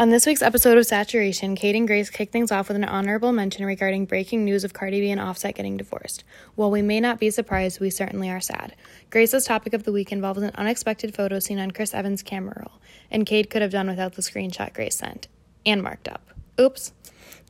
On 0.00 0.08
this 0.08 0.24
week's 0.24 0.40
episode 0.40 0.78
of 0.78 0.86
Saturation, 0.86 1.54
Kate 1.54 1.76
and 1.76 1.86
Grace 1.86 2.08
kick 2.08 2.32
things 2.32 2.50
off 2.50 2.68
with 2.68 2.76
an 2.78 2.84
honorable 2.84 3.32
mention 3.32 3.66
regarding 3.66 4.06
breaking 4.06 4.46
news 4.46 4.64
of 4.64 4.72
Cardi 4.72 4.98
B 4.98 5.10
and 5.10 5.20
Offset 5.20 5.54
getting 5.54 5.76
divorced. 5.76 6.24
While 6.54 6.70
we 6.70 6.80
may 6.80 7.00
not 7.00 7.20
be 7.20 7.28
surprised, 7.28 7.80
we 7.80 7.90
certainly 7.90 8.30
are 8.30 8.40
sad. 8.40 8.74
Grace's 9.10 9.44
topic 9.44 9.74
of 9.74 9.82
the 9.82 9.92
week 9.92 10.10
involves 10.10 10.40
an 10.40 10.52
unexpected 10.54 11.14
photo 11.14 11.38
seen 11.38 11.58
on 11.58 11.72
Chris 11.72 11.92
Evans' 11.92 12.22
camera 12.22 12.64
roll, 12.66 12.80
and 13.10 13.26
Kate 13.26 13.50
could 13.50 13.60
have 13.60 13.72
done 13.72 13.88
without 13.88 14.14
the 14.14 14.22
screenshot 14.22 14.72
Grace 14.72 14.96
sent 14.96 15.28
and 15.66 15.82
marked 15.82 16.08
up. 16.08 16.30
Oops. 16.58 16.94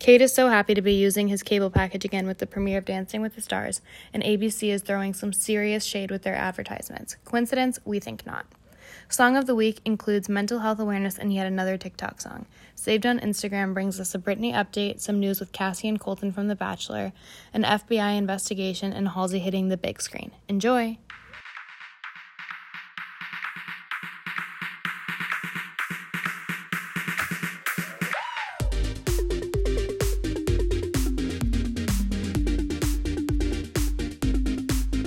Kate 0.00 0.20
is 0.20 0.34
so 0.34 0.48
happy 0.48 0.74
to 0.74 0.82
be 0.82 0.94
using 0.94 1.28
his 1.28 1.44
cable 1.44 1.70
package 1.70 2.04
again 2.04 2.26
with 2.26 2.38
the 2.38 2.48
premiere 2.48 2.78
of 2.78 2.84
Dancing 2.84 3.22
with 3.22 3.36
the 3.36 3.42
Stars, 3.42 3.80
and 4.12 4.24
ABC 4.24 4.70
is 4.70 4.82
throwing 4.82 5.14
some 5.14 5.32
serious 5.32 5.84
shade 5.84 6.10
with 6.10 6.22
their 6.22 6.34
advertisements. 6.34 7.14
Coincidence? 7.24 7.78
We 7.84 8.00
think 8.00 8.26
not. 8.26 8.46
Song 9.12 9.36
of 9.36 9.46
the 9.46 9.56
week 9.56 9.80
includes 9.84 10.28
mental 10.28 10.60
health 10.60 10.78
awareness 10.78 11.18
and 11.18 11.34
yet 11.34 11.44
another 11.44 11.76
TikTok 11.76 12.20
song. 12.20 12.46
Saved 12.76 13.04
on 13.04 13.18
Instagram 13.18 13.74
brings 13.74 13.98
us 13.98 14.14
a 14.14 14.20
Britney 14.20 14.54
update, 14.54 15.00
some 15.00 15.18
news 15.18 15.40
with 15.40 15.50
Cassie 15.50 15.88
and 15.88 15.98
Colton 15.98 16.30
from 16.30 16.46
The 16.46 16.54
Bachelor, 16.54 17.12
an 17.52 17.64
FBI 17.64 18.16
investigation, 18.16 18.92
and 18.92 19.08
Halsey 19.08 19.40
hitting 19.40 19.68
the 19.68 19.76
big 19.76 20.00
screen. 20.00 20.30
Enjoy! 20.48 20.96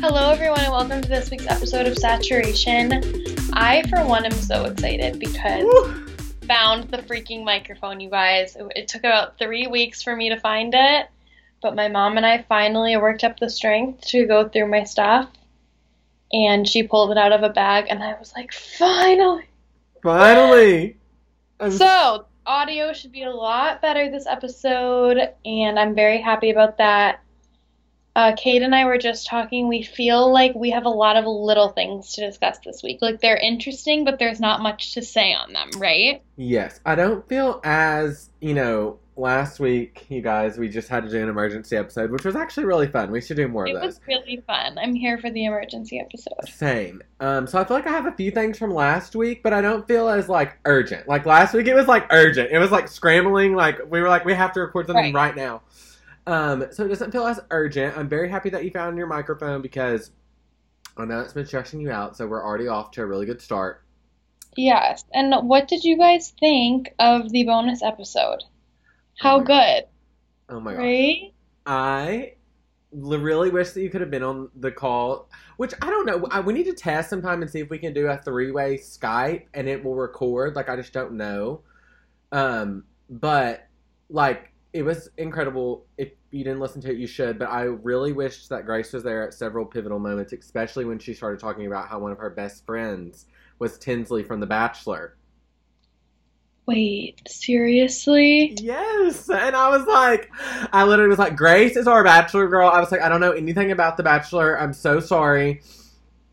Hello, 0.01 0.29
everyone, 0.29 0.59
and 0.59 0.73
welcome 0.73 1.01
to 1.01 1.07
this 1.07 1.31
week's 1.31 1.47
episode 1.47 1.87
of 1.87 1.97
Saturation. 1.97 3.32
I, 3.55 3.83
for 3.89 4.05
one, 4.05 4.25
am 4.25 4.31
so 4.31 4.65
excited 4.65 5.19
because 5.19 5.63
Woo! 5.63 6.07
found 6.47 6.85
the 6.85 6.97
freaking 6.97 7.43
microphone, 7.43 7.99
you 7.99 8.09
guys. 8.09 8.57
It, 8.75 8.87
took 8.87 9.01
about 9.03 9.37
three 9.37 9.67
weeks 9.67 10.01
for 10.01 10.15
me 10.15 10.29
to 10.29 10.39
find 10.39 10.73
it, 10.75 11.07
but 11.61 11.75
my 11.75 11.87
mom 11.87 12.17
and 12.17 12.25
I 12.25 12.41
finally 12.43 12.97
worked 12.97 13.23
up 13.23 13.39
the 13.39 13.49
strength 13.49 14.07
to 14.07 14.25
go 14.25 14.49
through 14.49 14.67
my 14.67 14.83
stuff, 14.83 15.29
and 16.31 16.67
she 16.67 16.83
pulled 16.83 17.11
it 17.11 17.17
out 17.17 17.31
of 17.31 17.43
a 17.43 17.49
bag, 17.49 17.85
and 17.89 18.03
I 18.03 18.17
was 18.19 18.33
like, 18.35 18.51
finally. 18.51 19.45
Finally. 20.01 20.97
I'm 21.59 21.71
So, 21.71 22.25
audio 22.45 22.91
should 22.93 23.11
be 23.11 23.23
a 23.23 23.31
lot 23.31 23.81
better 23.81 24.09
this 24.09 24.27
episode, 24.27 25.17
and 25.45 25.79
I'm 25.79 25.95
very 25.95 26.19
happy 26.19 26.49
about 26.49 26.77
that. 26.77 27.22
Uh, 28.15 28.35
Kate 28.37 28.61
and 28.61 28.75
I 28.75 28.85
were 28.85 28.99
just 28.99 29.25
talking. 29.25 29.67
We 29.67 29.81
feel 29.81 30.31
like 30.31 30.53
we 30.53 30.69
have 30.69 30.85
a 30.85 30.89
lot 30.89 31.17
of 31.17 31.25
little 31.25 31.69
things 31.69 32.13
to 32.13 32.25
discuss 32.25 32.59
this 32.63 32.83
week. 32.83 32.99
Like, 33.01 33.21
they're 33.21 33.37
interesting, 33.37 34.05
but 34.05 34.19
there's 34.19 34.39
not 34.39 34.61
much 34.61 34.93
to 34.93 35.01
say 35.01 35.33
on 35.33 35.51
them, 35.53 35.69
right? 35.77 36.21
Yes, 36.35 36.79
I 36.85 36.93
don't 36.93 37.27
feel 37.27 37.59
as, 37.63 38.29
you 38.39 38.53
know, 38.53 38.99
last 39.15 39.59
week, 39.59 40.05
you 40.09 40.21
guys, 40.21 40.57
we 40.59 40.69
just 40.69 40.89
had 40.89 41.03
to 41.05 41.09
do 41.09 41.21
an 41.21 41.29
emergency 41.29 41.75
episode, 41.75 42.11
which 42.11 42.23
was 42.23 42.35
actually 42.35 42.65
really 42.65 42.87
fun. 42.87 43.09
We 43.11 43.21
should 43.21 43.37
do 43.37 43.47
more 43.47 43.67
It 43.67 43.75
of 43.75 43.81
those. 43.81 43.83
It 43.83 43.87
was 43.87 44.01
really 44.07 44.43
fun. 44.45 44.77
I'm 44.77 44.93
here 44.93 45.17
for 45.17 45.31
the 45.31 45.45
emergency 45.45 45.99
episode. 45.99 46.47
Same. 46.47 47.01
Um, 47.19 47.47
so 47.47 47.59
I 47.59 47.63
feel 47.63 47.77
like 47.77 47.87
I 47.87 47.91
have 47.91 48.05
a 48.05 48.11
few 48.11 48.29
things 48.29 48.59
from 48.59 48.71
last 48.71 49.15
week, 49.15 49.41
but 49.41 49.53
I 49.53 49.61
don't 49.61 49.87
feel 49.87 50.07
as 50.07 50.29
like 50.29 50.57
urgent. 50.65 51.07
Like 51.07 51.25
last 51.25 51.53
week, 51.55 51.67
it 51.67 51.75
was 51.75 51.87
like 51.87 52.05
urgent. 52.11 52.51
It 52.51 52.59
was 52.59 52.71
like 52.71 52.87
scrambling. 52.87 53.55
Like 53.55 53.79
we 53.89 54.01
were 54.01 54.09
like, 54.09 54.23
we 54.23 54.33
have 54.35 54.51
to 54.53 54.61
record 54.61 54.87
something 54.87 55.13
Right. 55.13 55.29
right, 55.29 55.35
now. 55.35 55.61
Um, 56.25 56.67
so 56.71 56.85
it 56.85 56.89
doesn't 56.89 57.11
feel 57.11 57.25
as 57.27 57.39
urgent. 57.51 57.97
I'm 57.97 58.07
very 58.09 58.29
happy 58.29 58.49
that 58.51 58.63
you 58.63 58.71
found 58.71 58.97
your 58.97 59.07
microphone 59.07 59.61
because 59.61 60.11
I 60.97 61.05
know 61.05 61.19
it's 61.21 61.33
been 61.33 61.45
stressing 61.45 61.81
you 61.81 61.91
out. 61.91 62.17
So 62.17 62.27
we're 62.27 62.43
already 62.43 62.67
off 62.67 62.91
to 62.91 63.01
a 63.01 63.05
really 63.05 63.25
good 63.25 63.41
start. 63.41 63.83
Yes. 64.55 65.05
And 65.13 65.33
what 65.47 65.67
did 65.67 65.83
you 65.83 65.97
guys 65.97 66.31
think 66.39 66.93
of 66.99 67.31
the 67.31 67.43
bonus 67.45 67.83
episode? 67.83 68.43
How 69.17 69.39
Oh 69.39 69.41
good, 69.41 69.85
Oh 70.49 70.59
my 70.59 70.75
gosh. 70.75 70.79
right? 70.79 71.33
I 71.65 72.33
l- 72.93 73.19
really 73.19 73.49
wish 73.51 73.71
that 73.71 73.81
you 73.81 73.89
could 73.89 74.01
have 74.01 74.11
been 74.11 74.23
on 74.23 74.49
the 74.55 74.71
call, 74.71 75.29
which 75.57 75.73
I 75.81 75.87
don't 75.89 76.05
know. 76.05 76.27
I, 76.31 76.41
we 76.41 76.53
need 76.53 76.65
to 76.65 76.73
test 76.73 77.09
sometime 77.09 77.41
and 77.41 77.51
see 77.51 77.59
if 77.61 77.69
we 77.69 77.79
can 77.79 77.93
do 77.93 78.07
a 78.07 78.17
three 78.17 78.51
way 78.51 78.77
Skype 78.77 79.45
and 79.53 79.67
it 79.67 79.83
will 79.83 79.95
record. 79.95 80.55
Like, 80.55 80.69
I 80.69 80.75
just 80.75 80.93
don't 80.93 81.13
know. 81.13 81.61
Um, 82.31 82.85
but, 83.09 83.67
like, 84.09 84.52
it 84.73 84.83
was 84.83 85.09
incredible. 85.17 85.85
If 85.97 86.09
you 86.31 86.43
didn't 86.43 86.59
listen 86.59 86.81
to 86.81 86.91
it, 86.91 86.97
you 86.97 87.07
should. 87.07 87.37
But 87.37 87.49
I 87.49 87.61
really 87.61 88.11
wished 88.11 88.49
that 88.49 88.65
Grace 88.65 88.91
was 88.91 89.03
there 89.03 89.27
at 89.27 89.33
several 89.33 89.65
pivotal 89.65 89.99
moments, 89.99 90.33
especially 90.33 90.83
when 90.83 90.97
she 90.99 91.13
started 91.13 91.39
talking 91.39 91.67
about 91.67 91.87
how 91.87 91.99
one 91.99 92.11
of 92.11 92.17
her 92.17 92.31
best 92.31 92.65
friends 92.65 93.27
was 93.59 93.77
Tinsley 93.77 94.23
from 94.23 94.39
The 94.39 94.47
Bachelor. 94.47 95.15
Wait, 96.65 97.21
seriously? 97.27 98.55
Yes, 98.59 99.29
and 99.29 99.55
I 99.55 99.69
was 99.69 99.85
like, 99.85 100.31
I 100.71 100.85
literally 100.85 101.09
was 101.09 101.19
like, 101.19 101.35
Grace 101.35 101.75
is 101.75 101.87
our 101.87 102.03
Bachelor 102.03 102.47
girl. 102.47 102.69
I 102.69 102.79
was 102.79 102.91
like, 102.91 103.01
I 103.01 103.09
don't 103.09 103.19
know 103.19 103.33
anything 103.33 103.71
about 103.71 103.97
The 103.97 104.03
Bachelor. 104.03 104.59
I'm 104.59 104.73
so 104.73 104.99
sorry. 104.99 105.61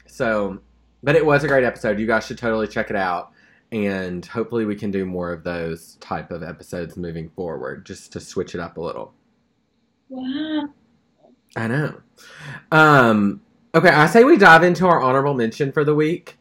So, 0.07 0.61
but 1.03 1.17
it 1.17 1.27
was 1.27 1.45
a 1.45 1.49
great 1.49 1.65
episode. 1.65 1.99
You 1.99 2.07
guys 2.07 2.27
should 2.27 2.39
totally 2.39 2.69
check 2.69 2.91
it 2.91 2.97
out, 2.97 3.33
and 3.73 4.25
hopefully 4.27 4.65
we 4.65 4.75
can 4.75 4.91
do 4.91 5.05
more 5.05 5.33
of 5.33 5.45
those 5.45 5.97
type 5.97 6.31
of 6.31 6.43
episodes 6.43 6.97
moving 6.97 7.29
forward, 7.31 7.87
just 7.87 8.13
to 8.13 8.21
switch 8.21 8.55
it 8.55 8.61
up 8.61 8.77
a 8.77 8.81
little. 8.81 9.15
Wow. 10.09 10.69
I 11.57 11.67
know. 11.69 12.01
Um. 12.73 13.43
Okay, 13.75 13.89
I 13.89 14.07
say 14.07 14.25
we 14.25 14.37
dive 14.37 14.65
into 14.65 14.87
our 14.87 15.01
honorable 15.01 15.35
mention 15.35 15.71
for 15.71 15.85
the 15.85 15.95
week. 15.95 16.37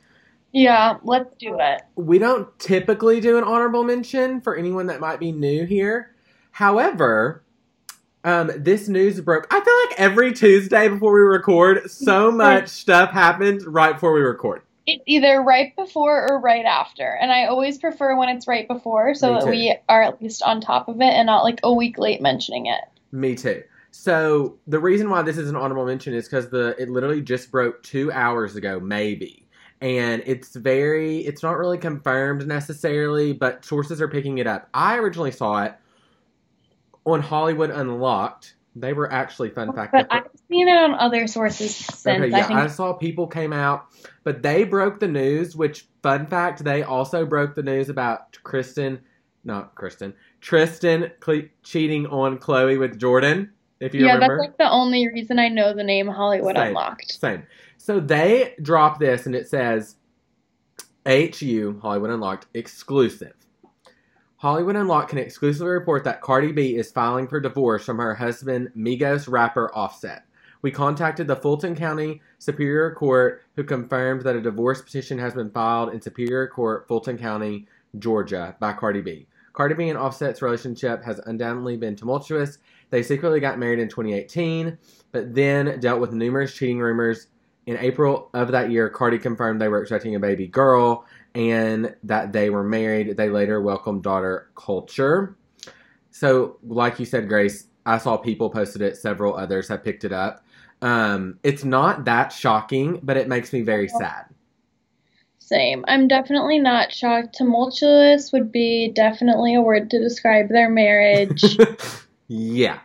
Yeah, 0.51 0.97
let's 1.03 1.29
do 1.37 1.57
it. 1.59 1.83
we 1.95 2.17
don't 2.17 2.57
typically 2.57 3.19
do 3.21 3.37
an 3.37 3.43
honorable 3.43 3.83
mention 3.83 4.41
for 4.41 4.55
anyone 4.55 4.87
that 4.87 4.99
might 4.99 5.19
be 5.19 5.31
new 5.31 5.65
here. 5.65 6.15
However, 6.51 7.43
um, 8.23 8.51
this 8.57 8.87
news 8.87 9.21
broke. 9.21 9.47
I 9.51 9.61
feel 9.61 9.73
like 9.87 9.99
every 9.99 10.33
Tuesday 10.33 10.87
before 10.87 11.13
we 11.13 11.19
record, 11.19 11.89
so 11.91 12.31
much 12.33 12.67
stuff 12.67 13.11
happens 13.11 13.65
right 13.65 13.93
before 13.93 14.13
we 14.13 14.21
record. 14.21 14.63
It's 14.95 15.03
either 15.05 15.41
right 15.41 15.75
before 15.75 16.29
or 16.29 16.39
right 16.39 16.65
after. 16.65 17.17
And 17.21 17.31
I 17.31 17.45
always 17.45 17.77
prefer 17.77 18.15
when 18.17 18.29
it's 18.29 18.47
right 18.47 18.67
before 18.67 19.13
so 19.13 19.33
Me 19.33 19.39
that 19.39 19.45
too. 19.45 19.51
we 19.51 19.77
are 19.87 20.03
at 20.03 20.21
least 20.21 20.41
on 20.43 20.61
top 20.61 20.87
of 20.87 20.97
it 21.01 21.13
and 21.13 21.25
not 21.25 21.43
like 21.43 21.59
a 21.63 21.73
week 21.73 21.97
late 21.97 22.21
mentioning 22.21 22.65
it. 22.65 22.81
Me 23.11 23.35
too. 23.35 23.63
So 23.91 24.57
the 24.67 24.79
reason 24.79 25.09
why 25.09 25.21
this 25.21 25.37
is 25.37 25.49
an 25.49 25.55
honorable 25.55 25.85
mention 25.85 26.13
is 26.13 26.25
because 26.27 26.49
the 26.49 26.75
it 26.79 26.89
literally 26.89 27.21
just 27.21 27.51
broke 27.51 27.81
two 27.83 28.11
hours 28.11 28.55
ago, 28.55 28.79
maybe. 28.79 29.47
And 29.81 30.21
it's 30.25 30.55
very, 30.55 31.19
it's 31.19 31.41
not 31.41 31.57
really 31.57 31.77
confirmed 31.77 32.45
necessarily, 32.45 33.33
but 33.33 33.63
sources 33.63 34.01
are 34.01 34.07
picking 34.09 34.37
it 34.39 34.47
up. 34.47 34.67
I 34.73 34.97
originally 34.97 35.31
saw 35.31 35.63
it 35.63 35.73
on 37.05 37.21
Hollywood 37.21 37.69
Unlocked. 37.71 38.55
They 38.75 38.93
were 38.93 39.11
actually, 39.11 39.49
fun 39.49 39.73
fact, 39.73 39.91
But 39.91 40.07
I've 40.11 40.27
seen 40.47 40.67
it 40.67 40.77
on 40.77 40.93
other 40.93 41.27
sources 41.27 41.75
since. 41.75 42.05
Okay, 42.05 42.33
I 42.33 42.37
yeah, 42.37 42.47
think 42.47 42.59
I 42.59 42.67
saw 42.67 42.93
people 42.93 43.27
came 43.27 43.51
out, 43.51 43.87
but 44.23 44.41
they 44.41 44.63
broke 44.63 44.99
the 44.99 45.07
news. 45.07 45.55
Which 45.55 45.87
fun 46.03 46.27
fact, 46.27 46.63
they 46.63 46.83
also 46.83 47.25
broke 47.25 47.55
the 47.55 47.63
news 47.63 47.89
about 47.89 48.37
Kristen, 48.43 48.99
not 49.43 49.75
Kristen, 49.75 50.13
Tristan 50.39 51.11
cle 51.19 51.41
cheating 51.63 52.05
on 52.07 52.37
Khloe 52.37 52.79
with 52.79 52.99
Jordan. 52.99 53.51
If 53.79 53.93
you 53.93 54.05
yeah, 54.05 54.13
remember, 54.13 54.37
that's 54.37 54.49
like 54.49 54.57
the 54.57 54.69
only 54.69 55.07
reason 55.07 55.39
I 55.39 55.47
know 55.47 55.73
the 55.73 55.83
name 55.83 56.07
Hollywood 56.07 56.55
Same. 56.55 56.67
Unlocked. 56.67 57.11
same. 57.11 57.43
So 57.77 57.99
they 57.99 58.55
drop 58.61 58.99
this, 58.99 59.25
and 59.25 59.33
it 59.33 59.47
says 59.47 59.95
HU 61.05 61.79
Hollywood 61.81 62.11
Unlocked 62.11 62.47
exclusive. 62.53 63.33
Hollywood 64.39 64.77
Unlocked 64.77 65.09
can 65.09 65.17
exclusively 65.17 65.67
report 65.67 66.05
that 66.05 66.21
Cardi 66.21 66.53
B 66.53 66.77
is 66.77 66.93
filing 66.93 67.27
for 67.27 67.41
divorce 67.41 67.83
from 67.83 67.97
her 67.97 68.15
husband, 68.15 68.71
Migos 68.73 69.29
rapper 69.29 69.69
Offset. 69.75 70.23
We 70.61 70.71
contacted 70.71 71.27
the 71.27 71.35
Fulton 71.35 71.75
County 71.75 72.21
Superior 72.37 72.95
Court, 72.95 73.41
who 73.57 73.65
confirmed 73.65 74.21
that 74.21 74.37
a 74.37 74.41
divorce 74.41 74.81
petition 74.81 75.19
has 75.19 75.33
been 75.33 75.51
filed 75.51 75.93
in 75.93 75.99
Superior 75.99 76.47
Court, 76.47 76.87
Fulton 76.87 77.17
County, 77.17 77.67
Georgia, 77.97 78.55
by 78.61 78.71
Cardi 78.71 79.01
B. 79.01 79.27
Cardi 79.51 79.75
B 79.75 79.89
and 79.89 79.99
Offset's 79.99 80.41
relationship 80.41 81.03
has 81.03 81.19
undoubtedly 81.25 81.75
been 81.75 81.97
tumultuous. 81.97 82.59
They 82.91 83.03
secretly 83.03 83.41
got 83.41 83.59
married 83.59 83.79
in 83.79 83.89
2018, 83.89 84.77
but 85.11 85.35
then 85.35 85.81
dealt 85.81 85.99
with 85.99 86.13
numerous 86.13 86.55
cheating 86.55 86.79
rumors. 86.79 87.27
In 87.65 87.75
April 87.77 88.29
of 88.33 88.53
that 88.53 88.71
year, 88.71 88.89
Cardi 88.89 89.19
confirmed 89.19 89.59
they 89.59 89.67
were 89.67 89.81
expecting 89.81 90.15
a 90.15 90.19
baby 90.19 90.47
girl 90.47 91.05
and 91.39 91.95
that 92.03 92.33
they 92.33 92.49
were 92.49 92.65
married. 92.65 93.15
They 93.15 93.29
later 93.29 93.61
welcomed 93.61 94.03
daughter 94.03 94.49
Culture. 94.55 95.37
So, 96.11 96.57
like 96.67 96.99
you 96.99 97.05
said, 97.05 97.29
Grace, 97.29 97.67
I 97.85 97.97
saw 97.97 98.17
people 98.17 98.49
posted 98.49 98.81
it. 98.81 98.97
Several 98.97 99.37
others 99.37 99.69
have 99.69 99.81
picked 99.81 100.03
it 100.03 100.11
up. 100.11 100.43
Um, 100.81 101.39
it's 101.43 101.63
not 101.63 102.03
that 102.05 102.33
shocking, 102.33 102.99
but 103.01 103.15
it 103.15 103.29
makes 103.29 103.53
me 103.53 103.61
very 103.61 103.87
sad. 103.87 104.25
Same. 105.37 105.85
I'm 105.87 106.09
definitely 106.09 106.59
not 106.59 106.91
shocked. 106.91 107.35
Tumultuous 107.35 108.33
would 108.33 108.51
be 108.51 108.91
definitely 108.93 109.55
a 109.55 109.61
word 109.61 109.89
to 109.91 109.99
describe 109.99 110.49
their 110.49 110.69
marriage. 110.69 111.57
yeah. 112.27 112.79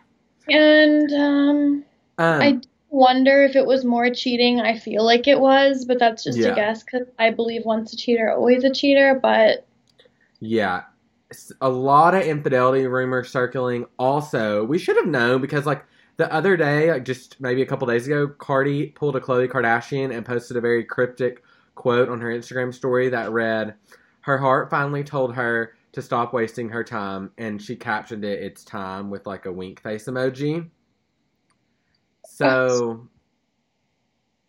and 0.49 1.13
um, 1.13 1.85
Um, 2.19 2.41
I 2.41 2.61
wonder 2.95 3.45
if 3.45 3.57
it 3.57 3.67
was 3.67 3.85
more 3.85 4.11
cheating. 4.11 4.61
I 4.61 4.79
feel 4.79 5.05
like 5.05 5.27
it 5.29 5.41
was, 5.41 5.85
but 5.85 5.99
that's 5.99 6.25
just 6.25 6.39
Yeah. 6.39 6.53
a 6.53 6.55
guess 6.55 6.83
because 6.83 7.09
I 7.19 7.31
believe 7.31 7.65
once 7.65 7.93
a 7.93 7.97
cheater, 7.97 8.31
always 8.31 8.65
a 8.65 8.73
cheater. 8.73 9.19
But 9.21 9.67
Yeah. 10.41 10.83
a 11.61 11.69
lot 11.69 12.15
of 12.15 12.23
infidelity 12.23 12.87
rumors 12.87 13.29
circling. 13.29 13.87
Also, 13.99 14.65
we 14.65 14.79
should 14.79 14.97
have 14.97 15.07
known 15.07 15.41
because 15.41 15.67
like 15.67 15.85
the 16.17 16.33
other 16.33 16.57
day, 16.57 16.93
like 16.93 17.05
just 17.05 17.41
maybe 17.41 17.61
a 17.61 17.67
couple 17.67 17.89
days 17.89 18.07
ago, 18.07 18.29
Cardi 18.29 18.89
pulled 18.89 19.17
a 19.17 19.21
Khloe 19.21 19.49
Kardashian 19.49 20.15
and 20.15 20.25
posted 20.25 20.57
a 20.57 20.61
very 20.61 20.85
cryptic 20.85 21.43
quote 21.75 22.09
on 22.09 22.21
her 22.21 22.29
Instagram 22.29 22.73
story 22.73 23.09
that 23.09 23.33
read, 23.33 23.75
"Her 24.21 24.39
heart 24.39 24.71
finally 24.71 25.03
told 25.03 25.35
her 25.35 25.75
to 25.93 26.03
stop 26.03 26.33
wasting 26.33 26.69
her 26.69 26.85
time," 26.85 27.33
and 27.37 27.61
she 27.61 27.75
captioned 27.75 28.25
it, 28.25 28.41
"It's 28.41 28.63
time" 28.65 29.11
with 29.11 29.27
like 29.27 29.45
a 29.47 29.53
wink 29.53 29.81
face 29.81 30.05
emoji. 30.07 30.69
So. 32.25 33.09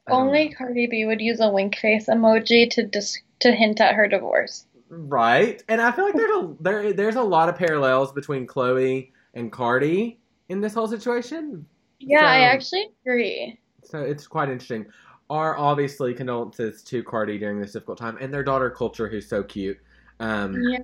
Only. 0.08 0.50
Cardi 0.50 0.88
B 0.88 1.06
would 1.06 1.22
use 1.22 1.40
a 1.40 1.50
wink 1.50 1.78
face 1.78 2.08
emoji 2.08 2.70
to 2.72 2.84
dis- 2.84 3.22
to 3.40 3.52
hint 3.52 3.82
at 3.82 3.96
her 3.96 4.08
divorce. 4.08 4.68
Right, 4.90 5.64
and 5.68 5.82
I 5.82 5.92
feel 5.92 6.06
like 6.06 6.14
there's 6.14 6.30
a 6.30 6.56
there 6.60 6.94
there's 6.94 7.16
a 7.16 7.24
lot 7.24 7.50
of 7.50 7.56
parallels 7.56 8.12
between 8.12 8.46
Khloe 8.46 9.12
and 9.34 9.52
Cardi 9.52 10.20
in 10.50 10.62
this 10.62 10.76
whole 10.76 10.88
situation. 10.88 11.66
Yeah, 12.00 12.26
I 12.26 12.42
actually 12.42 12.90
agree. 13.02 13.60
So 13.84 14.02
it's 14.02 14.28
quite 14.28 14.50
interesting. 14.50 14.86
Are 15.30 15.58
obviously 15.58 16.14
condolences 16.14 16.84
to 16.84 17.04
Cardi 17.04 17.40
during 17.40 17.60
this 17.60 17.72
difficult 17.72 17.98
time, 17.98 18.18
and 18.22 18.32
their 18.32 18.44
daughter 18.44 18.70
Culture, 18.70 19.08
who's 19.10 19.28
so 19.28 19.44
cute. 19.44 19.78
Um, 20.20 20.56
Yeah. 20.62 20.80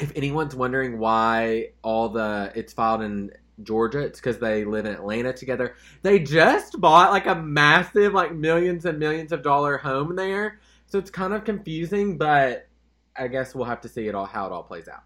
If 0.00 0.16
anyone's 0.16 0.54
wondering 0.54 0.98
why 0.98 1.70
all 1.82 2.08
the 2.08 2.52
it's 2.54 2.72
filed 2.72 3.02
in 3.02 3.30
Georgia, 3.62 4.00
it's 4.00 4.20
because 4.20 4.38
they 4.38 4.64
live 4.64 4.86
in 4.86 4.92
Atlanta 4.94 5.32
together. 5.32 5.74
They 6.02 6.18
just 6.18 6.80
bought 6.80 7.10
like 7.10 7.26
a 7.26 7.34
massive, 7.34 8.12
like 8.14 8.34
millions 8.34 8.84
and 8.84 8.98
millions 8.98 9.32
of 9.32 9.42
dollar 9.42 9.76
home 9.78 10.16
there, 10.16 10.60
so 10.86 10.98
it's 10.98 11.10
kind 11.10 11.32
of 11.32 11.44
confusing. 11.44 12.18
But 12.18 12.68
I 13.16 13.28
guess 13.28 13.54
we'll 13.54 13.64
have 13.66 13.80
to 13.82 13.88
see 13.88 14.06
it 14.08 14.14
all 14.14 14.26
how 14.26 14.46
it 14.46 14.52
all 14.52 14.62
plays 14.62 14.88
out. 14.88 15.02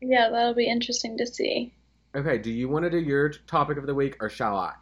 Yeah, 0.00 0.28
that'll 0.30 0.54
be 0.54 0.68
interesting 0.68 1.16
to 1.18 1.26
see. 1.26 1.72
Okay, 2.14 2.38
do 2.38 2.50
you 2.50 2.68
want 2.68 2.84
to 2.84 2.90
do 2.90 3.00
your 3.00 3.30
topic 3.30 3.76
of 3.78 3.86
the 3.86 3.94
week 3.94 4.16
or 4.20 4.28
shall 4.28 4.56
I? 4.56 4.74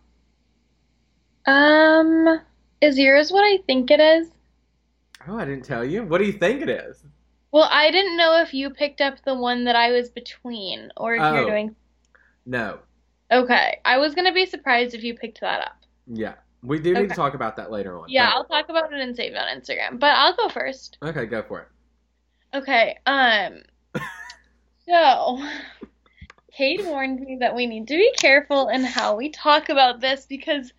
Um, 1.46 2.40
is 2.80 2.98
yours 2.98 3.30
what 3.32 3.42
I 3.42 3.58
think 3.66 3.90
it 3.90 4.00
is? 4.00 4.28
Oh, 5.26 5.38
I 5.38 5.44
didn't 5.44 5.64
tell 5.64 5.84
you. 5.84 6.02
What 6.02 6.18
do 6.18 6.24
you 6.24 6.32
think 6.32 6.62
it 6.62 6.68
is? 6.68 7.02
Well, 7.52 7.68
I 7.70 7.90
didn't 7.90 8.16
know 8.16 8.40
if 8.42 8.52
you 8.54 8.70
picked 8.70 9.00
up 9.00 9.14
the 9.24 9.34
one 9.34 9.64
that 9.64 9.76
I 9.76 9.92
was 9.92 10.10
between 10.10 10.90
or 10.96 11.14
if 11.14 11.20
you're 11.20 11.38
Oh. 11.38 11.46
doing. 11.46 11.76
No. 12.46 12.78
Okay, 13.30 13.80
I 13.84 13.98
was 13.98 14.14
gonna 14.14 14.32
be 14.32 14.46
surprised 14.46 14.94
if 14.94 15.02
you 15.02 15.14
picked 15.14 15.40
that 15.40 15.60
up. 15.60 15.76
Yeah. 16.06 16.34
We 16.62 16.78
do 16.78 16.94
need 16.94 17.08
to 17.08 17.14
talk 17.14 17.34
about 17.34 17.56
that 17.56 17.72
later 17.72 17.98
on. 17.98 18.08
Yeah, 18.08 18.30
I'll 18.32 18.44
talk 18.44 18.68
about 18.68 18.92
it 18.92 19.00
and 19.00 19.16
save 19.16 19.32
it 19.32 19.38
on 19.38 19.48
Instagram, 19.48 19.98
but 19.98 20.10
I'll 20.10 20.36
go 20.36 20.48
first. 20.48 20.96
Okay, 21.02 21.26
go 21.26 21.42
for 21.42 21.60
it. 21.60 21.68
Okay, 22.54 22.98
um, 23.04 23.62
so 24.88 25.42
Kate 26.52 26.84
warned 26.84 27.20
me 27.20 27.38
that 27.40 27.56
we 27.56 27.66
need 27.66 27.88
to 27.88 27.96
be 27.96 28.12
careful 28.16 28.68
in 28.68 28.84
how 28.84 29.16
we 29.16 29.30
talk 29.30 29.70
about 29.70 30.00
this 30.00 30.26
because 30.26 30.72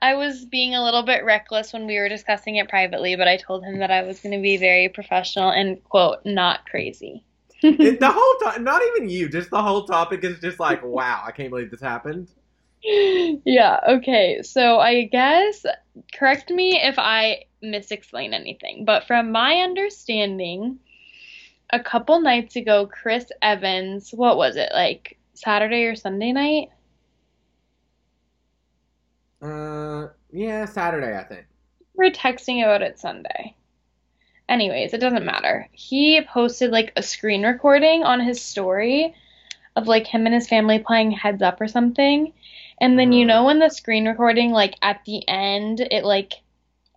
I 0.00 0.14
was 0.14 0.44
being 0.44 0.74
a 0.74 0.84
little 0.84 1.02
bit 1.02 1.24
reckless 1.24 1.72
when 1.72 1.86
we 1.86 1.98
were 1.98 2.08
discussing 2.08 2.56
it 2.56 2.68
privately, 2.68 3.16
but 3.16 3.28
I 3.28 3.36
told 3.36 3.64
him 3.64 3.80
that 3.80 3.90
I 3.90 4.02
was 4.02 4.20
going 4.20 4.34
to 4.34 4.40
be 4.40 4.56
very 4.56 4.88
professional 4.88 5.50
and, 5.50 5.82
quote, 5.84 6.20
not 6.24 6.66
crazy. 6.66 7.24
It- 7.80 8.00
the 8.00 8.10
whole 8.12 8.34
time, 8.52 8.64
not 8.64 8.82
even 8.82 9.08
you, 9.08 9.28
just 9.28 9.50
the 9.50 9.62
whole 9.62 9.84
topic 9.86 10.24
is 10.24 10.40
just 10.40 10.60
like, 10.60 10.82
wow, 10.84 11.22
I 11.26 11.32
can't 11.32 11.50
believe 11.50 11.70
this 11.70 11.80
happened. 11.80 12.30
Yeah, 13.44 13.80
okay. 13.88 14.42
So 14.42 14.78
I 14.78 15.04
guess 15.04 15.64
correct 16.14 16.50
me 16.50 16.80
if 16.80 16.94
I 16.98 17.44
misexplain 17.62 18.32
anything, 18.32 18.84
but 18.84 19.06
from 19.06 19.32
my 19.32 19.56
understanding, 19.62 20.78
a 21.72 21.80
couple 21.80 22.20
nights 22.20 22.56
ago, 22.56 22.86
Chris 22.86 23.30
Evans, 23.42 24.10
what 24.12 24.36
was 24.36 24.56
it, 24.56 24.70
like 24.72 25.18
Saturday 25.34 25.84
or 25.84 25.96
Sunday 25.96 26.32
night? 26.32 26.68
Uh, 29.42 30.08
yeah, 30.32 30.64
Saturday, 30.64 31.16
I 31.16 31.24
think. 31.24 31.46
We're 31.94 32.10
texting 32.10 32.62
about 32.62 32.80
it 32.80 32.98
Sunday. 32.98 33.54
Anyways, 34.48 34.94
it 34.94 35.00
doesn't 35.00 35.24
matter. 35.24 35.68
He 35.72 36.20
posted 36.22 36.70
like 36.70 36.92
a 36.96 37.02
screen 37.02 37.44
recording 37.44 38.02
on 38.04 38.20
his 38.20 38.40
story 38.40 39.14
of 39.76 39.86
like 39.86 40.06
him 40.06 40.26
and 40.26 40.34
his 40.34 40.48
family 40.48 40.78
playing 40.78 41.12
Heads 41.12 41.42
Up 41.42 41.60
or 41.60 41.68
something. 41.68 42.32
And 42.80 42.98
then 42.98 43.12
you 43.12 43.24
Mhm. 43.24 43.26
know 43.26 43.44
when 43.44 43.58
the 43.58 43.68
screen 43.70 44.06
recording 44.08 44.52
like 44.52 44.74
at 44.82 45.04
the 45.04 45.26
end 45.28 45.80
it 45.80 46.04
like 46.04 46.34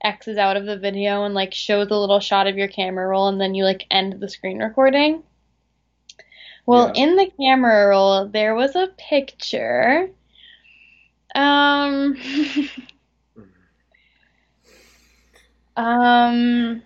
X's 0.03 0.37
out 0.37 0.57
of 0.57 0.65
the 0.65 0.77
video 0.77 1.23
and 1.25 1.33
like 1.33 1.53
shows 1.53 1.89
a 1.91 1.97
little 1.97 2.19
shot 2.19 2.47
of 2.47 2.57
your 2.57 2.67
camera 2.67 3.07
roll 3.07 3.27
and 3.27 3.39
then 3.39 3.53
you 3.55 3.63
like 3.65 3.85
end 3.91 4.19
the 4.19 4.29
screen 4.29 4.59
recording. 4.59 5.23
Well, 6.65 6.87
Yeah. 6.87 6.93
in 6.93 7.15
the 7.15 7.27
camera 7.39 7.87
roll 7.89 8.27
there 8.27 8.55
was 8.55 8.75
a 8.75 8.87
picture. 8.97 10.09
Um 11.35 12.17
Um, 15.75 16.81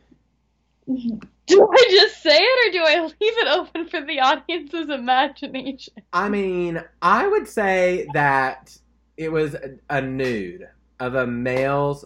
do 1.48 1.70
I 1.72 1.88
just 1.90 2.22
say 2.22 2.38
it 2.38 2.70
or 2.70 2.72
do 2.72 2.84
I 2.84 3.02
leave 3.02 3.14
it 3.20 3.48
open 3.48 3.88
for 3.88 4.02
the 4.02 4.20
audience's 4.20 4.90
imagination? 4.90 5.94
I 6.14 6.30
mean, 6.30 6.84
I 7.02 7.28
would 7.28 7.48
say 7.48 8.08
that 8.14 8.78
it 9.18 9.32
was 9.32 9.56
a, 9.56 9.78
a 9.90 10.02
nude 10.02 10.68
of 11.00 11.16
a 11.16 11.26
male's 11.26 12.06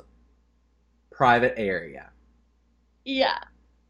private 1.12 1.54
area. 1.58 2.10
Yeah. 3.06 3.40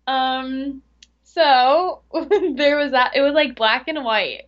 Um, 0.08 0.82
so 1.24 2.02
there 2.56 2.78
was 2.78 2.92
that. 2.92 3.16
It 3.16 3.22
was 3.22 3.34
like 3.34 3.56
black 3.56 3.88
and 3.88 4.04
white, 4.04 4.44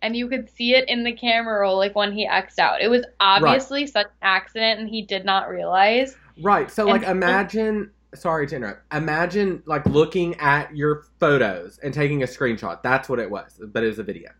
and 0.00 0.16
you 0.16 0.28
could 0.28 0.48
see 0.48 0.74
it 0.74 0.88
in 0.88 1.04
the 1.04 1.12
camera 1.12 1.60
roll, 1.60 1.76
like 1.76 1.94
when 1.94 2.12
he 2.12 2.26
X'd 2.26 2.58
out. 2.58 2.80
It 2.80 2.88
was 2.88 3.04
obviously 3.20 3.86
such 3.86 4.06
an 4.06 4.12
accident, 4.22 4.80
and 4.80 4.88
he 4.88 5.02
did 5.02 5.24
not 5.24 5.48
realize. 5.50 6.16
Right. 6.40 6.70
So, 6.70 6.86
like, 6.86 7.02
And- 7.02 7.22
imagine. 7.22 7.90
Sorry 8.14 8.46
to 8.46 8.56
interrupt. 8.56 8.82
Imagine 8.94 9.62
like 9.66 9.84
looking 9.86 10.34
at 10.40 10.74
your 10.76 11.02
photos 11.20 11.78
and 11.82 11.92
taking 11.92 12.22
a 12.22 12.26
screenshot. 12.26 12.82
That's 12.82 13.08
what 13.08 13.18
it 13.18 13.30
was, 13.30 13.60
but 13.72 13.82
it 13.84 13.86
was 13.88 13.98
a 13.98 14.02
video. 14.02 14.30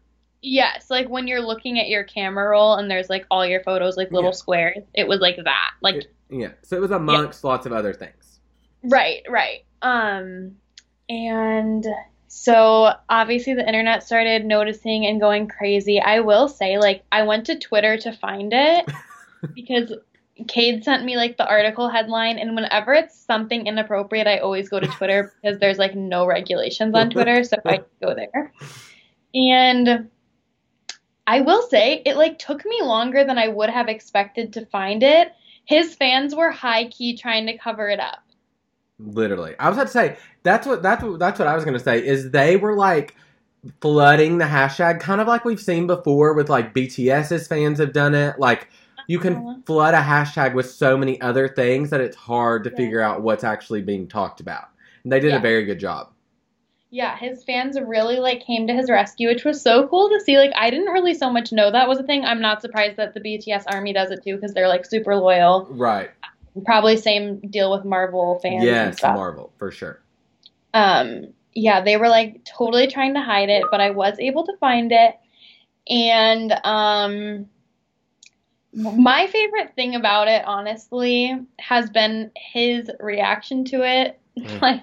Yes, 0.42 0.90
like 0.90 1.08
when 1.08 1.26
you're 1.26 1.40
looking 1.40 1.78
at 1.80 1.88
your 1.88 2.04
camera 2.04 2.50
roll 2.50 2.74
and 2.74 2.90
there's 2.90 3.08
like 3.08 3.26
all 3.30 3.46
your 3.46 3.62
photos, 3.62 3.96
like 3.96 4.10
little 4.12 4.30
Yeah. 4.30 4.34
squares. 4.34 4.84
It 4.94 5.08
was 5.08 5.20
like 5.20 5.36
that. 5.42 5.70
Like 5.80 5.96
It- 5.96 6.12
yeah. 6.30 6.50
So 6.62 6.76
it 6.76 6.80
was 6.80 6.90
amongst 6.90 7.44
lots 7.44 7.64
of 7.66 7.72
other 7.72 7.92
things. 7.94 8.40
Right, 8.82 9.22
right. 9.28 9.64
Um, 9.82 10.56
and 11.08 11.86
so 12.28 12.92
obviously 13.08 13.54
the 13.54 13.66
internet 13.66 14.02
started 14.02 14.44
noticing 14.44 15.06
and 15.06 15.20
going 15.20 15.48
crazy. 15.48 16.00
I 16.00 16.20
will 16.20 16.48
say, 16.48 16.78
like, 16.78 17.02
I 17.12 17.22
went 17.22 17.46
to 17.46 17.58
Twitter 17.58 17.96
to 17.98 18.12
find 18.12 18.52
it 18.54 18.84
because 19.54 19.92
Kate 20.48 20.82
sent 20.84 21.04
me 21.04 21.16
like 21.16 21.36
the 21.36 21.46
article 21.48 21.88
headline, 21.88 22.38
and 22.38 22.56
whenever 22.56 22.92
it's 22.92 23.16
something 23.16 23.66
inappropriate, 23.66 24.26
I 24.26 24.38
always 24.38 24.68
go 24.68 24.80
to 24.80 24.86
Twitter 24.98 25.32
because 25.40 25.58
there's 25.60 25.78
like 25.78 25.94
no 25.94 26.26
regulations 26.26 26.94
on 26.94 27.10
Twitter, 27.10 27.44
so 27.44 27.56
I 27.64 27.80
go 28.02 28.14
there. 28.14 28.52
And 29.34 30.08
I 31.26 31.40
will 31.40 31.62
say, 31.62 32.02
it 32.04 32.16
like 32.16 32.38
took 32.38 32.64
me 32.64 32.82
longer 32.82 33.24
than 33.24 33.38
I 33.38 33.48
would 33.48 33.70
have 33.70 33.88
expected 33.88 34.52
to 34.54 34.66
find 34.66 35.02
it. 35.02 35.32
His 35.66 35.94
fans 35.94 36.34
were 36.34 36.50
high 36.50 36.88
key 36.88 37.16
trying 37.16 37.46
to 37.46 37.56
cover 37.56 37.88
it 37.88 38.00
up. 38.00 38.18
Literally, 38.98 39.54
I 39.58 39.68
was 39.68 39.78
about 39.78 39.86
to 39.86 39.92
say 39.92 40.16
that's 40.42 40.66
what 40.66 40.82
that's 40.82 41.02
what 41.02 41.18
that's 41.18 41.38
what 41.38 41.48
I 41.48 41.54
was 41.54 41.64
gonna 41.64 41.78
say 41.78 42.04
is 42.04 42.30
they 42.30 42.56
were 42.56 42.74
like 42.74 43.16
flooding 43.80 44.38
the 44.38 44.44
hashtag, 44.44 45.00
kind 45.00 45.20
of 45.20 45.26
like 45.26 45.44
we've 45.44 45.60
seen 45.60 45.86
before 45.86 46.34
with 46.34 46.48
like 46.48 46.74
BTS's 46.74 47.48
fans 47.48 47.78
have 47.78 47.92
done 47.92 48.14
it. 48.14 48.38
Like 48.38 48.68
you 49.06 49.18
Uh-huh. 49.18 49.28
can 49.28 49.62
flood 49.64 49.94
a 49.94 49.98
hashtag 50.00 50.54
with 50.54 50.70
so 50.70 50.96
many 50.96 51.20
other 51.20 51.48
things 51.48 51.90
that 51.90 52.00
it's 52.00 52.16
hard 52.16 52.64
to 52.64 52.70
Yeah. 52.70 52.76
figure 52.76 53.00
out 53.00 53.22
what's 53.22 53.44
actually 53.44 53.82
being 53.82 54.06
talked 54.08 54.40
about. 54.40 54.64
And 55.02 55.12
they 55.12 55.20
did 55.20 55.30
Yeah. 55.32 55.38
a 55.38 55.40
very 55.40 55.64
good 55.64 55.78
job. 55.78 56.08
Yeah, 56.90 57.16
his 57.16 57.42
fans 57.42 57.76
really 57.80 58.18
like 58.20 58.40
came 58.40 58.66
to 58.68 58.72
his 58.72 58.88
rescue, 58.88 59.28
which 59.28 59.44
was 59.44 59.60
so 59.60 59.88
cool 59.88 60.08
to 60.10 60.20
see. 60.20 60.38
Like 60.38 60.52
I 60.56 60.70
didn't 60.70 60.92
really 60.92 61.12
so 61.14 61.28
much 61.28 61.50
know 61.52 61.70
that 61.70 61.88
was 61.88 61.98
a 61.98 62.04
thing. 62.04 62.24
I'm 62.24 62.40
not 62.40 62.62
surprised 62.62 62.96
that 62.98 63.14
the 63.14 63.20
BTS 63.20 63.64
army 63.66 63.92
does 63.92 64.10
it 64.12 64.22
too 64.22 64.36
because 64.36 64.54
they're 64.54 64.68
like 64.68 64.84
super 64.86 65.16
loyal. 65.16 65.66
Right. 65.70 66.10
Probably 66.64 66.96
same 66.96 67.40
deal 67.50 67.72
with 67.72 67.84
Marvel 67.84 68.38
fans 68.40 68.62
yes. 68.64 69.02
Marvel 69.02 69.52
for 69.58 69.72
sure. 69.72 70.00
Um, 70.72 71.32
yeah, 71.52 71.80
they 71.80 71.96
were 71.96 72.08
like 72.08 72.44
totally 72.44 72.86
trying 72.86 73.14
to 73.14 73.20
hide 73.20 73.48
it, 73.48 73.64
but 73.72 73.80
I 73.80 73.90
was 73.90 74.16
able 74.20 74.46
to 74.46 74.56
find 74.58 74.92
it. 74.92 75.16
And 75.90 76.52
um 76.64 77.46
my 78.74 79.26
favorite 79.26 79.74
thing 79.74 79.94
about 79.94 80.28
it, 80.28 80.44
honestly, 80.44 81.34
has 81.58 81.90
been 81.90 82.30
his 82.36 82.90
reaction 83.00 83.64
to 83.66 83.82
it. 83.82 84.20
Mm. 84.38 84.60
Like, 84.60 84.82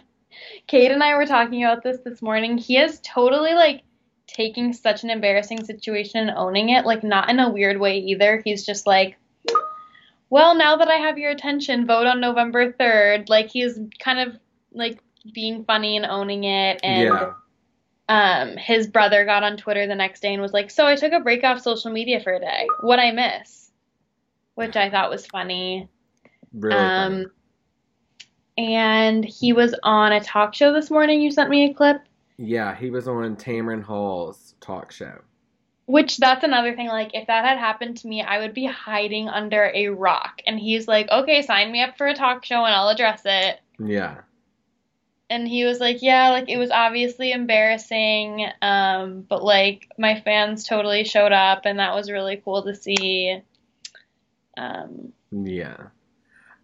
Kate 0.68 0.92
and 0.92 1.04
I 1.04 1.16
were 1.16 1.26
talking 1.26 1.64
about 1.64 1.84
this 1.84 2.00
this 2.06 2.22
morning. 2.22 2.58
He 2.58 2.78
is 2.78 3.02
totally 3.04 3.54
like 3.54 3.84
taking 4.28 4.72
such 4.72 5.04
an 5.04 5.10
embarrassing 5.10 5.66
situation 5.66 6.30
and 6.30 6.38
owning 6.38 6.70
it, 6.70 6.86
like, 6.86 7.04
not 7.04 7.30
in 7.30 7.40
a 7.40 7.50
weird 7.50 7.80
way 7.80 7.98
either. 7.98 8.42
He's 8.44 8.66
just 8.66 8.88
like, 8.88 9.18
well, 10.30 10.56
now 10.56 10.78
that 10.78 10.88
I 10.88 10.96
have 10.96 11.18
your 11.18 11.32
attention, 11.32 11.86
vote 11.86 12.08
on 12.08 12.22
November 12.22 12.72
3rd. 12.72 13.28
Like, 13.28 13.50
he's 13.50 13.78
kind 14.00 14.20
of 14.20 14.40
like 14.74 15.04
being 15.34 15.66
funny 15.66 15.98
and 15.98 16.06
owning 16.06 16.46
it. 16.46 16.80
And 16.84 17.10
yeah. 17.10 17.34
um, 18.08 18.58
his 18.58 18.88
brother 18.88 19.26
got 19.26 19.44
on 19.44 19.58
Twitter 19.58 19.88
the 19.88 19.96
next 19.96 20.22
day 20.22 20.34
and 20.34 20.42
was 20.42 20.54
like, 20.54 20.72
"So 20.72 20.88
I 20.88 20.96
took 20.96 21.12
a 21.12 21.20
break 21.20 21.44
off 21.44 21.62
social 21.62 21.92
media 21.92 22.22
for 22.22 22.34
a 22.34 22.40
day. 22.40 22.68
What 22.82 23.00
I 23.00 23.12
miss?" 23.12 23.71
Which 24.62 24.76
I 24.76 24.90
thought 24.90 25.10
was 25.10 25.26
funny. 25.26 25.90
Really 26.54 26.76
funny. 26.76 27.24
Um, 27.26 27.32
and 28.58 29.26
he 29.26 29.54
was 29.54 29.74
on 29.82 30.12
a 30.12 30.20
talk 30.20 30.54
show 30.54 30.72
this 30.72 30.92
morning. 30.92 31.22
You 31.22 31.32
sent 31.32 31.50
me 31.50 31.66
a 31.66 31.74
clip. 31.74 32.02
Yeah, 32.38 32.76
he 32.76 32.90
was 32.92 33.08
on 33.08 33.36
Tamron 33.36 33.82
Hall's 33.82 34.54
talk 34.62 34.92
show. 34.92 35.20
Which 35.88 36.18
that's 36.18 36.44
another 36.44 36.76
thing. 36.76 36.88
Like, 36.88 37.12
if 37.14 37.28
that 37.28 37.44
had 37.44 37.58
happened 37.58 37.98
to 37.98 38.08
me, 38.08 38.22
I 38.22 38.40
would 38.40 38.54
be 38.54 38.66
hiding 38.66 39.28
under 39.30 39.72
a 39.74 39.88
rock. 39.90 40.42
And 40.46 40.60
he's 40.60 40.88
like, 40.88 41.10
okay, 41.10 41.42
sign 41.42 41.72
me 41.72 41.82
up 41.82 41.98
for 41.98 42.08
a 42.08 42.14
talk 42.14 42.46
show 42.46 42.64
and 42.64 42.74
I'll 42.74 42.90
address 42.90 43.24
it. 43.26 43.60
Yeah. 43.80 44.22
And 45.30 45.48
he 45.48 45.66
was 45.66 45.80
like, 45.80 46.02
yeah, 46.02 46.30
like 46.30 46.50
it 46.50 46.58
was 46.58 46.72
obviously 46.72 47.32
embarrassing, 47.32 48.46
um, 48.62 49.26
but 49.28 49.44
like 49.44 49.88
my 49.98 50.20
fans 50.20 50.66
totally 50.66 51.04
showed 51.06 51.32
up 51.32 51.62
and 51.66 51.80
that 51.80 51.96
was 51.96 52.12
really 52.12 52.42
cool 52.44 52.64
to 52.64 52.76
see. 52.76 53.42
Um, 54.58 55.14
Yeah. 55.32 55.78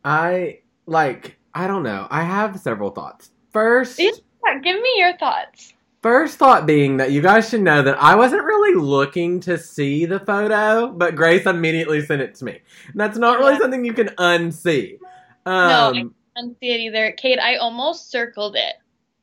I 0.04 0.60
like 0.86 1.38
I 1.54 1.68
don't 1.68 1.84
know. 1.84 2.08
I 2.10 2.22
have 2.24 2.60
several 2.60 2.92
thoughts. 2.92 3.32
First 3.52 3.98
give 3.98 4.82
me 4.82 4.94
your 4.98 5.18
thoughts. 5.18 5.74
first 6.02 6.38
thought 6.38 6.66
being 6.66 6.98
that 6.98 7.12
you 7.12 7.22
guys 7.22 7.50
should 7.50 7.62
know 7.62 7.82
that 7.82 8.02
I 8.02 8.16
wasn't 8.16 8.44
really 8.44 8.76
looking 8.80 9.40
to 9.42 9.58
see 9.58 10.06
the 10.06 10.20
photo, 10.20 10.88
but 10.88 11.16
Grace 11.16 11.46
immediately 11.46 12.06
sent 12.06 12.22
it 12.22 12.36
to 12.36 12.46
me. 12.46 12.60
And 12.88 13.00
that's 13.00 13.18
not 13.18 13.40
really 13.40 13.58
something 13.58 13.84
you 13.84 13.94
can 13.94 14.08
unsee. 14.10 15.00
No, 15.46 15.52
I 15.52 15.88
Um 15.90 16.16
didn't 16.36 16.60
see 16.60 16.70
it 16.70 16.80
either. 16.82 17.12
Kate, 17.14 17.40
I 17.40 17.56
almost 17.56 18.12
circled 18.12 18.56
it. 18.56 18.76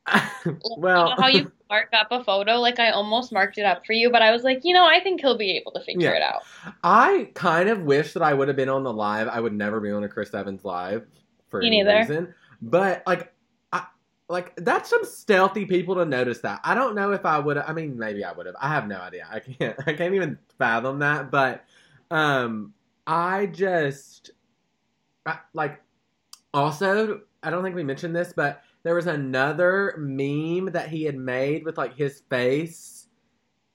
Well 0.76 1.14
how 1.16 1.28
you 1.28 1.50
mark 1.70 1.88
up 1.92 2.08
a 2.10 2.22
photo? 2.22 2.54
Like 2.60 2.78
I 2.78 2.90
almost 2.90 3.32
marked 3.32 3.58
it 3.58 3.64
up 3.64 3.84
for 3.86 3.92
you, 3.92 4.10
but 4.10 4.22
I 4.22 4.30
was 4.30 4.42
like, 4.42 4.60
you 4.64 4.74
know, 4.74 4.84
I 4.86 5.00
think 5.00 5.20
he'll 5.20 5.38
be 5.38 5.52
able 5.52 5.72
to 5.72 5.80
figure 5.80 6.10
Yeah. 6.10 6.16
it 6.16 6.22
out. 6.22 6.42
I 6.82 7.30
kind 7.34 7.68
of 7.68 7.82
wish 7.82 8.12
that 8.12 8.22
I 8.22 8.34
would 8.34 8.48
have 8.48 8.56
been 8.56 8.68
on 8.68 8.82
the 8.84 8.92
live. 8.92 9.28
I 9.28 9.40
would 9.40 9.52
never 9.54 9.80
be 9.80 9.90
on 9.90 10.04
a 10.04 10.08
Chris 10.08 10.32
Evans 10.34 10.64
live 10.64 11.06
for 11.48 11.60
Me 11.60 11.66
any 11.68 11.82
neither. 11.82 11.98
reason. 12.00 12.34
But 12.62 13.02
like, 13.06 13.32
I 13.72 13.86
like 14.28 14.54
that's 14.56 14.88
some 14.90 15.04
stealthy 15.04 15.64
people 15.66 15.94
to 15.96 16.04
notice 16.04 16.40
that. 16.40 16.60
I 16.64 16.74
don't 16.74 16.94
know 16.94 17.12
if 17.12 17.24
I 17.26 17.38
would. 17.38 17.58
I 17.58 17.72
mean, 17.72 17.98
maybe 17.98 18.24
I 18.24 18.32
would 18.32 18.46
have. 18.46 18.56
I 18.60 18.68
have 18.68 18.86
no 18.88 18.98
idea. 19.00 19.26
I 19.30 19.40
can't. 19.40 19.76
I 19.86 19.92
can't 19.94 20.14
even 20.14 20.38
fathom 20.58 20.98
that. 21.00 21.30
But 21.30 21.64
um, 22.10 22.72
I 23.06 23.46
just 23.46 24.30
I, 25.26 25.38
like. 25.52 25.80
Also, 26.52 27.22
I 27.42 27.50
don't 27.50 27.64
think 27.64 27.74
we 27.74 27.82
mentioned 27.82 28.14
this, 28.14 28.32
but 28.34 28.62
there 28.84 28.94
was 28.94 29.06
another 29.06 29.94
meme 29.98 30.66
that 30.72 30.88
he 30.88 31.02
had 31.04 31.16
made 31.16 31.64
with 31.64 31.76
like 31.78 31.96
his 31.96 32.20
face 32.30 33.08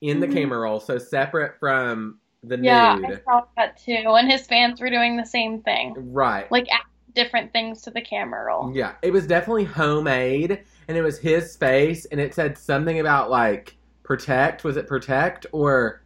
in 0.02 0.20
the 0.22 0.28
Mhm. 0.28 0.34
camera 0.34 0.60
roll, 0.60 0.80
so 0.80 0.98
separate 0.98 1.60
from 1.60 2.20
the 2.44 2.58
Yeah, 2.58 2.96
nude. 2.96 3.20
I 3.20 3.24
saw 3.24 3.46
that 3.58 3.78
too. 3.78 3.92
And 3.92 4.32
his 4.32 4.48
fans 4.48 4.80
were 4.80 4.90
doing 4.90 5.18
the 5.18 5.26
same 5.26 5.62
thing. 5.62 5.94
Right. 6.14 6.50
Like 6.52 6.68
different 7.16 7.52
things 7.52 7.82
to 7.82 7.92
the 7.92 8.02
camera 8.02 8.46
roll. 8.46 8.72
Yeah, 8.74 8.94
it 9.02 9.12
was 9.12 9.28
definitely 9.28 9.66
homemade, 9.66 10.64
and 10.88 10.96
it 10.98 11.02
was 11.02 11.20
his 11.20 11.58
face, 11.58 12.06
and 12.06 12.22
it 12.22 12.34
said 12.34 12.58
something 12.58 13.00
about 13.00 13.30
like 13.30 13.76
protect. 14.04 14.64
Was 14.64 14.78
it 14.78 14.88
protect 14.88 15.48
or 15.52 16.04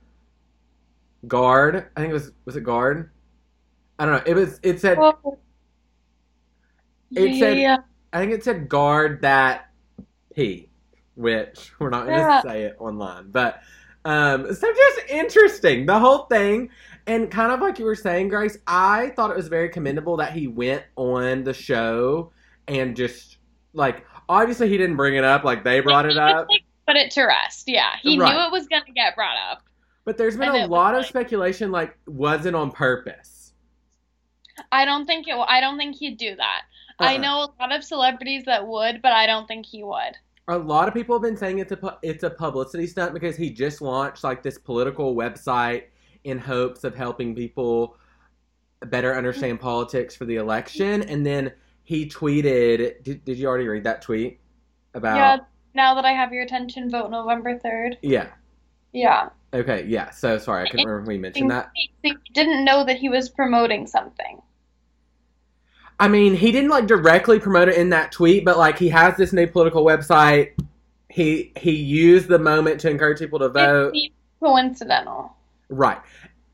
guard? 1.28 1.88
I 1.96 2.00
think 2.00 2.10
it 2.12 2.14
was. 2.14 2.32
Was 2.46 2.56
it 2.56 2.62
guard? 2.62 3.12
I 4.00 4.06
don't 4.06 4.16
know. 4.16 4.24
It 4.26 4.34
was. 4.36 4.60
It 4.64 4.80
said. 4.80 4.98
Well, 4.98 5.40
It 7.12 7.38
said- 7.38 7.58
yeah. 7.58 7.78
I 8.14 8.20
think 8.20 8.32
it 8.32 8.44
said 8.44 8.70
guard 8.70 9.22
that 9.24 9.70
P, 10.36 10.70
which 11.16 11.72
we're 11.80 11.90
not 11.90 12.06
going 12.06 12.18
to 12.20 12.22
Yeah. 12.24 12.42
say 12.42 12.64
it 12.64 12.76
online, 12.80 13.32
but 13.32 13.62
um, 14.06 14.54
so 14.54 14.74
just 14.74 15.10
interesting 15.10 15.86
the 15.86 15.98
whole 15.98 16.26
thing, 16.26 16.70
and 17.08 17.32
kind 17.32 17.52
of 17.52 17.62
like 17.62 17.80
you 17.80 17.86
were 17.86 17.96
saying, 17.96 18.28
Grace. 18.30 18.58
I 18.68 19.12
thought 19.16 19.32
it 19.32 19.38
was 19.38 19.48
very 19.48 19.70
commendable 19.70 20.18
that 20.18 20.34
he 20.34 20.48
went 20.48 20.84
on 20.96 21.44
the 21.44 21.54
show 21.54 22.32
and 22.68 22.96
just 22.96 23.38
like 23.74 24.06
obviously 24.30 24.70
he 24.70 24.78
didn't 24.78 24.96
bring 24.98 25.16
it 25.16 25.24
up 25.24 25.44
like 25.44 25.64
they 25.64 25.80
brought 25.82 26.06
it 26.06 26.18
up, 26.18 26.48
Put 26.88 26.98
it 26.98 27.12
to 27.12 27.24
rest. 27.24 27.64
Yeah, 27.68 27.92
he 28.02 28.20
Right. 28.20 28.34
knew 28.34 28.40
it 28.42 28.52
was 28.52 28.68
gonna 28.68 28.84
get 28.94 29.16
brought 29.16 29.38
up. 29.52 29.64
but 30.06 30.18
there's 30.18 30.36
been 30.36 30.50
And 30.50 30.64
a 30.64 30.68
lot 30.68 30.94
of 30.96 31.00
like- 31.02 31.08
speculation 31.10 31.72
like 31.72 31.98
was 32.06 32.46
it 32.46 32.54
on 32.56 32.72
purpose? 32.72 33.54
I 34.72 34.84
don't 34.86 35.06
think 35.06 35.28
it. 35.28 35.34
I 35.36 35.60
don't 35.62 35.78
think 35.78 35.96
he'd 35.96 36.18
do 36.18 36.36
that. 36.36 36.62
I 37.00 37.16
Uh-uh. 37.16 37.22
know 37.22 37.38
a 37.44 37.50
lot 37.62 37.72
of 37.76 37.84
celebrities 37.84 38.44
that 38.46 38.66
would, 38.68 39.02
but 39.02 39.12
I 39.12 39.26
don't 39.26 39.48
think 39.48 39.66
he 39.66 39.84
would. 39.84 40.16
a 40.50 40.58
lot 40.58 40.88
of 40.88 40.94
people 40.94 41.16
have 41.16 41.22
been 41.24 41.38
saying 41.38 41.60
it's 41.60 41.72
a 41.72 41.98
it's 42.02 42.24
a 42.24 42.30
publicity 42.30 42.86
stunt 42.88 43.14
because 43.14 43.36
he 43.38 43.50
just 43.50 43.82
launched 43.82 44.24
like 44.24 44.44
this 44.44 44.58
political 44.58 45.16
website 45.16 45.84
in 46.26 46.38
hopes 46.38 46.84
of 46.84 46.94
helping 46.96 47.34
people 47.36 47.96
better 48.88 49.16
understand 49.16 49.60
politics 49.72 50.16
for 50.16 50.26
the 50.26 50.36
election 50.36 51.02
and 51.04 51.26
then 51.26 51.52
he 51.84 52.06
tweeted 52.06 53.02
did, 53.04 53.24
did 53.26 53.38
you 53.38 53.48
already 53.48 53.68
read 53.68 53.84
that 53.86 54.02
tweet 54.02 54.40
about 54.94 55.16
Yeah. 55.16 55.38
Now 55.76 55.96
that 55.96 56.06
I 56.06 56.12
have 56.12 56.32
your 56.34 56.44
attention, 56.44 56.90
vote 56.92 57.10
November 57.10 57.58
third. 57.58 57.98
yeah 58.02 58.28
Yeah. 58.92 59.30
okay 59.54 59.86
yeah 59.88 60.10
so 60.12 60.38
sorry 60.38 60.64
i 60.68 60.70
couldn't 60.70 60.86
remember 60.88 61.10
we 61.10 61.18
mentioned 61.18 61.50
that 61.52 61.72
He 62.04 62.14
didn't 62.34 62.64
know 62.66 62.84
that 62.86 62.98
he 62.98 63.08
was 63.10 63.30
promoting 63.30 63.88
something. 63.88 64.42
I 66.04 66.08
mean 66.08 66.36
he 66.36 66.52
didn't 66.52 66.70
like 66.70 66.88
directly 66.88 67.40
promote 67.40 67.68
it 67.68 67.76
in 67.76 67.90
that 67.90 68.12
tweet 68.12 68.44
but 68.46 68.58
like 68.58 68.78
he 68.78 68.90
has 68.90 69.16
this 69.18 69.34
new 69.34 69.48
political 69.48 69.84
website 69.86 70.52
he 71.10 71.52
he 71.58 71.72
used 71.72 72.28
the 72.28 72.40
moment 72.40 72.80
to 72.82 72.90
encourage 72.90 73.20
people 73.20 73.40
to 73.40 73.50
vote 73.50 73.94
coincidental. 74.44 75.36
Right. 75.70 76.00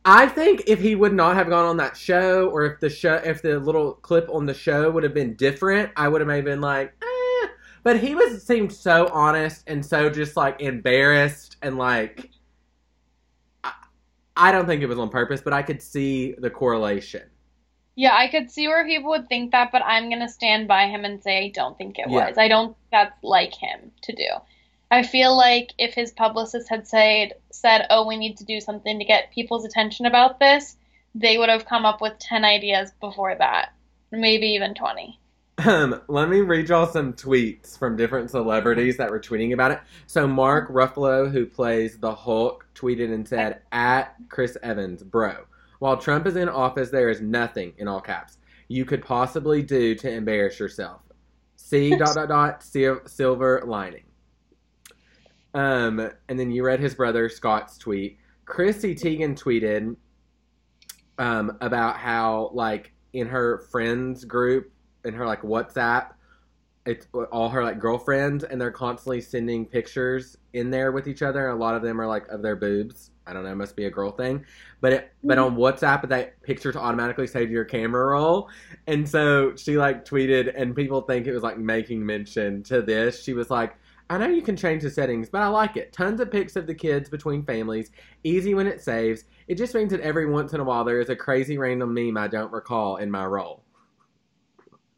I 0.05 0.27
think 0.27 0.63
if 0.67 0.79
he 0.79 0.95
would 0.95 1.13
not 1.13 1.35
have 1.35 1.49
gone 1.49 1.65
on 1.65 1.77
that 1.77 1.97
show, 1.97 2.49
or 2.49 2.65
if 2.65 2.79
the 2.79 2.89
show, 2.89 3.15
if 3.15 3.41
the 3.41 3.59
little 3.59 3.93
clip 3.93 4.29
on 4.31 4.45
the 4.45 4.53
show 4.53 4.89
would 4.89 5.03
have 5.03 5.13
been 5.13 5.35
different, 5.35 5.91
I 5.95 6.07
would 6.07 6.21
have 6.21 6.27
maybe 6.27 6.45
been 6.45 6.61
like, 6.61 6.93
eh. 7.01 7.47
But 7.83 7.99
he 7.99 8.15
was 8.15 8.45
seemed 8.45 8.71
so 8.71 9.07
honest 9.07 9.63
and 9.67 9.85
so 9.85 10.09
just 10.09 10.37
like 10.37 10.61
embarrassed 10.61 11.57
and 11.61 11.77
like, 11.77 12.29
I, 13.63 13.73
I 14.37 14.51
don't 14.51 14.67
think 14.67 14.81
it 14.81 14.87
was 14.87 14.99
on 14.99 15.09
purpose, 15.09 15.41
but 15.41 15.53
I 15.53 15.63
could 15.63 15.81
see 15.81 16.33
the 16.37 16.49
correlation. 16.49 17.23
Yeah, 17.99 18.15
I 18.15 18.29
could 18.29 18.49
see 18.49 18.69
where 18.69 18.85
people 18.85 19.09
would 19.09 19.27
think 19.27 19.51
that, 19.51 19.73
but 19.73 19.81
I'm 19.85 20.09
gonna 20.09 20.29
stand 20.29 20.69
by 20.69 20.87
him 20.87 21.03
and 21.03 21.21
say 21.21 21.43
I 21.43 21.49
don't 21.49 21.77
think 21.77 21.99
it 21.99 22.05
Yeah. 22.07 22.27
was. 22.29 22.37
I 22.37 22.47
don't 22.47 22.67
think 22.67 22.77
that's 22.91 23.23
like 23.25 23.53
him 23.53 23.91
to 24.03 24.13
do. 24.13 24.29
I 24.89 25.03
feel 25.03 25.35
like 25.35 25.73
if 25.77 25.95
his 25.95 26.13
publicist 26.13 26.69
had 26.69 26.87
said 26.87 27.33
said, 27.51 27.87
"Oh, 27.89 28.07
we 28.07 28.15
need 28.15 28.37
to 28.37 28.45
do 28.45 28.61
something 28.61 28.99
to 28.99 29.03
get 29.03 29.31
people's 29.31 29.65
attention 29.65 30.05
about 30.05 30.39
this," 30.39 30.77
they 31.13 31.37
would 31.37 31.49
have 31.49 31.65
come 31.65 31.85
up 31.85 31.99
with 31.99 32.17
10 32.19 32.45
ideas 32.45 32.93
before 33.01 33.35
that. 33.35 33.73
Maybe 34.11 34.47
even 34.47 34.75
20. 34.75 35.19
Um, 35.67 36.01
let 36.07 36.29
me 36.29 36.39
read 36.39 36.69
y'all 36.69 36.87
some 36.87 37.11
tweets 37.11 37.77
from 37.77 37.97
different 37.97 38.31
celebrities 38.31 38.95
that 38.95 39.11
were 39.11 39.19
tweeting 39.19 39.51
about 39.51 39.71
it. 39.71 39.81
So 40.07 40.25
Mark 40.25 40.69
Ruffalo, 40.69 41.29
who 41.29 41.45
plays 41.45 41.97
the 41.97 42.15
Hulk, 42.15 42.65
tweeted 42.73 43.13
and 43.13 43.27
said, 43.27 43.59
"At 43.73 44.15
Chris 44.29 44.55
Evans, 44.63 45.03
bro, 45.03 45.35
while 45.79 45.97
Trump 45.97 46.27
is 46.27 46.35
in 46.35 46.47
office, 46.47 46.89
there 46.89 47.09
is 47.09 47.21
nothing 47.21 47.73
in 47.77 47.87
all 47.87 48.01
caps 48.01 48.37
you 48.67 48.85
could 48.85 49.03
possibly 49.03 49.63
do 49.63 49.95
to 49.95 50.11
embarrass 50.11 50.59
yourself. 50.59 51.01
See 51.55 51.95
dot 51.95 52.15
dot 52.15 52.29
dot 52.29 52.63
silver 53.09 53.63
lining." 53.65 54.05
Um, 55.53 56.11
and 56.29 56.39
then 56.39 56.51
you 56.51 56.63
read 56.63 56.79
his 56.79 56.93
brother 56.93 57.27
Scott's 57.27 57.77
tweet. 57.77 58.17
Chrissy 58.45 58.95
Teigen 58.95 59.37
tweeted 59.37 59.95
um, 61.17 61.57
about 61.61 61.97
how 61.97 62.51
like 62.53 62.93
in 63.13 63.27
her 63.27 63.59
friends 63.71 64.23
group 64.25 64.71
in 65.05 65.13
her 65.13 65.25
like 65.25 65.41
WhatsApp, 65.41 66.11
it's 66.85 67.07
all 67.31 67.49
her 67.49 67.63
like 67.63 67.79
girlfriends, 67.79 68.43
and 68.43 68.59
they're 68.59 68.71
constantly 68.71 69.21
sending 69.21 69.65
pictures 69.65 70.37
in 70.53 70.69
there 70.69 70.91
with 70.91 71.07
each 71.07 71.21
other. 71.21 71.49
A 71.49 71.55
lot 71.55 71.75
of 71.75 71.81
them 71.81 71.99
are 71.99 72.07
like 72.07 72.27
of 72.27 72.41
their 72.41 72.55
boobs. 72.55 73.11
I 73.29 73.33
don't 73.33 73.43
know, 73.43 73.51
it 73.51 73.55
must 73.55 73.75
be 73.75 73.85
a 73.85 73.89
girl 73.89 74.11
thing. 74.11 74.45
But 74.81 74.93
it, 74.93 75.13
but 75.23 75.37
mm-hmm. 75.37 75.53
on 75.53 75.57
WhatsApp, 75.57 76.07
that 76.09 76.41
pictures 76.41 76.75
automatically 76.75 77.27
save 77.27 77.47
to 77.47 77.53
your 77.53 77.65
camera 77.65 78.07
roll, 78.07 78.49
and 78.87 79.07
so 79.07 79.55
she 79.55 79.77
like 79.77 80.05
tweeted, 80.05 80.53
and 80.55 80.75
people 80.75 81.01
think 81.01 81.27
it 81.27 81.33
was 81.33 81.43
like 81.43 81.57
making 81.57 82.05
mention 82.05 82.63
to 82.63 82.81
this. 82.81 83.23
She 83.23 83.33
was 83.33 83.49
like. 83.49 83.75
I 84.11 84.17
know 84.17 84.27
you 84.27 84.41
can 84.41 84.57
change 84.57 84.81
the 84.81 84.89
settings, 84.89 85.29
but 85.29 85.43
I 85.43 85.47
like 85.49 85.77
it. 85.77 85.93
Tons 85.93 86.19
of 86.19 86.31
pics 86.31 86.55
of 86.55 86.65
the 86.65 86.73
kids 86.73 87.09
between 87.09 87.45
families. 87.45 87.91
Easy 88.23 88.55
when 88.55 88.65
it 88.65 88.81
saves. 88.81 89.25
It 89.47 89.53
just 89.53 89.75
means 89.75 89.91
that 89.91 89.99
every 89.99 90.25
once 90.25 90.51
in 90.53 90.59
a 90.59 90.63
while 90.63 90.83
there 90.83 90.99
is 90.99 91.09
a 91.09 91.15
crazy 91.15 91.59
random 91.59 91.93
meme 91.93 92.17
I 92.17 92.27
don't 92.27 92.51
recall 92.51 92.97
in 92.97 93.11
my 93.11 93.23
roll. 93.23 93.61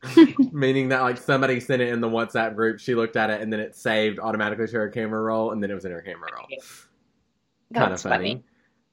Meaning 0.52 0.90
that 0.90 1.02
like 1.02 1.18
somebody 1.18 1.60
sent 1.60 1.82
it 1.82 1.90
in 1.90 2.02
the 2.02 2.08
WhatsApp 2.08 2.56
group, 2.56 2.80
she 2.80 2.96
looked 2.96 3.16
at 3.16 3.30
it, 3.30 3.42
and 3.42 3.52
then 3.52 3.60
it 3.60 3.76
saved 3.76 4.20
automatically 4.20 4.68
to 4.68 4.78
her 4.78 4.90
camera 4.90 5.22
roll, 5.22 5.52
and 5.52 5.62
then 5.62 5.70
it 5.70 5.76
was 5.76 5.86
in 5.86 5.92
her 5.92 6.02
camera 6.02 6.30
roll. 6.36 6.48
Kind 7.74 7.86
of 7.86 7.90
That's 7.92 8.04
funny. 8.04 8.44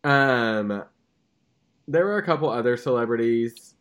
Um, 0.04 0.84
there 1.86 2.04
were 2.04 2.18
a 2.18 2.24
couple 2.24 2.48
other 2.50 2.76
celebrities. 2.76 3.74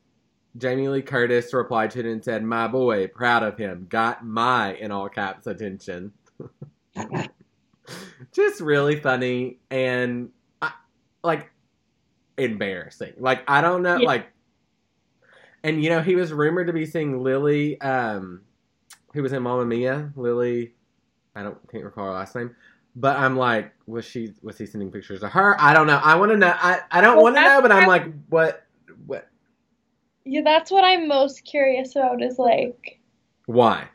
Jamie 0.58 0.88
Lee 0.88 1.02
Curtis 1.04 1.54
replied 1.54 1.92
to 1.92 2.00
it 2.00 2.06
and 2.06 2.24
said, 2.24 2.44
"My 2.44 2.68
boy, 2.68 3.08
proud 3.08 3.44
of 3.44 3.58
him. 3.58 3.86
Got 3.90 4.26
my 4.26 4.74
in 4.74 4.92
all 4.92 5.10
caps 5.10 5.46
attention." 5.46 6.14
just 8.34 8.60
really 8.62 9.00
funny 9.00 9.60
and 9.70 10.30
I, 10.62 10.72
like 11.24 11.52
embarrassing. 12.38 13.14
Like 13.18 13.44
I 13.48 13.62
don't 13.62 13.84
know, 13.84 13.98
Yeah. 13.98 14.08
like, 14.08 14.28
and 15.64 15.84
you 15.84 15.90
know 15.90 16.02
he 16.02 16.16
was 16.16 16.34
rumored 16.34 16.68
to 16.68 16.74
be 16.74 16.86
seeing 16.86 17.22
Lily, 17.24 17.80
um, 17.82 18.42
who 19.14 19.22
was 19.22 19.34
in 19.34 19.44
Mamma 19.44 19.66
Mia. 19.66 20.12
Lily, 20.16 20.74
I 21.36 21.44
don't 21.44 21.58
can't 21.72 21.84
recall 21.84 22.06
her 22.08 22.14
last 22.14 22.36
name, 22.36 22.56
but 22.98 23.16
I'm 23.18 23.38
like, 23.38 23.74
was 23.88 24.06
she 24.06 24.34
was 24.42 24.58
he 24.58 24.66
sending 24.66 24.92
pictures 24.92 25.24
of 25.24 25.32
her? 25.32 25.56
I 25.62 25.74
don't 25.74 25.88
know. 25.88 26.02
I 26.04 26.16
want 26.16 26.32
to 26.32 26.38
know. 26.38 26.54
I 26.58 26.82
I 26.92 27.02
don't 27.02 27.16
Well, 27.16 27.26
want 27.26 27.38
to 27.38 27.44
know, 27.44 27.62
but 27.62 27.72
I'm 27.72 27.86
like, 27.88 28.06
what 28.30 28.66
what 29.06 29.30
Yeah, 30.26 30.42
that's 30.44 30.72
what 30.72 30.84
I'm 30.84 31.08
most 31.08 31.46
curious 31.46 31.96
about 31.96 32.22
is 32.24 32.40
like, 32.40 33.00
why? 33.48 33.90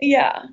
yeah. 0.00 0.44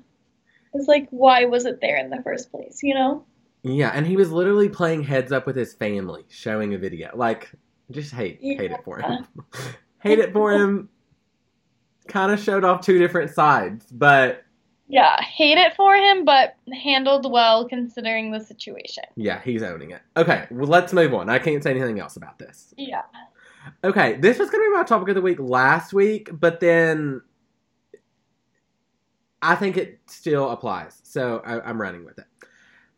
It's 0.74 0.88
like, 0.88 1.08
why 1.10 1.46
was 1.46 1.66
it 1.66 1.80
there 1.80 1.98
in 1.98 2.10
the 2.10 2.22
first 2.22 2.50
place, 2.50 2.80
you 2.82 2.94
know? 2.94 3.26
Yeah, 3.62 3.90
and 3.94 4.06
he 4.06 4.16
was 4.16 4.30
literally 4.32 4.68
playing 4.68 5.02
heads 5.04 5.32
up 5.32 5.46
with 5.46 5.56
his 5.56 5.74
family, 5.74 6.24
showing 6.28 6.74
a 6.74 6.78
video. 6.78 7.10
Like, 7.14 7.50
just 7.90 8.12
hate 8.12 8.44
hate 8.56 8.72
it 8.72 8.84
for 8.84 8.98
him. 9.00 9.26
hate 9.98 10.18
it 10.18 10.32
for 10.32 10.52
him. 10.52 10.88
Kind 12.08 12.32
of 12.32 12.40
showed 12.40 12.64
off 12.64 12.80
two 12.80 12.98
different 12.98 13.30
sides, 13.32 13.86
but 13.92 14.44
Yeah, 14.88 15.20
hate 15.20 15.58
it 15.58 15.74
for 15.76 15.94
him, 15.94 16.24
but 16.24 16.56
handled 16.82 17.30
well 17.30 17.68
considering 17.68 18.30
the 18.32 18.40
situation. 18.40 19.04
yeah, 19.16 19.40
he's 19.42 19.62
owning 19.62 19.90
it. 19.90 20.00
Okay, 20.16 20.46
well, 20.50 20.66
let's 20.66 20.92
move 20.94 21.12
on. 21.12 21.28
I 21.28 21.38
can't 21.38 21.62
say 21.62 21.70
anything 21.72 22.00
else 22.00 22.16
about 22.16 22.38
this. 22.38 22.72
Yeah. 22.76 23.02
Okay, 23.84 24.16
this 24.16 24.38
was 24.38 24.48
going 24.48 24.64
to 24.64 24.70
be 24.70 24.74
my 24.76 24.84
topic 24.84 25.10
of 25.10 25.14
the 25.14 25.20
week 25.20 25.38
last 25.40 25.92
week, 25.92 26.30
but 26.32 26.58
then 26.60 27.20
I 29.42 29.54
think 29.56 29.76
it 29.76 30.00
still 30.06 30.50
applies, 30.50 30.98
so 31.04 31.42
I, 31.44 31.60
I'm 31.60 31.80
running 31.80 32.04
with 32.04 32.18
it. 32.18 32.24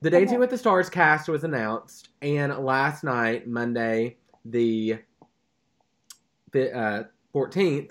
The 0.00 0.10
Dancing 0.10 0.36
Okay. 0.36 0.38
with 0.38 0.50
the 0.50 0.58
Stars 0.58 0.88
cast 0.88 1.28
was 1.28 1.42
announced, 1.44 2.10
and 2.22 2.56
last 2.58 3.02
night, 3.04 3.46
Monday, 3.48 4.16
the 4.44 4.98
uh, 6.54 7.02
14th, 7.34 7.90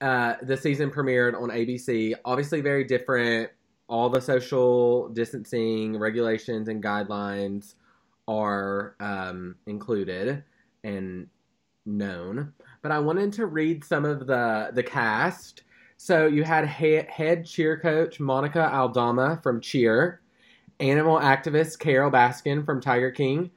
uh, 0.00 0.34
the 0.42 0.56
season 0.56 0.90
premiered 0.90 1.40
on 1.40 1.50
ABC. 1.50 2.14
Obviously, 2.24 2.60
very 2.60 2.84
different. 2.84 3.50
All 3.88 4.08
the 4.08 4.20
social 4.20 5.08
distancing 5.10 5.98
regulations 5.98 6.68
and 6.68 6.82
guidelines 6.82 7.74
are 8.26 8.96
um, 9.00 9.56
included 9.66 10.42
and 10.82 11.28
known. 11.86 12.52
But 12.82 12.92
I 12.92 12.98
wanted 12.98 13.32
to 13.34 13.46
read 13.46 13.84
some 13.84 14.04
of 14.04 14.26
the 14.26 14.70
the 14.72 14.82
cast. 14.82 15.62
So 15.96 16.26
you 16.26 16.42
had 16.42 16.68
he- 16.68 17.02
head 17.08 17.46
cheer 17.46 17.78
coach 17.78 18.20
Monica 18.20 18.72
Aldama 18.74 19.40
from 19.42 19.60
Cheer, 19.60 20.20
animal 20.80 21.18
activist 21.18 21.78
Carole 21.78 22.10
Baskin 22.10 22.64
from 22.64 22.80
Tiger 22.80 23.10
King, 23.10 23.50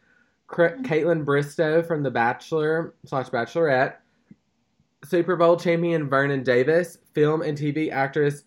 Cr- 0.47 0.77
Kaitlyn 0.83 1.25
Bristowe 1.25 1.85
from 1.85 2.03
The 2.03 2.11
Bachelor 2.11 2.93
slash 3.05 3.29
Bachelorette, 3.29 3.95
Super 5.07 5.35
Bowl 5.35 5.57
champion 5.57 6.09
Vernon 6.09 6.43
Davis, 6.43 6.97
film 7.13 7.41
and 7.41 7.57
TV 7.57 7.91
actress 7.91 8.43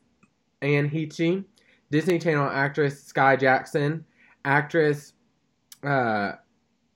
Anne 0.62 0.90
Heechey, 0.90 1.44
Disney 1.90 2.18
Channel 2.18 2.48
actress 2.48 3.10
Skai 3.12 3.38
Jackson, 3.38 4.04
actress, 4.44 5.14
uh, 5.82 6.32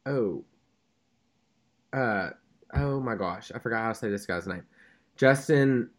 oh, 0.06 0.44
uh, 1.92 2.30
oh 2.74 3.00
my 3.00 3.14
gosh, 3.14 3.50
I 3.54 3.58
forgot 3.58 3.82
how 3.82 3.88
to 3.88 3.94
say 3.94 4.10
this 4.10 4.26
guy's 4.26 4.46
name. 4.46 4.64
Justin 5.16 5.90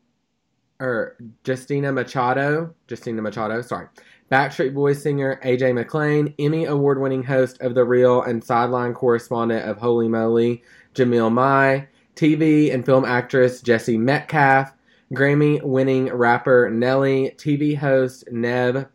or 0.80 1.18
Justina 1.46 1.92
Machado, 1.92 2.74
Justina 2.90 3.22
Machado, 3.22 3.62
sorry. 3.62 3.88
Backstreet 4.32 4.74
Boys 4.74 5.02
singer 5.02 5.40
AJ 5.44 5.74
McLean, 5.74 6.34
Emmy 6.40 6.66
award 6.66 7.00
winning 7.00 7.24
host 7.24 7.62
of 7.62 7.76
The 7.76 7.86
Real 7.86 8.24
and 8.24 8.44
sideline 8.44 8.94
correspondent 8.94 9.70
of 9.70 9.78
Holey 9.78 10.10
Moley, 10.10 10.64
Jamil 10.94 11.32
Mai, 11.32 11.88
TV 12.16 12.74
and 12.74 12.86
film 12.86 13.06
actress 13.06 13.62
Jesse 13.62 13.98
Metcalfe, 13.98 14.74
Grammy 15.14 15.62
winning 15.62 16.08
rapper 16.08 16.70
Nelly, 16.70 17.36
TV 17.38 17.78
host 17.78 18.24
Nev 18.32 18.88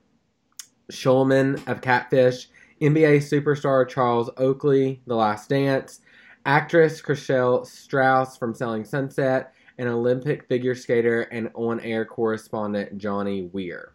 Schulman 0.90 1.66
of 1.68 1.80
Catfish, 1.80 2.48
NBA 2.80 3.18
superstar 3.18 3.86
Charles 3.88 4.30
Oakley, 4.36 5.02
The 5.06 5.14
Last 5.14 5.48
Dance, 5.50 6.00
actress 6.46 7.00
Chriselle 7.00 7.66
Strauss 7.66 8.36
from 8.36 8.54
Selling 8.54 8.84
Sunset, 8.84 9.52
and 9.78 9.88
Olympic 9.88 10.46
figure 10.46 10.74
skater 10.74 11.22
and 11.22 11.50
on 11.54 11.80
air 11.80 12.04
correspondent 12.04 12.98
Johnny 12.98 13.42
Weir. 13.52 13.92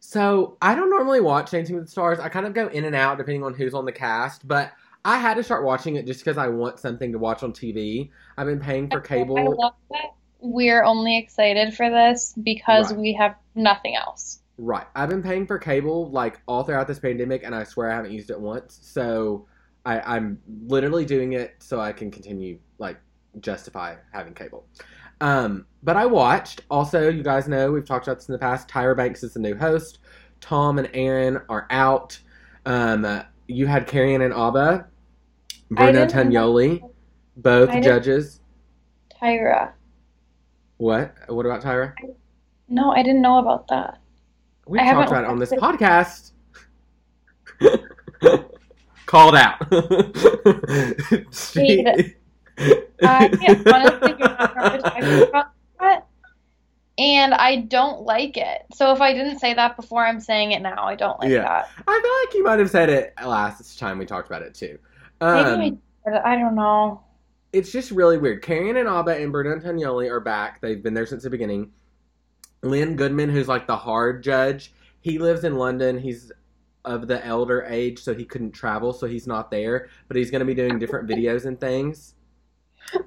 So, 0.00 0.56
I 0.62 0.74
don't 0.74 0.90
normally 0.90 1.20
watch 1.20 1.50
Dancing 1.50 1.76
with 1.76 1.84
the 1.84 1.90
Stars. 1.90 2.18
I 2.18 2.28
kind 2.28 2.46
of 2.46 2.54
go 2.54 2.68
in 2.68 2.84
and 2.84 2.96
out 2.96 3.18
depending 3.18 3.44
on 3.44 3.54
who's 3.54 3.74
on 3.74 3.84
the 3.84 3.92
cast, 3.92 4.48
but 4.48 4.72
I 5.04 5.18
had 5.18 5.34
to 5.34 5.42
start 5.42 5.64
watching 5.64 5.96
it 5.96 6.06
just 6.06 6.20
because 6.20 6.36
I 6.38 6.48
want 6.48 6.78
something 6.78 7.12
to 7.12 7.18
watch 7.18 7.42
on 7.42 7.52
TV. 7.52 8.10
I've 8.36 8.46
been 8.46 8.60
paying 8.60 8.88
for 8.90 9.00
I 9.00 9.06
cable. 9.06 9.56
love 9.58 9.74
that 9.90 10.10
we're 10.40 10.82
only 10.84 11.16
excited 11.18 11.74
for 11.74 11.90
this 11.90 12.34
because 12.42 12.92
Right. 12.92 13.00
we 13.00 13.12
have 13.14 13.36
nothing 13.54 13.96
else. 13.96 14.40
Right. 14.58 14.86
I've 14.94 15.08
been 15.08 15.22
paying 15.22 15.46
for 15.46 15.58
cable 15.58 16.10
like 16.10 16.40
all 16.46 16.64
throughout 16.64 16.86
this 16.86 16.98
pandemic, 16.98 17.42
and 17.44 17.54
I 17.54 17.64
swear 17.64 17.90
I 17.90 17.94
haven't 17.96 18.12
used 18.12 18.30
it 18.30 18.40
once. 18.40 18.78
So 18.82 19.46
I, 19.86 20.00
I'm 20.00 20.38
literally 20.66 21.04
doing 21.04 21.32
it 21.32 21.56
so 21.60 21.80
I 21.80 21.92
can 21.92 22.10
continue 22.10 22.58
like 22.78 22.98
justify 23.40 23.96
having 24.12 24.34
cable. 24.34 24.66
Um, 25.22 25.66
but 25.82 25.96
I 25.96 26.06
watched. 26.06 26.62
Also, 26.70 27.08
you 27.08 27.22
guys 27.22 27.48
know 27.48 27.72
we've 27.72 27.86
talked 27.86 28.06
about 28.06 28.18
this 28.18 28.28
in 28.28 28.32
the 28.32 28.38
past. 28.38 28.68
Tyra 28.68 28.96
Banks 28.96 29.22
is 29.22 29.34
the 29.34 29.40
new 29.40 29.54
host. 29.54 29.98
Tom 30.40 30.78
and 30.78 30.88
Erin 30.94 31.38
are 31.48 31.66
out. 31.70 32.18
Um, 32.66 33.22
you 33.50 33.66
had 33.66 33.86
Carrie 33.86 34.14
Ann 34.14 34.22
Inaba, 34.22 34.86
Bruno 35.70 36.06
Tonioli, 36.06 36.80
both 37.36 37.70
I 37.70 37.80
judges. 37.80 38.40
Tyra. 39.20 39.72
What? 40.76 41.14
What 41.28 41.46
about 41.46 41.62
Tyra? 41.62 41.92
No, 42.68 42.92
I 42.92 43.02
didn't 43.02 43.22
know 43.22 43.38
about 43.38 43.66
that. 43.68 43.98
I 44.72 44.92
talked 44.92 45.10
about 45.10 45.24
it 45.24 45.30
on 45.30 45.38
this 45.38 45.52
watched 45.56 45.80
podcast. 45.80 46.32
Called 49.06 49.34
out. 49.34 49.60
She- 51.32 51.84
I 53.02 53.30
honestly 53.72 54.12
remember 54.12 54.78
talking 54.82 55.22
about 55.28 55.52
that. 55.80 56.06
And 57.00 57.32
I 57.32 57.56
don't 57.56 58.02
like 58.02 58.36
it. 58.36 58.66
So 58.74 58.92
if 58.92 59.00
I 59.00 59.14
didn't 59.14 59.38
say 59.38 59.54
that 59.54 59.74
before, 59.74 60.04
I'm 60.04 60.20
saying 60.20 60.52
it 60.52 60.60
now. 60.60 60.84
I 60.84 60.94
don't 60.96 61.18
like 61.18 61.30
Yeah. 61.30 61.42
that. 61.44 61.68
I 61.88 62.00
feel 62.02 62.26
like 62.26 62.34
you 62.34 62.44
might 62.44 62.58
have 62.58 62.68
said 62.68 62.90
it 62.90 63.14
last 63.24 63.78
time 63.78 63.96
we 63.98 64.04
talked 64.04 64.28
about 64.28 64.42
it 64.42 64.54
too. 64.54 64.78
Um, 65.22 65.58
Maybe 65.58 65.78
I, 66.06 66.10
did. 66.10 66.18
I 66.20 66.36
don't 66.36 66.54
know. 66.54 67.00
it's 67.54 67.72
just 67.72 67.90
really 67.90 68.18
weird. 68.18 68.42
Karen 68.42 68.76
and 68.76 68.86
Abba 68.86 69.12
and 69.16 69.32
Bruno 69.32 69.58
Tonioli 69.58 70.10
are 70.10 70.20
back. 70.20 70.60
They've 70.60 70.82
been 70.82 70.92
there 70.92 71.06
since 71.06 71.22
the 71.22 71.30
beginning. 71.30 71.70
Len 72.62 72.96
Goodman, 72.96 73.30
who's 73.30 73.48
like 73.48 73.66
the 73.66 73.76
hard 73.76 74.22
judge, 74.22 74.74
he 75.00 75.18
lives 75.18 75.44
in 75.44 75.56
London. 75.56 75.98
He's 75.98 76.30
of 76.84 77.08
the 77.08 77.24
elder 77.26 77.64
age, 77.68 77.98
so 77.98 78.14
he 78.14 78.24
couldn't 78.26 78.52
travel, 78.52 78.92
so 78.92 79.06
he's 79.06 79.26
not 79.26 79.50
there. 79.50 79.88
But 80.08 80.18
he's 80.18 80.30
going 80.30 80.40
to 80.40 80.46
be 80.46 80.54
doing 80.54 80.78
different 80.78 81.08
videos 81.10 81.46
and 81.46 81.58
things. 81.58 82.14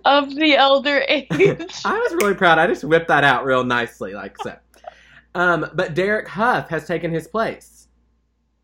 Of 0.05 0.33
the 0.35 0.55
elder 0.55 1.03
age. 1.09 1.27
I 1.31 1.97
was 1.97 2.13
really 2.21 2.35
proud. 2.35 2.57
I 2.59 2.67
just 2.67 2.83
whipped 2.83 3.09
that 3.09 3.23
out 3.23 3.43
real 3.45 3.63
nicely, 3.63 4.13
like 4.13 4.37
so. 4.41 4.55
Um, 5.35 5.69
but 5.73 5.93
Derek 5.93 6.27
Hough 6.27 6.69
has 6.69 6.85
taken 6.87 7.11
his 7.11 7.27
place, 7.27 7.87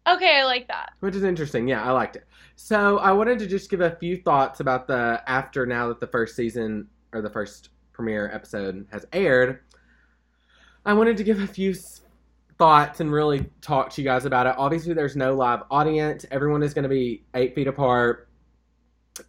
okay, 0.08 0.38
I 0.40 0.44
like 0.46 0.68
that. 0.68 0.92
which 1.00 1.16
is 1.16 1.24
interesting. 1.24 1.68
Yeah, 1.68 1.84
I 1.84 1.92
liked 1.92 2.16
it. 2.16 2.26
So 2.56 3.00
I 3.00 3.12
wanted 3.12 3.40
to 3.40 3.48
just 3.48 3.70
give 3.70 3.82
a 3.82 3.92
few 3.96 4.18
thoughts 4.18 4.60
about 4.60 4.88
the 4.88 5.22
after 5.28 5.66
now 5.66 5.88
that 5.88 6.00
the 6.00 6.08
first 6.08 6.36
season 6.36 6.88
or 7.14 7.22
the 7.22 7.30
first 7.30 7.70
premiere 7.92 8.30
episode 8.34 8.86
has 8.92 9.06
aired. 9.14 9.60
I 10.86 10.94
wanted 10.94 11.18
to 11.18 11.24
give 11.24 11.42
a 11.42 11.48
few 11.48 11.76
thoughts 12.58 13.00
and 13.00 13.12
really 13.12 13.50
talk 13.62 13.90
to 13.92 14.02
you 14.02 14.08
guys 14.08 14.26
about 14.26 14.46
it. 14.48 14.56
Obviously, 14.58 14.94
there's 14.94 15.16
no 15.16 15.34
live 15.34 15.64
audience. 15.72 16.26
Everyone 16.32 16.64
is 16.64 16.74
going 16.74 16.84
to 16.84 16.90
be 16.90 17.24
eight 17.34 17.56
feet 17.56 17.68
apart. 17.68 18.29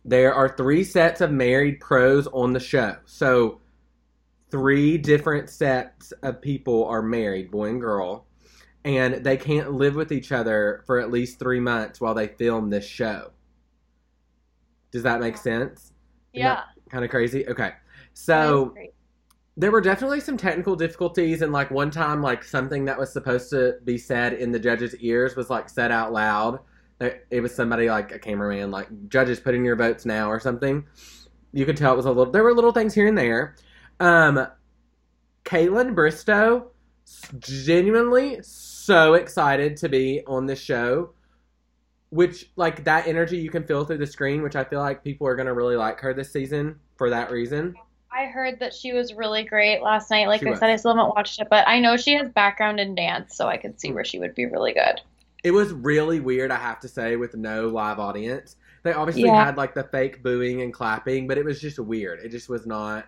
There 0.04 0.34
are 0.34 0.56
three 0.56 0.84
sets 0.84 1.20
of 1.20 1.30
married 1.30 1.80
pros 1.80 2.26
on 2.28 2.52
the 2.52 2.60
show. 2.60 2.96
So, 3.06 3.60
three 4.50 4.98
different 4.98 5.48
sets 5.50 6.12
of 6.22 6.40
people 6.40 6.84
are 6.86 7.02
married, 7.02 7.50
boy 7.50 7.70
and 7.70 7.80
girl, 7.80 8.26
and 8.84 9.24
they 9.24 9.36
can't 9.36 9.72
live 9.72 9.94
with 9.94 10.12
each 10.12 10.32
other 10.32 10.82
for 10.86 10.98
at 10.98 11.10
least 11.10 11.38
three 11.38 11.60
months 11.60 12.00
while 12.00 12.14
they 12.14 12.28
film 12.28 12.70
this 12.70 12.86
show. 12.86 13.30
Does 14.90 15.04
that 15.04 15.20
make 15.20 15.36
sense? 15.36 15.92
Yeah. 16.32 16.62
Kind 16.90 17.04
of 17.04 17.10
crazy? 17.10 17.46
Okay. 17.46 17.72
So, 18.12 18.74
there 19.56 19.70
were 19.70 19.80
definitely 19.80 20.20
some 20.20 20.36
technical 20.36 20.74
difficulties 20.74 21.42
and 21.42 21.52
like 21.52 21.70
one 21.70 21.90
time 21.90 22.22
like 22.22 22.42
something 22.42 22.86
that 22.86 22.98
was 22.98 23.12
supposed 23.12 23.50
to 23.50 23.76
be 23.84 23.98
said 23.98 24.32
in 24.32 24.52
the 24.52 24.58
judge's 24.58 24.94
ears 24.96 25.36
was 25.36 25.50
like 25.50 25.68
said 25.68 25.92
out 25.92 26.12
loud 26.12 26.60
it 27.00 27.40
was 27.40 27.54
somebody 27.54 27.88
like 27.88 28.12
a 28.12 28.18
cameraman 28.18 28.70
like 28.70 28.88
judges 29.08 29.40
put 29.40 29.54
in 29.54 29.64
your 29.64 29.76
votes 29.76 30.04
now 30.04 30.30
or 30.30 30.38
something 30.38 30.84
you 31.52 31.64
could 31.64 31.76
tell 31.76 31.92
it 31.94 31.96
was 31.96 32.06
a 32.06 32.10
little 32.10 32.32
there 32.32 32.44
were 32.44 32.54
little 32.54 32.72
things 32.72 32.94
here 32.94 33.06
and 33.06 33.16
there 33.16 33.56
um 34.00 34.46
Kaitlyn 35.44 35.94
Bristowe 35.94 36.68
genuinely 37.38 38.38
so 38.42 39.14
excited 39.14 39.76
to 39.78 39.88
be 39.88 40.22
on 40.26 40.46
this 40.46 40.60
show. 40.60 41.10
Which 42.10 42.50
like 42.56 42.84
that 42.84 43.06
energy 43.06 43.38
you 43.38 43.50
can 43.50 43.64
feel 43.64 43.84
through 43.84 43.98
the 43.98 44.06
screen, 44.06 44.42
which 44.42 44.56
I 44.56 44.64
feel 44.64 44.80
like 44.80 45.04
people 45.04 45.28
are 45.28 45.36
gonna 45.36 45.54
really 45.54 45.76
like 45.76 46.00
her 46.00 46.12
this 46.12 46.32
season 46.32 46.80
for 46.96 47.08
that 47.10 47.30
reason. 47.30 47.74
I 48.12 48.26
heard 48.26 48.58
that 48.58 48.74
she 48.74 48.92
was 48.92 49.14
really 49.14 49.44
great 49.44 49.80
last 49.80 50.10
night. 50.10 50.26
Like 50.26 50.40
She 50.40 50.48
I 50.48 50.50
was. 50.50 50.58
said, 50.58 50.70
I 50.70 50.76
still 50.76 50.96
haven't 50.96 51.14
watched 51.14 51.40
it, 51.40 51.46
but 51.48 51.66
I 51.68 51.78
know 51.78 51.96
she 51.96 52.14
has 52.14 52.28
background 52.28 52.80
in 52.80 52.96
dance, 52.96 53.36
so 53.36 53.46
I 53.46 53.56
could 53.56 53.80
see 53.80 53.92
where 53.92 54.04
she 54.04 54.18
would 54.18 54.34
be 54.34 54.46
really 54.46 54.72
good. 54.72 55.00
It 55.42 55.50
was 55.52 55.72
really 55.72 56.20
weird, 56.20 56.50
I 56.50 56.56
have 56.58 56.80
to 56.80 56.88
say, 56.88 57.16
with 57.16 57.34
no 57.34 57.68
live 57.68 57.98
audience. 57.98 58.56
They 58.82 58.92
obviously 58.92 59.30
Yeah. 59.30 59.32
had 59.32 59.56
like 59.56 59.74
the 59.74 59.84
fake 59.84 60.22
booing 60.22 60.62
and 60.62 60.72
clapping, 60.72 61.28
but 61.28 61.38
it 61.38 61.44
was 61.44 61.60
just 61.60 61.78
weird. 61.78 62.20
It 62.20 62.30
just 62.30 62.48
was 62.48 62.66
not. 62.66 63.06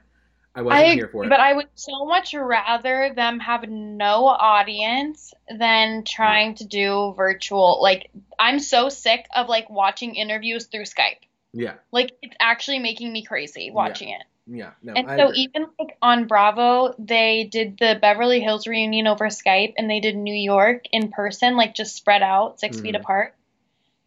I 0.55 0.63
I 0.69 0.81
wasn't 0.81 0.93
agree, 0.93 0.99
here 0.99 1.09
for 1.09 1.27
it. 1.27 1.35
but 1.35 1.39
I 1.41 1.53
would 1.53 1.69
so 1.77 2.05
much 2.05 2.35
rather 2.35 3.13
them 3.15 3.39
have 3.41 3.69
no 3.69 4.27
audience 4.27 5.33
than 5.49 6.03
trying 6.05 6.57
to 6.57 6.65
do 6.65 7.15
virtual. 7.17 7.81
Like, 7.81 8.11
I'm 8.41 8.59
so 8.59 8.89
sick 8.89 9.27
of 9.37 9.49
like 9.49 9.71
watching 9.71 10.15
interviews 10.17 10.67
through 10.67 10.85
Skype. 10.85 11.21
yeah, 11.53 11.75
Like, 11.93 12.13
it's 12.23 12.37
actually 12.41 12.81
making 12.81 13.13
me 13.13 13.25
crazy 13.25 13.71
watching 13.73 14.11
it. 14.11 14.23
Yeah, 14.47 14.73
no. 14.83 14.93
And 14.95 15.11
I 15.11 15.17
so 15.17 15.29
agree. 15.29 15.41
even 15.43 15.67
like 15.79 15.97
on 16.03 16.27
Bravo, 16.27 16.95
they 16.99 17.45
did 17.45 17.79
the 17.79 17.99
Beverly 18.01 18.41
Hills 18.41 18.67
reunion 18.67 19.07
over 19.07 19.27
Skype 19.27 19.75
and 19.79 19.89
they 19.91 20.01
did 20.01 20.17
New 20.17 20.35
York 20.35 20.85
in 20.93 21.11
person, 21.11 21.57
like 21.57 21.75
just 21.75 21.95
spread 21.97 22.23
out 22.23 22.59
6 22.61 22.81
feet 22.81 22.95
Mhm. 22.95 23.01
apart. 23.01 23.35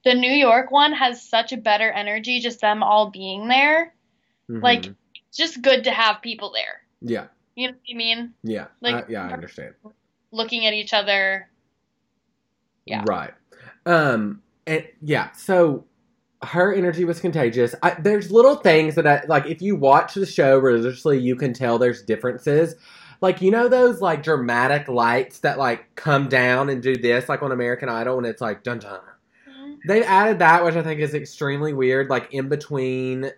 The 0.03 0.13
New 0.13 0.31
York 0.31 0.71
one 0.71 0.93
has 0.93 1.21
such 1.21 1.51
a 1.53 1.57
better 1.57 1.89
energy, 1.89 2.39
just 2.39 2.61
them 2.61 2.83
all 2.83 3.09
being 3.09 3.47
there. 3.47 3.93
Mhm. 4.49 4.61
like- 4.61 4.85
It's 5.27 5.37
just 5.37 5.61
good 5.61 5.85
to 5.85 5.91
have 5.91 6.21
people 6.21 6.51
there. 6.51 6.81
yeah, 7.01 7.27
You 7.55 7.69
know 7.69 7.73
what 7.73 7.81
I 7.91 7.97
mean? 7.97 8.33
yeah, 8.43 8.67
like- 8.81 9.07
I- 9.07 9.11
yeah, 9.11 9.27
I 9.27 9.31
understand. 9.33 9.73
Looking 10.31 10.65
at 10.67 10.73
each 10.73 10.93
other. 10.93 11.49
Yeah. 12.85 13.03
Right. 13.07 13.33
Um. 13.85 14.43
And 14.67 14.87
yeah. 15.01 15.31
So 15.31 15.85
her 16.43 16.73
energy 16.73 17.05
was 17.05 17.19
contagious. 17.19 17.75
I, 17.81 17.95
there's 17.99 18.31
little 18.31 18.55
things 18.55 18.95
that 18.95 19.07
I 19.07 19.23
like. 19.27 19.45
If 19.45 19.61
you 19.61 19.75
watch 19.75 20.13
the 20.13 20.25
show 20.25 20.57
religiously, 20.57 21.19
you 21.19 21.35
can 21.35 21.53
tell 21.53 21.77
there's 21.77 22.03
differences. 22.03 22.75
Like 23.21 23.41
you 23.41 23.51
know 23.51 23.67
those 23.67 24.01
like 24.01 24.23
dramatic 24.23 24.87
lights 24.87 25.39
that 25.39 25.57
like 25.57 25.95
come 25.95 26.27
down 26.27 26.69
and 26.69 26.81
do 26.81 26.97
this, 26.97 27.29
like 27.29 27.41
on 27.41 27.51
American 27.51 27.89
Idol, 27.89 28.17
and 28.17 28.27
it's 28.27 28.41
like 28.41 28.63
dun 28.63 28.79
dun. 28.79 28.99
Mm-hmm. 29.49 29.73
They've 29.87 30.03
added 30.03 30.39
that, 30.39 30.63
which 30.63 30.75
I 30.75 30.83
think 30.83 30.99
is 30.99 31.13
extremely 31.13 31.73
weird. 31.73 32.09
Like 32.09 32.33
in 32.33 32.49
between, 32.49 33.31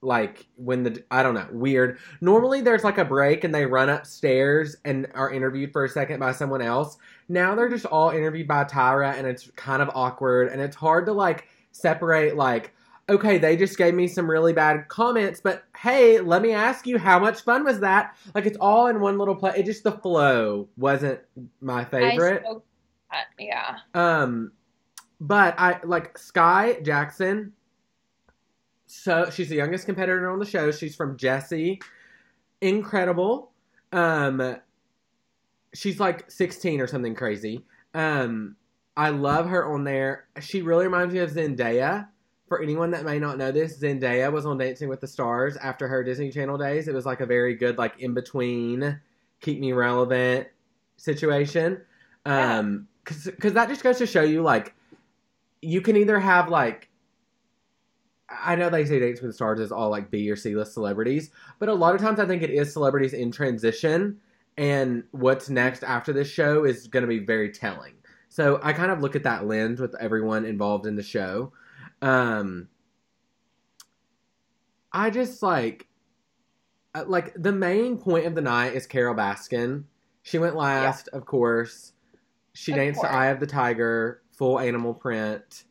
like 0.00 0.46
when 0.56 0.84
the 0.84 1.02
I 1.10 1.22
don't 1.22 1.34
know, 1.34 1.48
weird. 1.50 1.98
Normally 2.20 2.60
there's 2.60 2.84
like 2.84 2.98
a 2.98 3.04
break 3.04 3.42
and 3.42 3.54
they 3.54 3.66
run 3.66 3.90
upstairs 3.90 4.76
and 4.84 5.08
are 5.14 5.32
interviewed 5.32 5.72
for 5.72 5.84
a 5.84 5.88
second 5.88 6.20
by 6.20 6.32
someone 6.32 6.62
else. 6.62 6.96
Now 7.28 7.54
they're 7.54 7.68
just 7.68 7.86
all 7.86 8.10
interviewed 8.10 8.46
by 8.46 8.64
Tyra, 8.64 9.14
and 9.14 9.26
it's 9.26 9.50
kind 9.56 9.82
of 9.82 9.90
awkward, 9.94 10.48
and 10.48 10.62
it's 10.62 10.76
hard 10.76 11.06
to 11.06 11.12
like 11.12 11.48
separate. 11.74 12.36
Like, 12.36 12.72
okay, 13.08 13.38
they 13.38 13.56
just 13.56 13.76
gave 13.76 13.94
me 13.94 14.08
some 14.08 14.30
really 14.30 14.52
bad 14.52 14.88
comments, 14.88 15.40
but 15.40 15.64
hey, 15.76 16.20
let 16.20 16.40
me 16.40 16.52
ask 16.52 16.86
you, 16.86 16.98
how 16.98 17.18
much 17.18 17.42
fun 17.42 17.64
was 17.64 17.80
that? 17.80 18.16
Like, 18.34 18.46
it's 18.46 18.56
all 18.58 18.86
in 18.86 19.00
one 19.00 19.18
little 19.18 19.34
play. 19.34 19.52
It 19.56 19.66
just 19.66 19.84
the 19.84 19.92
flow 19.92 20.68
wasn't 20.76 21.20
my 21.60 21.84
favorite. 21.84 22.44
That, 23.10 23.26
yeah. 23.38 23.78
Um, 23.92 24.52
but 25.20 25.54
I 25.58 25.80
like 25.84 26.18
Skai 26.18 26.82
Jackson. 26.84 27.52
So 28.86 29.28
she's 29.30 29.48
the 29.48 29.56
youngest 29.56 29.86
competitor 29.86 30.30
on 30.30 30.38
the 30.38 30.46
show. 30.46 30.70
She's 30.70 30.96
from 30.96 31.16
Jesse. 31.16 31.80
Incredible. 32.60 33.50
Um, 33.92 34.56
she's 35.74 36.00
like 36.00 36.30
16 36.30 36.80
or 36.80 36.86
something 36.86 37.14
crazy. 37.14 37.64
Um, 37.92 38.56
I 38.96 39.10
love 39.10 39.48
her 39.48 39.72
on 39.72 39.84
there. 39.84 40.26
She 40.40 40.62
really 40.62 40.84
reminds 40.84 41.14
me 41.14 41.20
of 41.20 41.32
Zendaya. 41.32 42.08
For 42.46 42.62
anyone 42.62 42.90
that 42.90 43.04
may 43.04 43.18
not 43.18 43.38
know 43.38 43.50
this, 43.50 43.80
Zendaya 43.80 44.30
was 44.30 44.44
on 44.44 44.58
Dancing 44.58 44.88
with 44.88 45.00
the 45.00 45.06
Stars 45.06 45.56
after 45.56 45.88
her 45.88 46.04
Disney 46.04 46.30
Channel 46.30 46.58
days. 46.58 46.88
It 46.88 46.94
was 46.94 47.06
like 47.06 47.20
a 47.20 47.26
very 47.26 47.54
good, 47.54 47.78
like 47.78 47.98
in 48.00 48.12
between, 48.14 49.00
keep 49.40 49.58
me 49.58 49.72
relevant 49.72 50.48
situation. 50.96 51.80
Um, 52.26 52.86
because 53.04 53.52
that 53.54 53.68
just 53.68 53.82
goes 53.82 53.98
to 53.98 54.06
show 54.06 54.22
you, 54.22 54.42
like, 54.42 54.74
you 55.60 55.80
can 55.80 55.96
either 55.96 56.20
have 56.20 56.48
like, 56.50 56.88
I 58.28 58.54
know 58.56 58.70
they 58.70 58.84
say 58.84 58.98
Dancing 58.98 59.26
with 59.26 59.30
the 59.30 59.34
Stars 59.34 59.60
is 59.60 59.72
all 59.72 59.90
like 59.90 60.10
B 60.10 60.30
or 60.30 60.36
C 60.36 60.54
list 60.54 60.74
celebrities, 60.74 61.30
but 61.58 61.68
a 61.68 61.74
lot 61.74 61.94
of 61.94 62.00
times 62.00 62.20
I 62.20 62.26
think 62.26 62.42
it 62.42 62.50
is 62.50 62.72
celebrities 62.72 63.14
in 63.14 63.32
transition, 63.32 64.20
and 64.56 65.04
what's 65.10 65.48
next 65.48 65.82
after 65.82 66.12
this 66.12 66.28
show 66.28 66.64
is 66.64 66.86
going 66.86 67.02
to 67.02 67.08
be 67.08 67.18
very 67.18 67.50
telling. 67.50 67.94
So 68.34 68.58
I 68.64 68.72
kind 68.72 68.90
of 68.90 69.00
look 69.00 69.14
at 69.14 69.22
that 69.22 69.46
lens 69.46 69.78
with 69.80 69.94
everyone 70.00 70.44
involved 70.44 70.86
in 70.86 70.96
the 70.96 71.04
show. 71.04 71.52
Um, 72.02 72.66
I 74.92 75.10
just 75.10 75.40
like, 75.40 75.86
uh, 76.96 77.04
like 77.06 77.32
the 77.40 77.52
main 77.52 77.96
point 77.96 78.26
of 78.26 78.34
the 78.34 78.40
night 78.40 78.74
is 78.74 78.88
Carole 78.88 79.14
Baskin. 79.14 79.84
She 80.22 80.38
went 80.38 80.56
last, 80.56 81.06
of 81.12 81.26
course. 81.26 81.92
She 82.54 82.72
Of 82.72 82.78
danced 82.78 83.00
course. 83.02 83.12
to 83.12 83.16
"Eye 83.16 83.26
of 83.26 83.38
the 83.38 83.46
Tiger," 83.46 84.20
full 84.32 84.58
animal 84.58 84.94
print. 84.94 85.62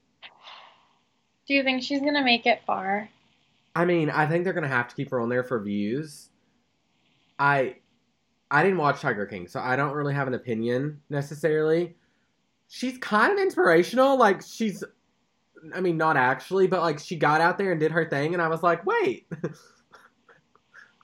Do 1.46 1.56
you 1.56 1.64
think 1.64 1.84
she's 1.84 2.00
gonna 2.00 2.24
make 2.24 2.46
it 2.46 2.62
far? 2.66 3.10
I 3.76 3.84
mean, 3.84 4.10
I 4.10 4.26
think 4.26 4.46
they're 4.46 4.54
gonna 4.54 4.70
have 4.70 4.88
to 4.88 4.96
keep 4.96 5.10
her 5.12 5.20
on 5.20 5.28
there 5.28 5.44
for 5.44 5.60
views. 5.62 6.30
I 7.38 7.76
I 8.50 8.64
didn't 8.64 8.78
watch 8.78 9.02
Tiger 9.02 9.26
King, 9.26 9.50
so 9.50 9.60
I 9.60 9.76
don't 9.76 9.94
really 9.94 10.14
have 10.14 10.30
an 10.30 10.34
opinion 10.34 11.02
necessarily. 11.10 11.98
She's 12.76 12.98
kind 12.98 13.32
of 13.32 13.38
inspirational. 13.38 14.18
Like 14.18 14.42
she's 14.42 14.84
I 15.76 15.80
mean, 15.80 15.96
not 15.96 16.18
actually, 16.18 16.66
but 16.66 16.82
like 16.82 16.98
she 16.98 17.16
got 17.16 17.40
out 17.40 17.60
there 17.60 17.72
and 17.72 17.80
did 17.80 17.92
her 17.92 18.10
thing 18.10 18.34
and 18.34 18.42
I 18.42 18.48
was 18.48 18.64
like, 18.64 18.84
wait. 18.84 19.28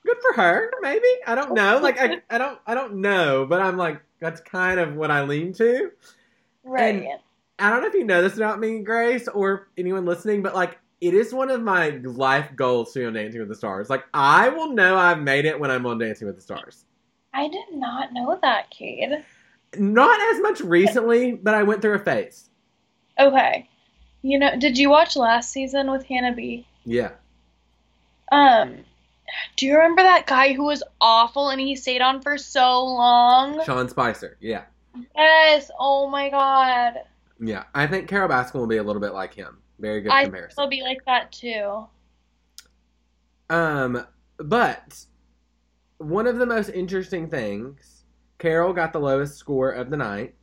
Good 0.04 0.16
for 0.20 0.32
her, 0.34 0.72
maybe. 0.80 1.06
I 1.28 1.36
don't 1.36 1.54
know. 1.54 1.78
Like 1.78 2.00
I, 2.00 2.22
I 2.28 2.38
don't 2.38 2.58
I 2.66 2.74
don't 2.74 2.96
know, 2.96 3.46
but 3.46 3.60
I'm 3.60 3.76
like, 3.76 4.02
that's 4.18 4.40
kind 4.40 4.80
of 4.80 4.96
what 4.96 5.12
I 5.12 5.22
lean 5.22 5.52
to. 5.54 5.92
Right. 6.64 7.06
I 7.60 7.70
don't 7.70 7.82
know 7.82 7.88
if 7.88 7.94
you 7.94 8.04
know 8.04 8.20
this 8.20 8.34
about 8.34 8.58
me, 8.58 8.80
Grace, 8.80 9.28
or 9.28 9.68
anyone 9.78 10.04
listening, 10.04 10.42
but 10.42 10.56
like 10.56 10.76
it 11.00 11.14
is 11.14 11.32
one 11.32 11.50
of 11.50 11.62
my 11.62 11.90
life 12.02 12.50
goals 12.56 12.92
to 12.94 12.98
be 12.98 13.04
on 13.04 13.12
Dancing 13.12 13.38
with 13.38 13.48
the 13.48 13.54
Stars. 13.54 13.88
Like 13.88 14.02
I 14.12 14.48
will 14.48 14.72
know 14.72 14.96
I've 14.96 15.20
made 15.20 15.44
it 15.44 15.60
when 15.60 15.70
I'm 15.70 15.86
on 15.86 15.98
Dancing 15.98 16.26
with 16.26 16.34
the 16.34 16.42
Stars. 16.42 16.84
I 17.32 17.46
did 17.46 17.74
not 17.74 18.12
know 18.12 18.36
that, 18.42 18.70
Kate. 18.70 19.12
Not 19.76 20.20
as 20.34 20.40
much 20.40 20.60
recently, 20.60 21.32
but 21.32 21.54
I 21.54 21.62
went 21.62 21.80
through 21.82 21.94
a 21.94 21.98
phase. 22.00 22.50
Okay. 23.18 23.68
You 24.22 24.38
know, 24.38 24.58
did 24.58 24.76
you 24.76 24.90
watch 24.90 25.16
last 25.16 25.52
season 25.52 25.90
with 25.90 26.04
Hannah 26.04 26.34
B? 26.34 26.66
Yeah. 26.84 27.12
Um, 28.32 28.78
do 29.56 29.66
you 29.66 29.74
remember 29.76 30.02
that 30.02 30.26
guy 30.26 30.52
who 30.52 30.64
was 30.64 30.82
awful 31.00 31.50
and 31.50 31.60
he 31.60 31.76
stayed 31.76 32.00
on 32.02 32.20
for 32.20 32.36
so 32.36 32.84
long? 32.84 33.64
Sean 33.64 33.88
Spicer. 33.88 34.36
Yeah. 34.40 34.64
Yes. 35.14 35.70
Oh 35.78 36.08
my 36.08 36.28
god. 36.30 36.94
Yeah. 37.38 37.64
I 37.74 37.86
think 37.86 38.08
Carole 38.08 38.28
Baskin 38.28 38.54
will 38.54 38.66
be 38.66 38.78
a 38.78 38.82
little 38.82 39.00
bit 39.00 39.14
like 39.14 39.34
him. 39.34 39.58
Very 39.78 40.00
good 40.02 40.12
I 40.12 40.24
comparison. 40.24 40.62
will 40.62 40.68
be 40.68 40.82
like 40.82 41.04
that 41.06 41.32
too. 41.32 41.86
Um, 43.48 44.06
but 44.36 45.04
one 45.98 46.26
of 46.26 46.36
the 46.38 46.46
most 46.46 46.68
interesting 46.70 47.28
things, 47.28 47.99
Carole 48.40 48.72
got 48.72 48.92
the 48.92 48.98
lowest 48.98 49.36
score 49.36 49.70
of 49.70 49.90
the 49.90 49.96
night. 49.96 50.34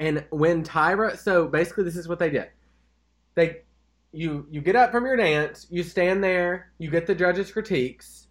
And 0.00 0.24
when 0.30 0.64
Tyra, 0.64 1.16
so 1.16 1.46
basically 1.46 1.84
this 1.84 1.96
is 1.96 2.08
what 2.08 2.18
they 2.18 2.30
did. 2.30 2.48
They 3.36 3.62
you 4.12 4.46
you 4.50 4.60
get 4.60 4.74
up 4.74 4.90
from 4.90 5.04
your 5.04 5.16
dance, 5.16 5.66
you 5.70 5.84
stand 5.84 6.24
there, 6.24 6.72
you 6.78 6.90
get 6.90 7.06
the 7.06 7.14
judges' 7.14 7.52
critiques. 7.52 8.26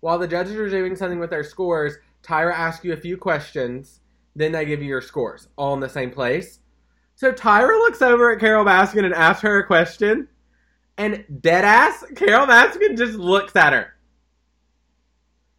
While 0.00 0.18
the 0.18 0.26
judges 0.26 0.56
are 0.56 0.70
doing 0.70 0.96
something 0.96 1.20
with 1.20 1.30
their 1.30 1.44
scores, 1.44 1.94
Tyra 2.22 2.54
asks 2.54 2.84
you 2.84 2.94
a 2.94 2.96
few 2.96 3.16
questions, 3.16 4.00
then 4.34 4.52
they 4.52 4.64
give 4.64 4.80
you 4.80 4.88
your 4.88 5.02
scores, 5.02 5.48
all 5.56 5.74
in 5.74 5.80
the 5.80 5.88
same 5.88 6.10
place. 6.10 6.60
So 7.14 7.32
Tyra 7.32 7.78
looks 7.78 8.00
over 8.00 8.32
at 8.32 8.40
Carole 8.40 8.64
Baskin 8.64 9.04
and 9.04 9.14
asks 9.14 9.42
her 9.42 9.58
a 9.58 9.66
question, 9.66 10.26
and 10.96 11.24
deadass 11.30 12.16
Carole 12.16 12.46
Baskin 12.46 12.96
just 12.96 13.18
looks 13.18 13.54
at 13.54 13.74
her. 13.74 13.92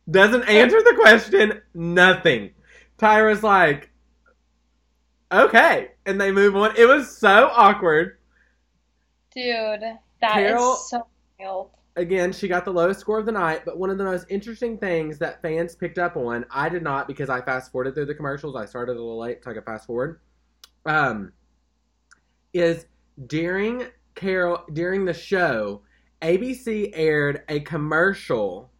Doesn't 0.09 0.49
answer 0.49 0.81
the 0.81 0.97
question, 0.99 1.61
nothing. 1.75 2.51
Tyra's 3.01 3.41
like, 3.41 3.89
okay. 5.31 5.89
And 6.05 6.21
they 6.21 6.31
move 6.31 6.55
on. 6.55 6.75
It 6.77 6.87
was 6.87 7.17
so 7.17 7.49
awkward. 7.51 8.19
Dude, 9.33 9.81
that 10.21 10.37
is 10.37 10.51
Carol- 10.51 10.75
so 10.75 11.07
wild. 11.39 11.71
Again, 11.95 12.31
she 12.31 12.47
got 12.47 12.63
the 12.63 12.71
lowest 12.71 12.99
score 12.99 13.17
of 13.19 13.25
the 13.25 13.31
night, 13.31 13.63
but 13.65 13.77
one 13.77 13.89
of 13.89 13.97
the 13.97 14.03
most 14.03 14.27
interesting 14.29 14.77
things 14.77 15.17
that 15.17 15.41
fans 15.41 15.75
picked 15.75 15.97
up 15.97 16.15
on, 16.15 16.45
I 16.51 16.69
did 16.69 16.83
not 16.83 17.07
because 17.07 17.29
I 17.29 17.41
fast 17.41 17.71
forwarded 17.71 17.95
through 17.95 18.05
the 18.05 18.15
commercials. 18.15 18.55
I 18.55 18.65
started 18.65 18.93
a 18.93 19.01
little 19.01 19.19
late, 19.19 19.43
so 19.43 19.51
I 19.51 19.55
could 19.55 19.65
fast 19.65 19.87
forward. 19.87 20.21
Um, 20.85 21.33
is 22.53 22.85
during 23.27 23.87
Carole 24.15 24.63
during 24.73 25.05
the 25.05 25.13
show, 25.13 25.81
ABC 26.21 26.91
aired 26.93 27.41
a 27.49 27.59
commercial 27.61 28.70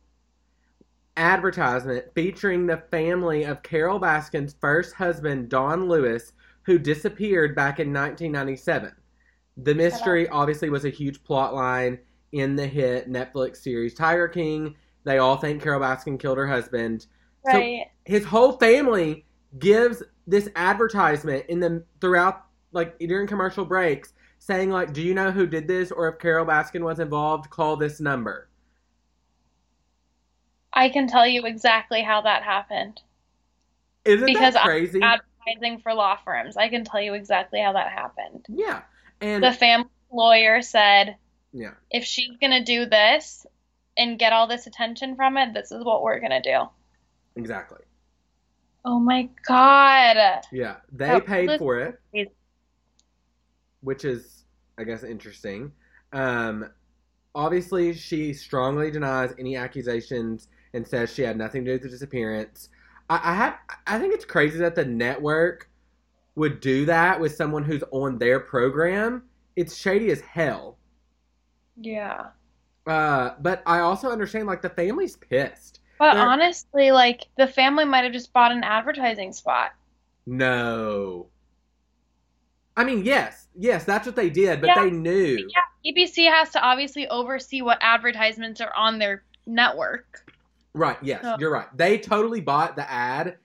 advertisement 1.18 2.06
featuring 2.16 2.66
the 2.68 2.84
family 2.92 3.44
of 3.44 3.64
Carole 3.64 4.00
Baskin's 4.00 4.56
first 4.60 4.96
husband, 4.96 5.50
Don 5.50 5.88
Lewis, 5.88 6.34
who 6.64 6.78
disappeared 6.78 7.56
back 7.56 7.80
in 7.80 7.94
1997. 7.94 8.92
The 9.58 9.76
mystery 9.76 10.28
obviously 10.30 10.70
was 10.70 10.86
a 10.86 10.90
huge 10.90 11.24
plot 11.24 11.54
line 11.54 12.00
in 12.32 12.56
the 12.56 12.66
hit 12.68 13.10
Netflix 13.12 13.58
series 13.58 13.94
Tiger 13.94 14.28
King. 14.28 14.76
They 15.04 15.18
all 15.18 15.38
think 15.38 15.62
Carole 15.62 15.82
Baskin 15.82 16.20
killed 16.20 16.38
her 16.38 16.48
husband. 16.48 17.08
So- 17.46 17.54
Right. 17.54 17.86
His 18.06 18.24
whole 18.26 18.54
family 18.54 19.26
gives 19.60 20.02
this 20.28 20.48
advertisement 20.56 21.46
in 21.50 21.60
the 21.60 21.84
throughout 22.00 22.44
like 22.72 22.98
during 23.00 23.28
commercial 23.28 23.66
breaks 23.66 24.14
saying 24.40 24.70
like 24.70 24.94
do 24.94 25.02
you 25.02 25.14
know 25.14 25.30
who 25.30 25.46
did 25.46 25.68
this 25.68 25.92
or 25.92 26.08
if 26.08 26.18
Carole 26.20 26.46
Baskin 26.46 26.82
was 26.84 27.00
involved 27.00 27.50
call 27.50 27.76
this 27.76 28.00
number. 28.00 28.48
I 30.74 30.90
can 30.90 31.08
tell 31.08 31.28
you 31.28 31.46
exactly 31.46 32.02
how 32.02 32.22
that 32.22 32.44
happened. 32.44 33.02
Isn't 34.06 34.26
Because 34.26 34.54
that 34.54 34.62
I'm 34.64 34.68
crazy? 34.68 35.00
Advertising 35.02 35.80
for 35.82 35.94
law 35.94 36.18
firms. 36.24 36.58
I 36.58 36.70
can 36.70 36.84
tell 36.86 37.02
you 37.02 37.14
exactly 37.14 37.60
how 37.62 37.74
that 37.74 37.92
happened. 37.92 38.46
yeah. 38.48 38.82
And 39.20 39.44
The 39.44 39.52
family 39.52 39.90
lawyer 40.12 40.62
said, 40.62 41.18
yeah. 41.54 41.72
if 41.92 42.04
she's 42.06 42.38
going 42.40 42.52
to 42.52 42.64
do 42.64 42.86
this 42.88 43.46
and 43.98 44.18
get 44.18 44.34
all 44.34 44.48
this 44.48 44.66
attention 44.68 45.16
from 45.16 45.38
it, 45.38 45.54
this 45.54 45.72
is 45.72 45.84
what 45.84 46.02
we're 46.02 46.20
going 46.20 46.32
to 46.32 46.42
do. 46.42 46.68
Exactly. 47.36 47.82
Oh 48.84 49.00
my 49.00 49.30
God. 49.48 50.42
Yeah, 50.52 50.78
they 50.92 51.12
Oh, 51.12 51.20
paid 51.20 51.60
for 51.60 51.80
it, 51.80 52.32
which 53.82 54.06
is, 54.06 54.46
I 54.78 54.84
guess, 54.84 55.04
interesting. 55.04 55.72
Um, 56.14 56.68
obviously, 57.36 57.94
she 57.94 58.34
strongly 58.34 58.90
denies 58.90 59.34
any 59.38 59.56
accusations 59.56 60.48
and 60.74 60.88
says 60.88 61.14
she 61.14 61.22
had 61.22 61.38
nothing 61.38 61.64
to 61.66 61.72
do 61.72 61.74
with 61.76 61.84
the 61.84 61.90
disappearance. 61.90 62.70
I, 63.10 63.20
I 63.32 63.36
have, 63.36 63.58
I 63.88 64.00
think 64.00 64.14
it's 64.14 64.26
crazy 64.26 64.58
that 64.60 64.76
the 64.76 64.86
network 64.86 65.70
would 66.36 66.60
do 66.62 66.86
that 66.86 67.20
with 67.20 67.36
someone 67.36 67.64
who's 67.64 67.84
on 67.92 68.18
their 68.18 68.40
program. 68.40 69.24
It's 69.56 69.76
shady 69.76 70.12
as 70.12 70.22
hell. 70.22 70.78
Yeah. 71.76 72.28
Uh, 72.88 73.32
but 73.42 73.62
I 73.66 73.80
also 73.80 74.10
understand 74.10 74.48
like 74.48 74.62
the 74.62 74.70
family's 74.70 75.18
pissed. 75.18 75.80
But 76.00 76.14
They're- 76.16 76.24
honestly, 76.24 76.92
like, 76.92 77.28
the 77.38 77.46
family 77.48 77.86
might 77.86 78.04
have 78.04 78.14
just 78.14 78.34
bought 78.34 78.52
an 78.52 78.64
advertising 78.64 79.34
spot. 79.34 79.72
No. 80.26 81.28
I 82.76 82.84
mean, 82.86 83.04
yes, 83.04 83.48
yes, 83.56 83.84
that's 83.84 84.06
what 84.08 84.16
they 84.16 84.30
did, 84.30 84.62
but 84.62 84.68
Yeah. 84.68 84.84
they 84.84 84.90
knew. 84.90 85.48
Yeah, 85.84 85.92
ABC 85.92 86.26
has 86.28 86.50
to 86.52 86.62
obviously 86.64 87.08
oversee 87.10 87.62
what 87.62 87.78
advertisements 87.82 88.62
are 88.62 88.74
on 88.74 88.98
their 88.98 89.24
network. 89.46 90.26
Right, 90.74 90.98
yes, 91.02 91.22
So- 91.22 91.36
you're 91.40 91.52
right. 91.52 91.68
They 91.76 91.98
totally 91.98 92.42
bought 92.42 92.76
the 92.76 92.90
ad, 92.90 93.38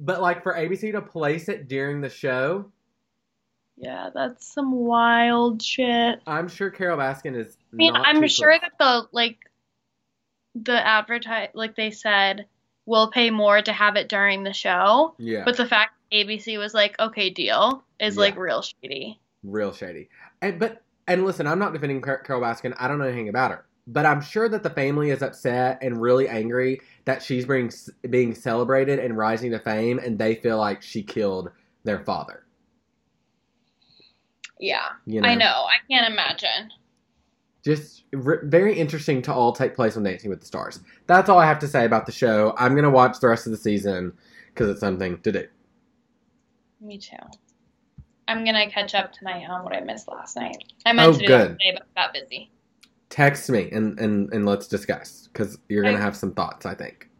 but 0.00 0.20
like 0.20 0.42
for 0.42 0.54
ABC 0.54 0.92
to 0.92 1.00
place 1.02 1.48
it 1.48 1.68
during 1.68 2.00
the 2.00 2.08
show, 2.10 2.70
Yeah, 3.76 4.10
that's 4.14 4.46
some 4.52 4.72
wild 4.72 5.62
shit. 5.62 6.20
I'm 6.26 6.46
sure 6.48 6.70
Carole 6.70 6.98
Baskin 6.98 7.34
is. 7.36 7.56
I 7.72 7.76
mean, 7.76 7.92
not 7.94 8.06
I'm 8.06 8.26
sure 8.28 8.50
close. 8.58 8.60
that 8.60 8.72
the 8.78 9.08
like 9.12 9.38
the 10.54 10.86
advertise 10.86 11.48
like 11.54 11.74
they 11.76 11.90
said 11.90 12.46
we'll 12.84 13.10
pay 13.10 13.30
more 13.30 13.62
to 13.62 13.72
have 13.72 13.96
it 13.96 14.08
during 14.08 14.42
the 14.42 14.52
show, 14.52 15.14
Yeah, 15.18 15.44
but 15.44 15.56
the 15.56 15.64
fact 15.66 15.94
ABC 16.12 16.58
was 16.58 16.74
like, 16.74 16.98
okay, 17.00 17.30
deal, 17.30 17.82
is 18.00 18.16
Yeah. 18.16 18.20
like 18.20 18.36
real 18.36 18.60
shady. 18.62 19.18
real 19.44 19.72
shady. 19.72 20.08
And 20.42 20.58
but 20.58 20.82
and 21.08 21.24
listen, 21.24 21.46
I'm 21.46 21.58
not 21.58 21.72
defending 21.72 22.00
Car- 22.02 22.18
Carole 22.18 22.42
Baskin. 22.42 22.74
I 22.78 22.88
don't 22.88 22.98
know 22.98 23.04
anything 23.06 23.28
about 23.30 23.52
her, 23.52 23.64
but 23.86 24.06
I'm 24.06 24.20
sure 24.20 24.48
that 24.48 24.62
the 24.62 24.70
family 24.70 25.10
is 25.10 25.22
upset 25.22 25.78
and 25.82 26.00
really 26.00 26.28
angry 26.28 26.80
that 27.04 27.22
she's 27.22 27.44
being 27.46 27.70
being 28.10 28.34
celebrated 28.34 28.98
and 28.98 29.16
rising 29.16 29.50
to 29.52 29.58
fame, 29.58 29.98
and 29.98 30.18
they 30.18 30.34
feel 30.36 30.58
like 30.58 30.82
she 30.82 31.02
killed 31.02 31.50
their 31.84 32.00
father. 32.04 32.44
Yeah, 34.58 34.90
You 35.06 35.20
know, 35.20 35.28
I 35.28 35.34
know. 35.34 35.46
I 35.66 35.74
can't 35.90 36.12
imagine. 36.12 36.70
just 37.64 38.04
r- 38.14 38.42
very 38.44 38.78
interesting 38.78 39.20
to 39.22 39.32
all 39.32 39.52
take 39.52 39.74
place 39.74 39.96
on 39.96 40.04
Dancing 40.04 40.30
with 40.30 40.40
the 40.40 40.46
Stars. 40.46 40.80
That's 41.08 41.28
all 41.28 41.38
I 41.38 41.46
have 41.46 41.58
to 41.60 41.68
say 41.68 41.84
about 41.84 42.06
the 42.06 42.12
show. 42.12 42.54
I'm 42.56 42.74
gonna 42.76 42.90
watch 42.90 43.18
the 43.18 43.26
rest 43.28 43.46
of 43.46 43.50
the 43.52 43.58
season 43.58 44.12
because 44.48 44.68
it's 44.68 44.80
something 44.80 45.20
to 45.22 45.32
do. 45.32 45.48
Me 46.80 46.98
too. 46.98 47.16
I'm 48.28 48.44
gonna 48.44 48.70
catch 48.70 48.94
up 48.94 49.12
tonight 49.12 49.44
on 49.48 49.64
what 49.64 49.74
I 49.74 49.80
missed 49.80 50.06
last 50.08 50.36
night. 50.36 50.62
I 50.86 50.92
meant 50.92 51.08
Oh, 51.08 51.12
to 51.14 51.18
do 51.18 51.26
good. 51.26 51.40
that 51.50 51.58
today, 51.58 51.72
but 51.76 51.94
got 51.96 52.12
busy. 52.12 52.50
Text 53.12 53.50
me 53.50 53.68
and 53.72 54.00
and 54.00 54.32
and 54.32 54.46
let's 54.46 54.66
discuss 54.66 55.28
because 55.30 55.58
you're 55.68 55.82
gonna 55.82 55.98
have 55.98 56.16
some 56.16 56.32
thoughts. 56.32 56.64
I 56.64 56.74
think. 56.74 57.10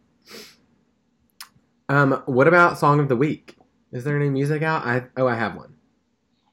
Um, 1.87 2.23
what 2.25 2.47
about 2.47 2.79
song 2.79 2.99
of 2.99 3.09
the 3.09 3.15
week? 3.15 3.57
Is 3.91 4.03
there 4.03 4.15
any 4.15 4.31
music 4.31 4.63
out? 4.63 4.83
I 4.87 5.03
oh, 5.17 5.27
I 5.27 5.35
have 5.35 5.55
one. 5.55 5.75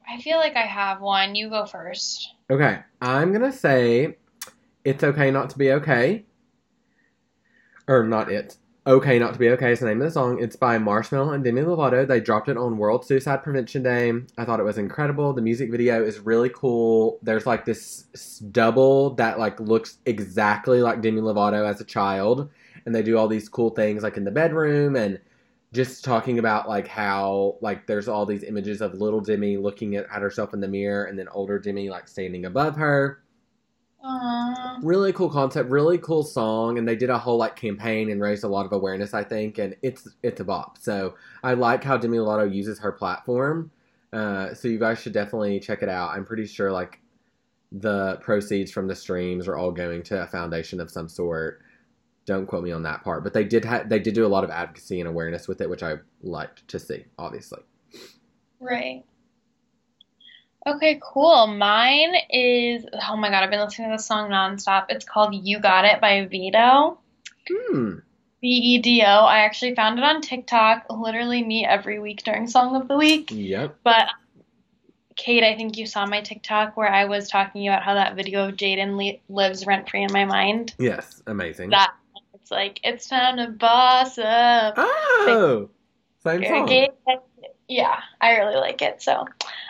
I 0.07 0.21
feel 0.21 0.37
like 0.37 0.55
I 0.55 0.67
have 0.67 1.01
one. 1.01 1.33
You 1.33 1.49
go 1.49 1.65
first. 1.65 2.35
Okay, 2.51 2.81
I'm 3.01 3.33
gonna 3.33 3.51
say 3.51 4.17
it's 4.85 5.03
okay 5.03 5.31
not 5.31 5.49
to 5.49 5.57
be 5.57 5.71
okay, 5.71 6.23
or 7.87 8.03
not 8.03 8.31
it. 8.31 8.57
Okay 8.87 9.19
not 9.19 9.33
to 9.33 9.39
be 9.39 9.49
okay 9.49 9.73
is 9.73 9.79
the 9.79 9.85
name 9.85 10.01
of 10.01 10.07
the 10.07 10.11
song. 10.11 10.41
It's 10.41 10.55
by 10.55 10.79
Marshmello 10.79 11.35
and 11.35 11.43
Demi 11.43 11.61
Lovato. 11.61 12.07
They 12.07 12.19
dropped 12.19 12.49
it 12.49 12.57
on 12.57 12.79
World 12.79 13.05
Suicide 13.05 13.43
Prevention 13.43 13.83
Day. 13.83 14.11
I 14.39 14.43
thought 14.43 14.59
it 14.59 14.63
was 14.63 14.79
incredible. 14.79 15.33
The 15.33 15.41
music 15.43 15.69
video 15.69 16.03
is 16.03 16.17
really 16.17 16.49
cool. 16.49 17.19
There's 17.21 17.45
like 17.45 17.63
this 17.63 18.05
double 18.49 19.11
that 19.17 19.37
like 19.37 19.59
looks 19.59 19.99
exactly 20.07 20.81
like 20.81 21.03
Demi 21.03 21.21
Lovato 21.21 21.63
as 21.69 21.79
a 21.79 21.85
child, 21.85 22.49
and 22.87 22.95
they 22.95 23.03
do 23.03 23.19
all 23.19 23.27
these 23.27 23.47
cool 23.47 23.69
things 23.69 24.01
like 24.01 24.17
in 24.17 24.23
the 24.23 24.31
bedroom 24.31 24.95
and 24.95 25.19
just 25.73 26.03
talking 26.03 26.39
about 26.39 26.67
like 26.67 26.87
how 26.87 27.57
like 27.61 27.85
there's 27.85 28.07
all 28.07 28.25
these 28.25 28.43
images 28.43 28.81
of 28.81 28.95
little 28.95 29.21
Demi 29.21 29.57
looking 29.57 29.95
at, 29.95 30.07
at 30.11 30.23
herself 30.23 30.55
in 30.55 30.59
the 30.59 30.67
mirror 30.67 31.03
and 31.03 31.19
then 31.19 31.27
older 31.27 31.59
Demi 31.59 31.91
like 31.91 32.07
standing 32.07 32.45
above 32.45 32.77
her. 32.77 33.21
Aww. 34.03 34.79
Really 34.81 35.13
cool 35.13 35.29
concept, 35.29 35.69
really 35.69 35.97
cool 35.99 36.23
song, 36.23 36.77
and 36.79 36.87
they 36.87 36.95
did 36.95 37.09
a 37.11 37.17
whole 37.17 37.37
like 37.37 37.55
campaign 37.55 38.09
and 38.09 38.19
raised 38.19 38.43
a 38.43 38.47
lot 38.47 38.65
of 38.65 38.71
awareness, 38.73 39.13
I 39.13 39.23
think, 39.23 39.59
and 39.59 39.75
it's 39.83 40.07
it's 40.23 40.39
a 40.39 40.43
bop. 40.43 40.77
So 40.79 41.15
I 41.43 41.53
like 41.53 41.83
how 41.83 41.97
Demi 41.97 42.17
Lovato 42.17 42.51
uses 42.51 42.79
her 42.79 42.91
platform. 42.91 43.71
Uh, 44.11 44.53
so 44.53 44.67
you 44.67 44.79
guys 44.79 44.99
should 44.99 45.13
definitely 45.13 45.59
check 45.59 45.83
it 45.83 45.89
out. 45.89 46.11
I'm 46.11 46.25
pretty 46.25 46.45
sure 46.47 46.71
like 46.71 46.99
the 47.71 48.17
proceeds 48.21 48.71
from 48.71 48.87
the 48.87 48.95
streams 48.95 49.47
are 49.47 49.55
all 49.55 49.71
going 49.71 50.03
to 50.03 50.23
a 50.23 50.27
foundation 50.27 50.79
of 50.81 50.89
some 50.91 51.07
sort. 51.07 51.61
Don't 52.25 52.45
quote 52.45 52.63
me 52.63 52.71
on 52.71 52.83
that 52.83 53.03
part, 53.03 53.23
but 53.23 53.33
they 53.33 53.43
did 53.43 53.63
ha- 53.65 53.83
they 53.85 53.99
did 53.99 54.13
do 54.15 54.25
a 54.25 54.27
lot 54.27 54.43
of 54.43 54.49
advocacy 54.49 54.99
and 54.99 55.07
awareness 55.07 55.47
with 55.47 55.61
it, 55.61 55.69
which 55.69 55.83
I 55.83 55.95
liked 56.23 56.67
to 56.69 56.79
see. 56.79 57.05
Obviously, 57.17 57.59
Right. 58.59 59.03
Okay, 60.65 60.99
cool. 61.01 61.47
Mine 61.47 62.13
is, 62.29 62.85
oh 63.09 63.17
my 63.17 63.29
God, 63.29 63.43
I've 63.43 63.49
been 63.49 63.59
listening 63.59 63.89
to 63.89 63.95
this 63.97 64.05
song 64.05 64.29
nonstop. 64.29 64.85
It's 64.89 65.05
called 65.05 65.33
You 65.33 65.59
Got 65.59 65.85
It 65.85 65.99
by 65.99 66.27
Vedo. 66.27 66.97
hmm. 67.47 67.95
V-E-D-O. 68.41 69.05
I 69.05 69.39
actually 69.39 69.75
found 69.75 69.99
it 69.99 70.03
on 70.03 70.21
TikTok, 70.21 70.85
literally 70.89 71.43
me 71.43 71.65
every 71.65 71.99
week 71.99 72.23
during 72.23 72.47
Song 72.47 72.75
of 72.75 72.87
the 72.87 72.97
Week. 72.97 73.29
Yep. 73.31 73.77
But 73.83 74.07
Kate, 75.15 75.43
I 75.43 75.55
think 75.55 75.77
you 75.77 75.85
saw 75.85 76.05
my 76.07 76.21
TikTok 76.21 76.75
where 76.75 76.91
I 76.91 77.05
was 77.05 77.29
talking 77.29 77.67
about 77.67 77.83
how 77.83 77.93
that 77.93 78.15
video 78.15 78.47
of 78.47 78.55
Jaden 78.55 78.97
li 78.97 79.21
lives 79.29 79.67
rent 79.67 79.89
free 79.89 80.03
in 80.03 80.11
my 80.11 80.25
mind. 80.25 80.73
Yes. 80.79 81.21
Amazing. 81.27 81.69
That 81.69 81.93
it's 82.33 82.49
like 82.49 82.79
it's 82.83 83.07
time 83.07 83.37
to 83.37 83.47
boss 83.47 84.17
up. 84.17 84.73
oh, 84.77 85.69
same 86.23 86.43
song. 86.43 86.87
Yeah, 87.71 88.01
I 88.19 88.35
really 88.37 88.57
like 88.57 88.81
it. 88.81 89.01
So 89.01 89.25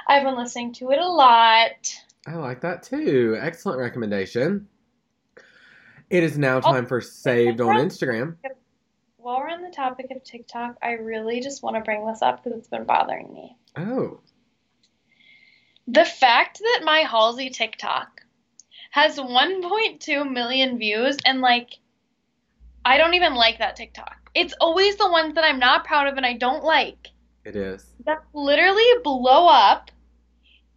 I've 0.08 0.24
been 0.24 0.36
listening 0.36 0.74
to 0.74 0.90
it 0.90 0.98
a 0.98 1.08
lot. 1.08 1.96
I 2.26 2.34
like 2.34 2.62
that 2.62 2.82
too. 2.82 3.38
Excellent 3.40 3.78
recommendation. 3.80 4.68
It 6.10 6.24
is 6.24 6.36
now 6.36 6.58
Oh. 6.58 6.62
time 6.62 6.88
for 6.88 7.00
saved 7.00 7.62
on 7.62 7.76
Instagram. 7.78 8.38
While 9.18 9.38
we're 9.42 9.50
on 9.50 9.62
the 9.62 9.70
topic 9.70 10.08
of 10.10 10.24
TikTok, 10.24 10.78
I 10.82 10.94
really 10.94 11.42
just 11.42 11.62
want 11.62 11.76
to 11.76 11.82
bring 11.84 12.04
this 12.08 12.24
up 12.24 12.44
because 12.44 12.58
it's 12.58 12.68
been 12.68 12.86
bothering 12.86 13.32
me. 13.32 13.56
Oh, 13.78 14.20
The 15.88 16.06
fact 16.06 16.58
that 16.58 16.82
my 16.84 17.00
Halsey 17.02 17.52
TikTok 17.52 18.22
has 18.90 19.20
1.2 19.20 20.24
million 20.28 20.80
views 20.80 21.18
and 21.24 21.40
like 21.42 21.70
I 22.84 22.98
don't 22.98 23.14
even 23.14 23.36
like 23.36 23.60
that 23.60 23.76
TikTok. 23.76 24.32
It's 24.34 24.56
always 24.60 24.96
the 24.96 25.12
ones 25.12 25.36
that 25.36 25.44
I'm 25.44 25.60
not 25.60 25.86
proud 25.86 26.08
of 26.08 26.18
and 26.18 26.26
I 26.26 26.34
don't 26.34 26.64
like 26.64 27.10
it 27.46 27.56
is. 27.56 27.86
that 28.06 28.24
literally 28.34 29.02
blow 29.04 29.48
up 29.48 29.92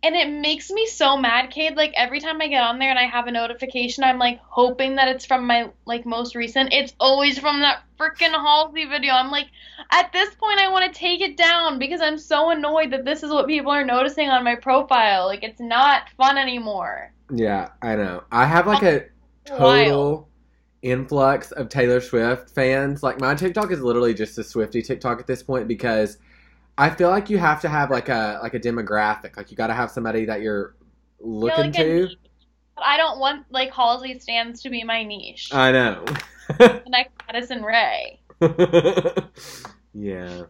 and 0.05 0.15
it 0.15 0.29
makes 0.31 0.71
me 0.71 0.87
so 0.87 1.17
mad, 1.17 1.51
Kate. 1.51 1.75
Like 1.77 1.95
every 1.97 2.21
time 2.21 2.41
I 2.43 2.49
get 2.49 2.63
on 2.63 2.79
there 2.79 2.91
and 2.91 2.99
I 2.99 3.07
have 3.07 3.27
a 3.27 3.31
notification, 3.31 4.05
I'm 4.05 4.19
like 4.19 4.39
hoping 4.43 4.97
that 4.97 5.09
it's 5.09 5.25
from 5.25 5.47
my 5.47 5.71
like 5.87 6.05
most 6.05 6.35
recent. 6.35 6.75
It's 6.75 6.95
always 7.01 7.39
from 7.39 7.61
that 7.61 7.83
freaking 7.99 8.33
Halsey 8.33 8.85
video. 8.85 9.15
I'm 9.15 9.31
like, 9.31 9.47
at 9.91 10.13
this 10.13 10.35
point, 10.35 10.59
I 10.59 10.71
want 10.71 10.93
to 10.93 10.99
take 10.99 11.23
it 11.23 11.39
down 11.39 11.79
because 11.79 12.03
I'm 12.03 12.19
so 12.19 12.51
annoyed 12.51 12.91
that 12.91 13.07
this 13.07 13.23
is 13.23 13.31
what 13.31 13.47
people 13.47 13.73
are 13.73 13.85
noticing 13.85 14.29
on 14.29 14.45
my 14.45 14.57
profile. 14.57 15.25
Like 15.25 15.43
it's 15.43 15.61
not 15.61 16.11
fun 16.19 16.37
anymore. 16.37 17.11
Yeah, 17.35 17.71
I 17.81 17.97
know. 17.97 18.25
I 18.31 18.45
have 18.45 18.67
like 18.67 18.83
a 18.83 19.07
total 19.47 20.11
Wild. 20.11 20.27
influx 20.83 21.51
of 21.53 21.71
Taylor 21.71 22.03
Swift 22.03 22.51
fans. 22.51 23.03
Like 23.03 23.21
my 23.21 23.35
TikTok 23.35 23.73
is 23.73 23.81
literally 23.81 24.13
just 24.13 24.37
a 24.37 24.43
Swiftie 24.43 24.85
TikTok 24.85 25.19
at 25.19 25.27
this 25.27 25.43
point 25.43 25.67
because 25.67 26.19
I 26.77 26.91
feel 26.91 27.11
like 27.11 27.31
you 27.31 27.39
have 27.39 27.61
to 27.63 27.69
have 27.69 27.91
like 27.91 28.09
a 28.09 28.41
like 28.43 28.55
a 28.55 28.61
demographic. 28.61 29.37
Like 29.37 29.51
you 29.51 29.57
got 29.57 29.69
to 29.69 29.75
have 29.75 29.91
somebody 29.91 30.25
that 30.25 30.43
you're 30.43 30.75
looking 31.21 31.67
like 31.67 31.75
to. 31.75 32.09
I 32.77 32.97
don't 32.97 33.21
want 33.21 33.47
like 33.51 33.73
Halsey 33.73 34.19
stands 34.19 34.63
to 34.63 34.71
be 34.71 34.83
my 34.83 35.05
niche. 35.05 35.51
I 35.53 35.71
know. 35.71 36.05
the 36.59 36.83
next 36.89 37.13
Madison 37.27 37.63
Ray. 37.63 38.21
yeah. 39.95 40.43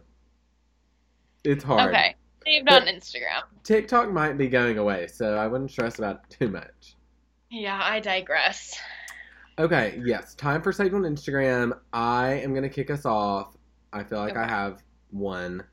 It's 1.43 1.63
hard. 1.63 1.89
Okay. 1.89 2.15
Saved 2.43 2.65
But- 2.65 2.81
on 2.81 2.87
Instagram. 2.87 3.43
TikTok 3.63 4.11
might 4.11 4.37
be 4.37 4.47
going 4.47 4.77
away, 4.77 5.07
so 5.07 5.35
I 5.35 5.47
wouldn't 5.47 5.71
stress 5.71 5.97
about 5.99 6.21
it 6.29 6.37
too 6.39 6.49
much. 6.49 6.95
Yeah, 7.49 7.79
I 7.81 7.99
digress. 7.99 8.77
Okay, 9.57 10.01
yes, 10.03 10.35
time 10.35 10.61
for 10.61 10.73
saved 10.73 10.93
on 10.93 11.03
Instagram. 11.03 11.79
I 11.93 12.33
am 12.33 12.53
gonna 12.53 12.69
kick 12.69 12.89
us 12.91 13.05
off. 13.05 13.55
I 13.93 14.03
feel 14.03 14.19
like 14.19 14.35
I 14.35 14.45
have 14.45 14.83
one 15.11 15.63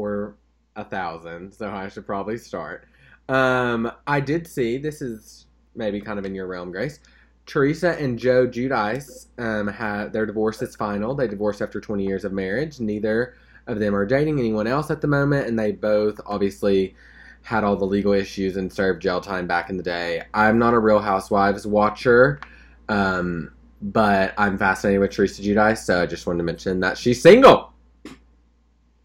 or 0.00 0.36
a 0.76 0.84
thousand, 0.84 1.52
so 1.52 1.70
I 1.70 1.88
should 1.88 2.06
probably 2.06 2.38
start. 2.38 2.86
Um, 3.28 3.92
I 4.06 4.20
did 4.20 4.46
see 4.46 4.78
this 4.78 5.02
is 5.02 5.46
maybe 5.74 6.00
kind 6.00 6.18
of 6.18 6.24
in 6.24 6.34
your 6.34 6.46
realm, 6.46 6.72
Grace. 6.72 7.00
Teresa 7.46 7.98
and 7.98 8.18
Joe 8.18 8.46
Giudice 8.46 9.26
um, 9.38 9.68
have 9.68 10.12
their 10.12 10.24
divorce 10.24 10.62
is 10.62 10.76
final. 10.76 11.14
They 11.14 11.28
divorced 11.28 11.60
after 11.60 11.80
20 11.80 12.04
years 12.04 12.24
of 12.24 12.32
marriage. 12.32 12.80
Neither 12.80 13.34
of 13.66 13.78
them 13.78 13.94
are 13.94 14.06
dating 14.06 14.38
anyone 14.38 14.66
else 14.66 14.90
at 14.90 15.00
the 15.00 15.06
moment, 15.06 15.48
and 15.48 15.58
they 15.58 15.72
both 15.72 16.20
obviously 16.26 16.94
had 17.42 17.64
all 17.64 17.76
the 17.76 17.84
legal 17.84 18.12
issues 18.12 18.56
and 18.56 18.72
served 18.72 19.02
jail 19.02 19.20
time 19.20 19.46
back 19.46 19.70
in 19.70 19.76
the 19.76 19.82
day. 19.82 20.22
I'm 20.34 20.58
not 20.58 20.74
a 20.74 20.78
Real 20.78 21.00
Housewives 21.00 21.66
watcher, 21.66 22.40
um, 22.88 23.52
but 23.82 24.34
I'm 24.38 24.58
fascinated 24.58 25.00
with 25.00 25.10
Teresa 25.10 25.42
Giudice, 25.42 25.78
so 25.78 26.02
I 26.02 26.06
just 26.06 26.26
wanted 26.26 26.38
to 26.38 26.44
mention 26.44 26.80
that 26.80 26.98
she's 26.98 27.20
single. 27.22 27.72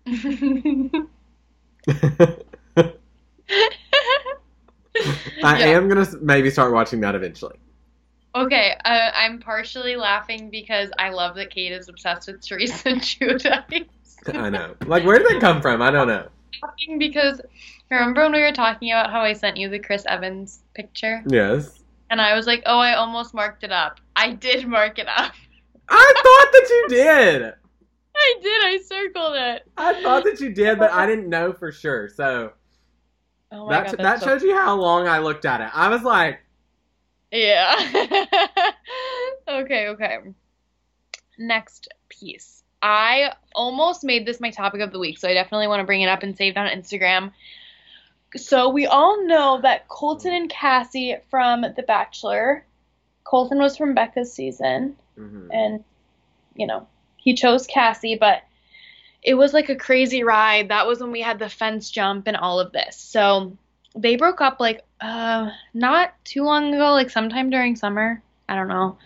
I 1.88 2.38
Yeah. 5.60 5.78
am 5.78 5.88
gonna 5.88 6.08
maybe 6.22 6.50
start 6.50 6.74
watching 6.74 7.00
that 7.02 7.16
eventually. 7.16 7.56
Okay, 8.34 8.74
uh, 8.84 9.12
I'm 9.16 9.40
partially 9.40 9.96
laughing 9.96 10.50
because 10.50 10.90
I 11.00 11.10
love 11.10 11.36
that 11.36 11.52
Kate 11.52 11.72
is 11.72 11.88
obsessed 11.88 12.28
with 12.28 12.46
Teresa 12.46 12.90
Giudice. 12.90 13.86
I 14.36 14.50
know. 14.50 14.76
Like, 14.88 15.06
where 15.06 15.20
did 15.20 15.28
that 15.28 15.40
come 15.40 15.62
from? 15.62 15.82
I 15.82 15.92
don't 15.92 16.08
know. 16.08 16.28
laughing 16.64 16.98
because 17.00 17.40
remember 17.90 18.24
when 18.24 18.34
we 18.34 18.42
were 18.42 18.52
talking 18.52 18.92
about 18.92 19.12
how 19.12 19.22
I 19.22 19.34
sent 19.34 19.58
you 19.58 19.70
the 19.70 19.80
Chris 19.80 20.04
Evans 20.08 20.62
picture? 20.74 21.24
Yes. 21.28 21.80
And 22.10 22.20
I 22.22 22.34
was 22.36 22.46
like, 22.48 22.64
oh, 22.66 22.80
I 22.80 22.96
almost 22.96 23.34
marked 23.34 23.64
it 23.64 23.72
up. 23.72 24.00
I 24.16 24.32
did 24.32 24.68
mark 24.68 25.00
it 25.00 25.08
up. 25.08 25.32
I 25.90 26.14
thought 26.16 26.52
that 26.52 26.68
you 26.70 26.88
did. 26.98 27.54
I 28.26 28.40
did. 28.42 28.64
I 28.64 28.80
circled 28.84 29.36
it. 29.36 29.72
I 29.78 30.02
thought 30.02 30.24
that 30.24 30.40
you 30.40 30.52
did, 30.52 30.80
but 30.80 30.92
I 30.92 31.06
didn't 31.10 31.30
know 31.30 31.54
for 31.54 31.72
sure. 31.72 32.10
So 32.10 32.54
Oh 33.52 33.66
my 33.68 33.72
that 33.72 33.86
god, 33.86 34.06
that 34.06 34.20
so 34.20 34.26
shows 34.26 34.44
you 34.44 34.56
how 34.56 34.76
long 34.76 35.08
I 35.08 35.20
looked 35.20 35.46
at 35.46 35.62
it. 35.62 35.70
I 35.74 35.90
was 35.90 36.04
like, 36.04 36.42
Yeah. 37.32 37.76
okay, 39.48 39.88
okay. 39.90 40.18
Next 41.38 41.88
piece. 42.10 42.64
I 42.82 43.34
almost 43.54 44.04
made 44.04 44.26
this 44.26 44.40
my 44.40 44.52
topic 44.52 44.82
of 44.82 44.92
the 44.92 45.00
week, 45.00 45.18
so 45.18 45.28
I 45.28 45.34
definitely 45.34 45.68
want 45.68 45.80
to 45.80 45.86
bring 45.86 46.02
it 46.02 46.10
up 46.10 46.24
and 46.24 46.38
save 46.38 46.54
it 46.56 46.60
on 46.60 46.68
Instagram. 46.68 47.32
So 48.36 48.70
we 48.70 48.86
all 48.86 49.26
know 49.26 49.62
that 49.62 49.88
Colton 49.88 50.34
and 50.34 50.50
Cassie 50.50 51.16
from 51.30 51.62
The 51.62 51.84
Bachelor. 51.88 52.66
Colton 53.24 53.60
was 53.60 53.78
from 53.78 53.96
Becca's 53.96 54.32
season, 54.32 54.98
mhm. 55.18 55.50
and 55.52 55.84
you 56.56 56.68
know 56.68 56.88
he 57.26 57.34
chose 57.34 57.68
Cassie, 57.68 58.16
but 58.16 58.44
it 59.22 59.34
was 59.34 59.52
like 59.52 59.70
a 59.70 59.76
crazy 59.76 60.24
ride. 60.24 60.70
That 60.70 60.88
was 60.88 61.02
when 61.02 61.12
we 61.12 61.22
had 61.22 61.40
the 61.40 61.50
fence 61.50 61.90
jump 61.90 62.28
and 62.28 62.38
all 62.38 62.60
of 62.60 62.72
this. 62.72 62.96
So 62.96 63.58
they 63.96 64.16
broke 64.16 64.40
up 64.40 64.60
like 64.60 64.86
uh 65.02 65.50
not 65.74 66.14
too 66.24 66.44
long 66.44 66.74
ago, 66.74 66.92
like 66.92 67.10
sometime 67.10 67.50
during 67.50 67.76
summer. 67.76 68.22
I 68.48 68.56
don't 68.56 68.68
know. 68.68 68.98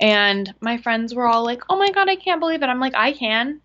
And 0.00 0.52
my 0.60 0.76
friends 0.78 1.14
were 1.14 1.28
all 1.28 1.44
like, 1.44 1.62
"Oh 1.70 1.78
my 1.78 1.90
god, 1.92 2.08
I 2.08 2.16
can't 2.16 2.40
believe 2.40 2.62
it." 2.62 2.66
I'm 2.66 2.80
like, 2.80 2.96
"I 2.96 3.12
can." 3.12 3.60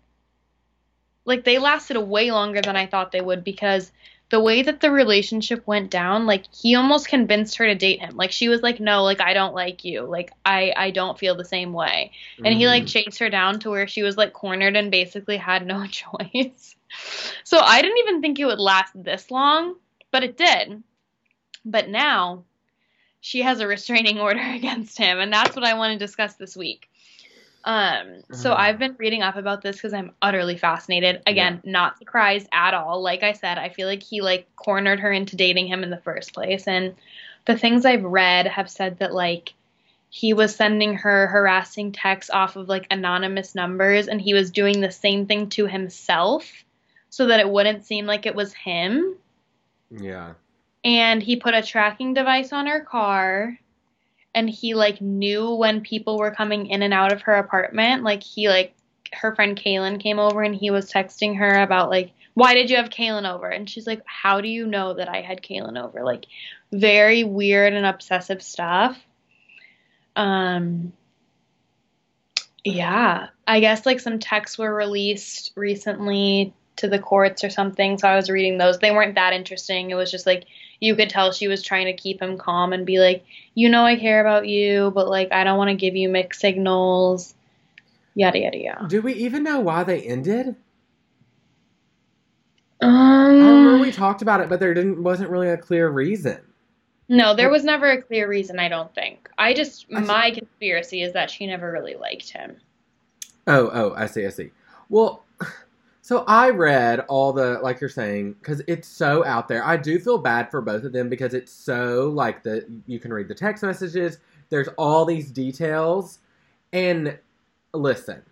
Like 1.24 1.44
they 1.44 1.58
lasted 1.58 1.98
way 1.98 2.30
longer 2.30 2.62
than 2.62 2.76
I 2.76 2.86
thought 2.86 3.10
they 3.10 3.20
would 3.20 3.42
because 3.42 3.90
the 4.30 4.40
way 4.40 4.62
that 4.62 4.80
the 4.80 4.90
relationship 4.90 5.66
went 5.66 5.90
down, 5.90 6.26
like 6.26 6.44
he 6.52 6.74
almost 6.74 7.08
convinced 7.08 7.56
her 7.56 7.66
to 7.66 7.74
date 7.74 8.00
him. 8.00 8.16
Like 8.16 8.30
she 8.32 8.48
was 8.48 8.62
like, 8.62 8.80
"No, 8.80 9.02
like 9.04 9.20
I 9.20 9.32
don't 9.34 9.54
like 9.54 9.84
you. 9.84 10.02
Like 10.02 10.32
I 10.44 10.72
I 10.76 10.90
don't 10.90 11.18
feel 11.18 11.34
the 11.34 11.44
same 11.44 11.72
way." 11.72 12.12
And 12.44 12.54
he 12.54 12.66
like 12.66 12.84
Mhm. 12.84 12.88
chased 12.88 13.18
her 13.20 13.30
down 13.30 13.60
to 13.60 13.70
where 13.70 13.86
she 13.88 14.02
was 14.02 14.16
like 14.16 14.32
cornered 14.34 14.76
and 14.76 14.90
basically 14.90 15.36
had 15.38 15.66
no 15.66 15.86
choice. 15.88 16.76
So 17.44 17.58
I 17.60 17.82
didn't 17.82 17.98
even 17.98 18.20
think 18.20 18.38
it 18.38 18.44
would 18.46 18.60
last 18.60 18.92
this 18.94 19.30
long, 19.30 19.76
but 20.10 20.24
it 20.24 20.36
did. 20.36 20.82
But 21.64 21.88
now 21.88 22.44
she 23.20 23.42
has 23.42 23.60
a 23.60 23.66
restraining 23.66 24.18
order 24.20 24.40
against 24.40 24.98
him, 24.98 25.18
and 25.18 25.32
that's 25.32 25.56
what 25.56 25.64
I 25.64 25.74
want 25.74 25.92
to 25.92 25.98
discuss 26.04 26.34
this 26.34 26.56
week. 26.56 26.88
Um, 27.64 28.22
so 28.32 28.52
Mhm. 28.52 28.56
I've 28.56 28.78
been 28.78 28.96
reading 28.98 29.22
up 29.22 29.36
about 29.36 29.62
this 29.62 29.76
because 29.76 29.92
I'm 29.92 30.12
utterly 30.22 30.56
fascinated. 30.56 31.22
Again, 31.26 31.60
not 31.64 31.98
surprised 31.98 32.48
at 32.52 32.72
all. 32.72 33.02
Like 33.02 33.22
I 33.22 33.32
said, 33.32 33.58
I 33.58 33.68
feel 33.68 33.86
like 33.86 34.02
he 34.02 34.20
like 34.20 34.46
cornered 34.56 35.00
her 35.00 35.12
into 35.12 35.36
dating 35.36 35.66
him 35.66 35.82
in 35.82 35.90
the 35.90 35.98
first 35.98 36.32
place, 36.32 36.66
and 36.66 36.94
the 37.46 37.58
things 37.58 37.84
I've 37.84 38.04
read 38.04 38.46
have 38.46 38.70
said 38.70 38.98
that 39.00 39.12
like 39.12 39.52
he 40.10 40.32
was 40.32 40.54
sending 40.54 40.94
her 40.94 41.26
harassing 41.26 41.92
texts 41.92 42.30
off 42.30 42.56
of 42.56 42.68
like 42.68 42.86
anonymous 42.90 43.54
numbers, 43.54 44.08
and 44.08 44.20
he 44.20 44.32
was 44.34 44.50
doing 44.50 44.80
the 44.80 44.90
same 44.90 45.26
thing 45.26 45.50
to 45.50 45.66
himself 45.66 46.64
so 47.10 47.26
that 47.26 47.40
it 47.40 47.48
wouldn't 47.50 47.84
seem 47.84 48.06
like 48.06 48.24
it 48.24 48.34
was 48.34 48.52
him 48.54 49.16
Yeah. 49.90 50.34
and 50.84 51.22
he 51.22 51.36
put 51.36 51.54
a 51.54 51.62
tracking 51.62 52.14
device 52.14 52.52
on 52.52 52.66
her 52.66 52.80
car 52.80 53.58
and 54.34 54.48
he 54.48 54.74
like 54.74 55.00
knew 55.00 55.54
when 55.54 55.80
people 55.80 56.18
were 56.18 56.30
coming 56.30 56.66
in 56.66 56.82
and 56.82 56.94
out 56.94 57.12
of 57.12 57.22
her 57.22 57.34
apartment. 57.34 58.02
Like 58.02 58.22
he 58.22 58.48
like 58.48 58.74
her 59.12 59.34
friend 59.34 59.56
Kaylin 59.56 60.00
came 60.00 60.18
over 60.18 60.42
and 60.42 60.54
he 60.54 60.70
was 60.70 60.92
texting 60.92 61.36
her 61.38 61.62
about 61.62 61.90
like 61.90 62.12
why 62.34 62.54
did 62.54 62.70
you 62.70 62.76
have 62.76 62.90
Kaylin 62.90 63.28
over? 63.28 63.48
And 63.48 63.68
she's 63.68 63.86
like 63.86 64.02
how 64.04 64.40
do 64.40 64.48
you 64.48 64.66
know 64.66 64.94
that 64.94 65.08
I 65.08 65.22
had 65.22 65.42
Kaylin 65.42 65.82
over? 65.82 66.04
Like 66.04 66.26
very 66.72 67.24
weird 67.24 67.72
and 67.72 67.86
obsessive 67.86 68.42
stuff. 68.42 68.98
Um 70.14 70.92
yeah. 72.64 73.28
I 73.46 73.60
guess 73.60 73.86
like 73.86 74.00
some 74.00 74.18
texts 74.18 74.58
were 74.58 74.74
released 74.74 75.52
recently 75.56 76.52
to 76.78 76.88
the 76.88 76.98
courts 76.98 77.44
or 77.44 77.50
something 77.50 77.98
so 77.98 78.08
I 78.08 78.16
was 78.16 78.30
reading 78.30 78.58
those 78.58 78.78
they 78.78 78.90
weren't 78.90 79.14
that 79.16 79.32
interesting 79.32 79.90
it 79.90 79.94
was 79.94 80.10
just 80.10 80.26
like 80.26 80.44
you 80.80 80.94
could 80.94 81.10
tell 81.10 81.32
she 81.32 81.48
was 81.48 81.62
trying 81.62 81.86
to 81.86 81.92
keep 81.92 82.22
him 82.22 82.38
calm 82.38 82.72
and 82.72 82.86
be 82.86 83.00
like, 83.00 83.24
you 83.54 83.68
know, 83.68 83.84
I 83.84 83.96
care 83.96 84.20
about 84.20 84.46
you, 84.46 84.92
but 84.94 85.08
like, 85.08 85.32
I 85.32 85.42
don't 85.42 85.58
want 85.58 85.70
to 85.70 85.74
give 85.74 85.96
you 85.96 86.08
mixed 86.08 86.40
signals, 86.40 87.34
yada 88.14 88.38
yada 88.38 88.56
yada. 88.58 88.86
Do 88.88 89.02
we 89.02 89.14
even 89.14 89.42
know 89.42 89.58
why 89.58 89.82
they 89.82 90.00
ended? 90.00 90.54
I 92.80 92.86
remember 92.86 93.74
Um, 93.74 93.80
we 93.80 93.90
talked 93.90 94.22
about 94.22 94.40
it, 94.40 94.48
but 94.48 94.60
there 94.60 94.72
didn't 94.72 95.02
wasn't 95.02 95.30
really 95.30 95.48
a 95.48 95.56
clear 95.56 95.88
reason. 95.88 96.40
no, 97.08 97.34
there 97.34 97.50
was 97.50 97.64
never 97.64 97.90
a 97.90 98.00
clear 98.02 98.28
reason. 98.28 98.58
I 98.60 98.68
don't 98.68 98.94
think. 98.94 99.28
I 99.36 99.54
just 99.54 99.86
I 99.92 100.00
see. 100.00 100.06
my 100.06 100.30
conspiracy 100.30 101.02
is 101.02 101.12
that 101.14 101.30
she 101.30 101.46
never 101.46 101.72
really 101.72 101.96
liked 101.96 102.30
him. 102.30 102.56
Oh, 103.46 103.70
oh, 103.72 103.94
I 103.96 104.06
see, 104.06 104.26
I 104.26 104.30
see. 104.30 104.50
Well, 104.90 105.24
so 106.08 106.24
I 106.26 106.48
read 106.48 107.00
all 107.00 107.34
the 107.34 107.58
like 107.58 107.82
you're 107.82 107.90
saying 107.90 108.36
because 108.40 108.62
it's 108.66 108.88
so 108.88 109.26
out 109.26 109.46
there. 109.46 109.62
I 109.62 109.76
do 109.76 109.98
feel 109.98 110.16
bad 110.16 110.50
for 110.50 110.62
both 110.62 110.84
of 110.84 110.92
them 110.94 111.10
because 111.10 111.34
it's 111.34 111.52
so 111.52 112.08
like 112.08 112.42
the 112.42 112.64
you 112.86 112.98
can 112.98 113.12
read 113.12 113.28
the 113.28 113.34
text 113.34 113.62
messages. 113.62 114.16
There's 114.48 114.68
all 114.78 115.04
these 115.04 115.30
details, 115.30 116.20
and 116.72 117.18
listen, 117.74 118.22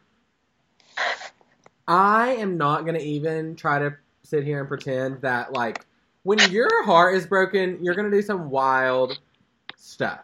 I 1.86 2.28
am 2.36 2.56
not 2.56 2.86
gonna 2.86 2.98
even 2.98 3.54
try 3.56 3.78
to 3.78 3.94
sit 4.22 4.42
here 4.42 4.60
and 4.60 4.68
pretend 4.68 5.20
that 5.20 5.52
like 5.52 5.84
when 6.22 6.38
your 6.50 6.82
heart 6.84 7.14
is 7.14 7.26
broken, 7.26 7.76
you're 7.84 7.94
gonna 7.94 8.10
do 8.10 8.22
some 8.22 8.48
wild 8.48 9.20
stuff. 9.76 10.20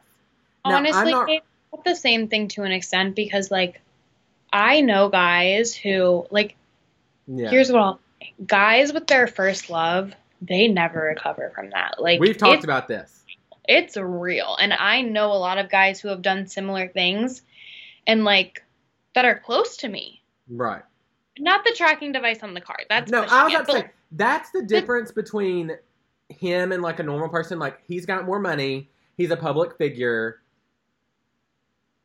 Now, 0.65 0.79
Honestly, 0.79 1.13
not- 1.13 1.29
it's 1.29 1.85
the 1.85 1.97
same 1.97 2.29
thing 2.29 2.49
to 2.49 2.63
an 2.63 2.73
extent 2.73 3.15
because 3.15 3.51
like 3.51 3.83
I 4.55 4.81
know 4.81 5.11
guys 5.11 5.75
who 5.75 6.27
like 6.31 6.57
Yeah, 7.27 7.51
here's 7.51 7.71
what 7.71 7.81
I'll 7.81 8.01
guys 8.47 8.93
with 8.93 9.07
their 9.07 9.27
first 9.27 9.69
love, 9.71 10.13
they 10.41 10.69
never 10.69 11.01
recover 11.01 11.51
from 11.55 11.71
that. 11.71 12.01
Like 12.01 12.21
we've 12.21 12.37
talked 12.37 12.65
about 12.65 12.89
this. 12.89 13.25
it's 13.69 13.97
real 13.97 14.57
and 14.61 14.73
i 14.73 15.01
know 15.03 15.27
a 15.33 15.35
lot 15.35 15.57
of 15.59 15.71
guys 15.71 16.01
who 16.01 16.09
have 16.09 16.21
done 16.23 16.47
similar 16.49 16.89
things 16.89 17.43
and 18.09 18.25
like 18.25 18.63
that 19.15 19.25
are 19.25 19.39
close 19.39 19.77
to 19.77 19.89
me 19.89 20.21
Right. 20.49 20.83
not 21.39 21.65
the 21.65 21.73
tracking 21.77 22.11
device 22.13 22.43
on 22.43 22.55
the 22.55 22.61
car 22.61 22.79
that's 22.89 23.11
No, 23.11 23.23
I 23.23 23.45
was 23.45 23.55
about 23.55 23.67
to 23.67 23.73
say 23.73 23.91
that's 24.13 24.51
the 24.51 24.63
difference 24.63 25.13
between 25.13 25.77
him 26.29 26.73
and 26.73 26.83
like 26.83 26.99
a 26.99 27.03
normal 27.03 27.29
person. 27.29 27.59
Like 27.59 27.81
he's 27.87 28.05
got 28.05 28.25
more 28.27 28.39
money, 28.41 28.91
he's 29.17 29.31
a 29.31 29.37
public 29.37 29.77
figure. 29.79 30.43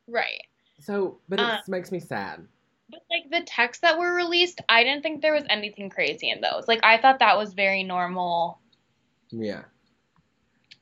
right 0.08 0.44
So, 0.80 1.18
but 1.28 1.40
it 1.40 1.46
Uh, 1.46 1.58
makes 1.68 1.92
me 1.92 2.00
sad. 2.00 2.48
But 2.90 3.02
like 3.10 3.30
the 3.30 3.46
texts 3.46 3.82
that 3.82 4.00
were 4.00 4.14
released, 4.14 4.62
I 4.70 4.84
didn't 4.84 5.04
think 5.04 5.22
there 5.22 5.34
was 5.34 5.44
anything 5.50 5.90
crazy 5.90 6.30
in 6.30 6.40
those. 6.42 6.68
Like 6.68 6.80
I 6.84 6.98
thought 6.98 7.20
that 7.20 7.38
was 7.38 7.54
very 7.54 7.84
normal, 7.84 8.60
Yeah. 9.30 9.64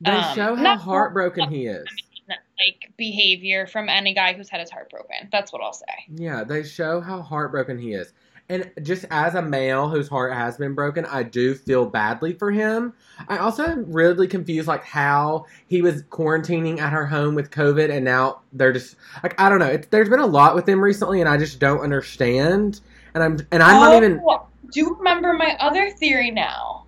They 0.00 0.10
Um, 0.12 0.34
show 0.34 0.54
how 0.54 0.62
not- 0.62 0.78
heartbroken 0.80 1.50
he 1.50 1.66
is. 1.66 1.86
like 2.28 2.90
behavior 2.96 3.66
from 3.66 3.88
any 3.88 4.14
guy 4.14 4.32
who's 4.34 4.48
had 4.48 4.60
his 4.60 4.70
heart 4.70 4.88
broken. 4.90 5.28
That's 5.32 5.52
what 5.52 5.62
I'll 5.62 5.72
say. 5.72 5.86
Yeah, 6.08 6.44
they 6.44 6.62
show 6.64 7.00
how 7.00 7.22
heartbroken 7.22 7.78
he 7.78 7.92
is. 7.94 8.12
And 8.48 8.70
just 8.82 9.04
as 9.10 9.34
a 9.34 9.42
male 9.42 9.88
whose 9.88 10.08
heart 10.08 10.32
has 10.32 10.56
been 10.56 10.74
broken, 10.74 11.04
I 11.04 11.24
do 11.24 11.54
feel 11.54 11.84
badly 11.84 12.32
for 12.32 12.52
him. 12.52 12.92
I 13.28 13.38
also 13.38 13.64
am 13.64 13.90
really 13.90 14.28
confused, 14.28 14.68
like 14.68 14.84
how 14.84 15.46
he 15.66 15.82
was 15.82 16.04
quarantining 16.04 16.78
at 16.78 16.92
her 16.92 17.06
home 17.06 17.34
with 17.34 17.50
COVID, 17.50 17.90
and 17.90 18.04
now 18.04 18.40
they're 18.52 18.72
just 18.72 18.94
like 19.24 19.40
I 19.40 19.48
don't 19.48 19.58
know. 19.58 19.66
It's, 19.66 19.88
there's 19.88 20.08
been 20.08 20.20
a 20.20 20.26
lot 20.26 20.54
with 20.54 20.68
him 20.68 20.82
recently, 20.82 21.20
and 21.20 21.28
I 21.28 21.36
just 21.38 21.58
don't 21.58 21.80
understand. 21.80 22.80
And 23.14 23.24
I'm 23.24 23.38
and 23.50 23.62
I'm 23.64 23.80
not 23.80 23.96
even. 23.96 24.20
Oh, 24.24 24.46
Do 24.72 24.80
you 24.80 24.94
remember 24.94 25.32
my 25.32 25.56
other 25.58 25.90
theory 25.90 26.30
now? 26.30 26.84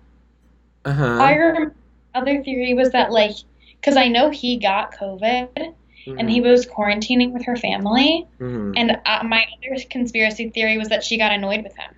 Uh 0.85 0.93
huh. 0.93 1.17
I 1.19 1.33
remember 1.33 1.75
other 2.15 2.41
theory 2.41 2.73
was 2.73 2.91
that 2.91 3.11
like 3.11 3.35
because 3.81 3.97
I 3.97 4.07
know 4.07 4.29
he 4.29 4.57
got 4.57 4.95
COVID 4.95 5.73
and 6.17 6.29
he 6.29 6.41
was 6.41 6.65
quarantining 6.65 7.31
with 7.31 7.43
her 7.45 7.55
family, 7.55 8.27
hmm 8.37 8.71
and 8.75 8.97
uh, 9.05 9.23
my 9.23 9.45
other 9.57 9.81
conspiracy 9.89 10.49
theory 10.49 10.77
was 10.77 10.89
that 10.89 11.03
she 11.03 11.17
got 11.17 11.31
annoyed 11.31 11.63
with 11.63 11.75
him. 11.75 11.93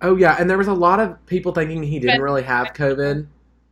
Oh 0.00 0.16
yeah, 0.16 0.36
and 0.38 0.48
there 0.48 0.58
was 0.58 0.68
a 0.68 0.74
lot 0.74 1.00
of 1.00 1.24
people 1.26 1.52
thinking 1.52 1.82
he 1.82 1.98
didn't 1.98 2.18
But- 2.18 2.22
really 2.22 2.42
have 2.42 2.68
COVID 2.74 3.26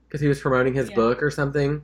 because 0.09 0.21
he 0.21 0.29
was 0.29 0.41
promoting 0.41 0.75
his 0.75 0.91
Yeah. 0.91 0.97
book 0.97 1.23
or 1.23 1.31
something. 1.31 1.83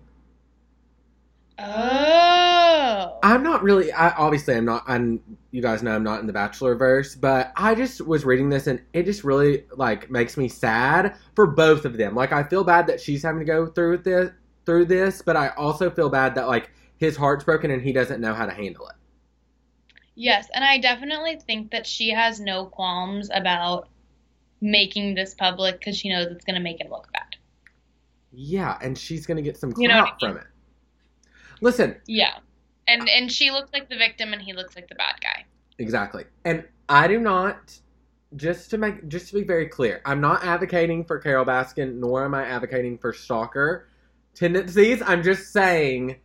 Oh. 1.58 3.18
I'm 3.22 3.42
not 3.42 3.62
really. 3.62 3.92
I 3.92 4.10
obviously 4.10 4.54
I'm 4.54 4.64
not. 4.64 4.84
I'm. 4.86 5.20
You 5.50 5.60
guys 5.60 5.82
know 5.82 5.94
I'm 5.94 6.04
not 6.04 6.20
in 6.20 6.26
the 6.26 6.32
Bachelor 6.32 6.74
verse, 6.76 7.14
but 7.14 7.52
I 7.56 7.74
just 7.74 8.06
was 8.06 8.24
reading 8.24 8.48
this 8.48 8.66
and 8.66 8.80
it 8.92 9.04
just 9.04 9.24
really 9.24 9.64
like 9.76 10.10
makes 10.10 10.36
me 10.36 10.46
sad 10.48 11.14
for 11.34 11.46
both 11.46 11.84
of 11.84 11.96
them. 11.96 12.14
Like 12.14 12.32
I 12.32 12.44
feel 12.44 12.64
bad 12.64 12.86
that 12.86 13.00
she's 13.00 13.22
having 13.22 13.40
to 13.40 13.44
go 13.44 13.66
through 13.66 13.90
with 13.92 14.04
this 14.04 14.30
through 14.66 14.84
this, 14.84 15.22
but 15.22 15.36
I 15.36 15.48
also 15.50 15.90
feel 15.90 16.08
bad 16.10 16.34
that 16.36 16.46
like 16.46 16.70
his 16.98 17.16
heart's 17.16 17.44
broken 17.44 17.70
and 17.70 17.82
he 17.82 17.92
doesn't 17.92 18.20
know 18.20 18.34
how 18.34 18.46
to 18.46 18.52
handle 18.52 18.86
it. 18.88 18.94
Yes, 20.14 20.48
and 20.52 20.64
I 20.64 20.78
definitely 20.78 21.36
think 21.36 21.70
that 21.70 21.86
she 21.86 22.10
has 22.10 22.40
no 22.40 22.66
qualms 22.66 23.30
about 23.32 23.88
making 24.60 25.14
this 25.14 25.34
public 25.34 25.78
because 25.78 25.96
she 25.96 26.08
knows 26.08 26.26
it's 26.26 26.44
going 26.44 26.56
to 26.56 26.60
make 26.62 26.80
him 26.80 26.90
look 26.90 27.10
bad. 27.12 27.22
Yeah, 28.32 28.76
and 28.82 28.96
she's 28.96 29.26
gonna 29.26 29.42
get 29.42 29.56
some 29.56 29.72
You 29.76 29.88
know 29.88 30.02
clout 30.02 30.18
I 30.22 30.26
mean? 30.26 30.34
from 30.34 30.42
it. 30.42 30.46
Listen, 31.60 31.96
Yeah. 32.06 32.34
And 32.86 33.08
and 33.08 33.30
she 33.32 33.50
looks 33.50 33.72
like 33.72 33.88
the 33.88 33.96
victim 33.96 34.32
and 34.32 34.40
he 34.40 34.52
looks 34.52 34.76
like 34.76 34.88
the 34.88 34.94
bad 34.94 35.16
guy. 35.20 35.44
Exactly. 35.78 36.24
And 36.44 36.64
I 36.88 37.08
do 37.08 37.18
not 37.20 37.78
just 38.36 38.70
to 38.70 38.78
make 38.78 39.08
just 39.08 39.28
to 39.28 39.34
be 39.34 39.44
very 39.44 39.66
clear, 39.66 40.00
I'm 40.04 40.20
not 40.20 40.44
advocating 40.44 41.04
for 41.04 41.18
Carole 41.18 41.44
Baskin 41.46 41.96
nor 41.96 42.24
am 42.24 42.34
I 42.34 42.44
advocating 42.44 42.98
for 42.98 43.12
stalker 43.12 43.88
tendencies. 44.34 45.02
I'm 45.04 45.22
just 45.22 45.52
saying 45.52 46.16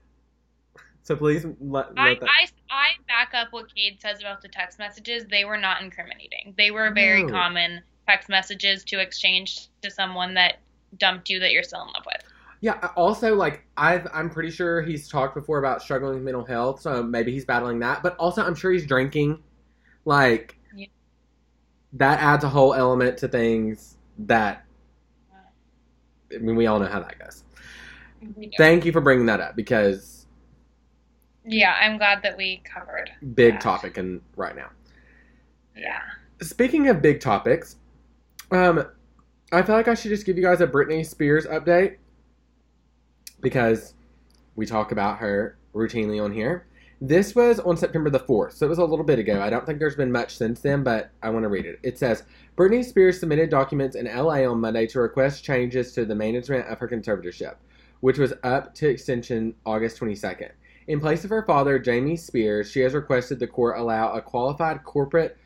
so 1.03 1.15
please 1.15 1.45
let, 1.59 1.87
I, 1.97 2.09
let 2.09 2.21
that 2.21 2.29
I, 2.29 2.47
I 2.69 2.87
back 3.07 3.33
up 3.33 3.49
what 3.51 3.73
Kate 3.73 4.01
says 4.01 4.19
about 4.21 4.41
the 4.41 4.47
text 4.47 4.79
messages. 4.79 5.25
They 5.29 5.45
were 5.45 5.57
not 5.57 5.81
incriminating. 5.81 6.53
They 6.57 6.71
were 6.71 6.91
very 6.91 7.23
No. 7.23 7.29
common 7.29 7.81
text 8.07 8.29
messages 8.29 8.83
to 8.85 8.99
exchange 8.99 9.67
to 9.81 9.91
someone 9.91 10.33
that 10.35 10.59
dumped 10.97 11.29
you 11.29 11.39
that 11.39 11.51
you're 11.51 11.63
still 11.63 11.81
in 11.81 11.87
love 11.87 12.05
with. 12.05 12.23
Yeah, 12.61 12.89
also 12.95 13.35
like 13.35 13.65
I've 13.75 14.07
I'm 14.13 14.29
pretty 14.29 14.49
sure 14.49 14.81
he's 14.81 15.09
talked 15.09 15.35
before 15.35 15.59
about 15.59 15.81
struggling 15.81 16.15
with 16.15 16.23
mental 16.23 16.45
health, 16.45 16.79
so 16.81 17.03
maybe 17.03 17.31
he's 17.33 17.43
battling 17.45 17.79
that, 17.79 18.01
but 18.01 18.15
also 18.15 18.41
I'm 18.45 18.55
sure 18.55 18.71
he's 18.71 18.85
drinking. 18.85 19.43
Like 20.05 20.57
Yeah. 20.73 20.87
that 21.93 22.21
adds 22.21 22.45
a 22.45 22.49
whole 22.49 22.73
element 22.73 23.17
to 23.17 23.27
things 23.27 23.97
that 24.19 24.63
I 26.33 26.37
mean 26.37 26.55
we 26.55 26.67
all 26.67 26.79
know 26.79 26.87
how 26.87 27.01
that 27.01 27.19
goes. 27.19 27.43
Thank 28.57 28.85
you 28.85 28.93
for 28.93 29.01
bringing 29.01 29.25
that 29.25 29.41
up 29.41 29.57
because 29.57 30.22
Yeah, 31.45 31.75
I'm 31.79 31.97
glad 31.97 32.21
that 32.23 32.37
we 32.37 32.61
covered. 32.63 33.11
big 33.33 33.55
Yeah. 33.55 33.59
topic 33.59 33.97
and 33.97 34.21
right 34.35 34.55
now. 34.55 34.69
Yeah. 35.75 35.99
Speaking 36.41 36.87
of 36.87 37.01
big 37.01 37.19
topics, 37.19 37.75
um, 38.51 38.85
I 39.51 39.61
feel 39.63 39.75
like 39.75 39.87
I 39.87 39.93
should 39.93 40.09
just 40.09 40.25
give 40.25 40.37
you 40.37 40.43
guys 40.43 40.61
a 40.61 40.67
Britney 40.67 41.05
Spears 41.05 41.45
update 41.45 41.97
because 43.41 43.93
we 44.55 44.65
talk 44.65 44.91
about 44.91 45.17
her 45.19 45.57
routinely 45.73 46.23
on 46.23 46.31
here. 46.31 46.67
This 47.01 47.35
was 47.35 47.59
on 47.59 47.75
September 47.75 48.09
the 48.09 48.19
4th, 48.19 48.53
so 48.53 48.65
it 48.65 48.69
was 48.69 48.77
a 48.77 48.85
little 48.85 49.03
bit 49.03 49.19
ago. 49.19 49.41
I 49.41 49.49
don't 49.49 49.65
think 49.65 49.79
there's 49.79 49.95
been 49.95 50.11
much 50.11 50.37
since 50.37 50.61
then, 50.61 50.83
but 50.83 51.09
I 51.21 51.29
want 51.29 51.43
to 51.43 51.49
read 51.49 51.65
it. 51.65 51.79
It 51.83 51.97
says 51.97 52.23
Britney 52.55 52.83
Spears 52.85 53.19
submitted 53.19 53.49
documents 53.49 53.95
in 53.97 54.05
LA 54.05 54.45
on 54.49 54.61
Monday 54.61 54.87
to 54.87 55.01
request 55.01 55.43
changes 55.43 55.91
to 55.93 56.05
the 56.05 56.15
management 56.15 56.67
of 56.67 56.79
her 56.79 56.87
conservatorship, 56.87 57.55
which 57.99 58.17
was 58.17 58.33
up 58.43 58.73
to 58.75 58.87
extension 58.89 59.53
August 59.65 59.99
22nd. 59.99 60.51
In 60.87 60.99
place 60.99 61.23
of 61.23 61.29
her 61.29 61.43
father, 61.43 61.79
Jamie 61.79 62.17
Spears, 62.17 62.69
she 62.69 62.81
has 62.81 62.93
requested 62.93 63.39
the 63.39 63.47
court 63.47 63.77
allow 63.77 64.11
a 64.11 64.21
qualified 64.21 64.83
corporate 64.83 65.37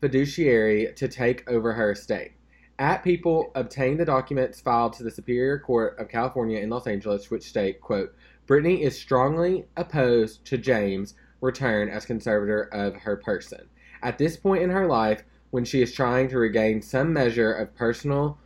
fiduciary 0.00 0.92
to 0.96 1.08
take 1.08 1.48
over 1.48 1.72
her 1.72 1.92
estate. 1.92 2.32
At 2.78 3.02
People 3.02 3.50
obtained 3.54 3.98
the 3.98 4.04
documents 4.04 4.60
filed 4.60 4.92
to 4.94 5.02
the 5.02 5.10
Superior 5.10 5.58
Court 5.58 5.98
of 5.98 6.08
California 6.08 6.60
in 6.60 6.70
Los 6.70 6.86
Angeles, 6.86 7.30
which 7.30 7.48
state, 7.48 7.80
quote, 7.80 8.14
Britney 8.46 8.80
is 8.80 8.98
strongly 8.98 9.66
opposed 9.76 10.44
to 10.46 10.58
James' 10.58 11.14
return 11.40 11.88
as 11.88 12.06
conservator 12.06 12.62
of 12.72 12.96
her 12.96 13.16
person. 13.16 13.68
At 14.02 14.18
this 14.18 14.36
point 14.36 14.62
in 14.62 14.70
her 14.70 14.86
life, 14.86 15.24
when 15.50 15.64
she 15.64 15.82
is 15.82 15.92
trying 15.92 16.28
to 16.28 16.38
regain 16.38 16.82
some 16.82 17.12
measure 17.12 17.52
of 17.52 17.74
personal 17.74 18.38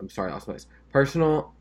I'm 0.00 0.08
sorry, 0.08 0.30
I 0.30 0.34
lost 0.34 0.48
my. 0.48 0.56
Personal 0.92 1.52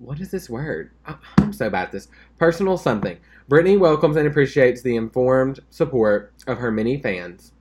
what 0.00 0.18
is 0.18 0.30
this 0.30 0.48
word? 0.48 0.90
I- 1.06 1.16
I'm 1.38 1.52
so 1.52 1.70
bad 1.70 1.86
at 1.86 1.92
this. 1.92 2.08
Personal 2.38 2.78
something. 2.78 3.18
Britney 3.48 3.78
welcomes 3.78 4.16
and 4.16 4.26
appreciates 4.26 4.80
the 4.82 4.96
informed 4.96 5.60
support 5.70 6.32
of 6.46 6.58
her 6.58 6.72
many 6.72 6.98
fans. 6.98 7.52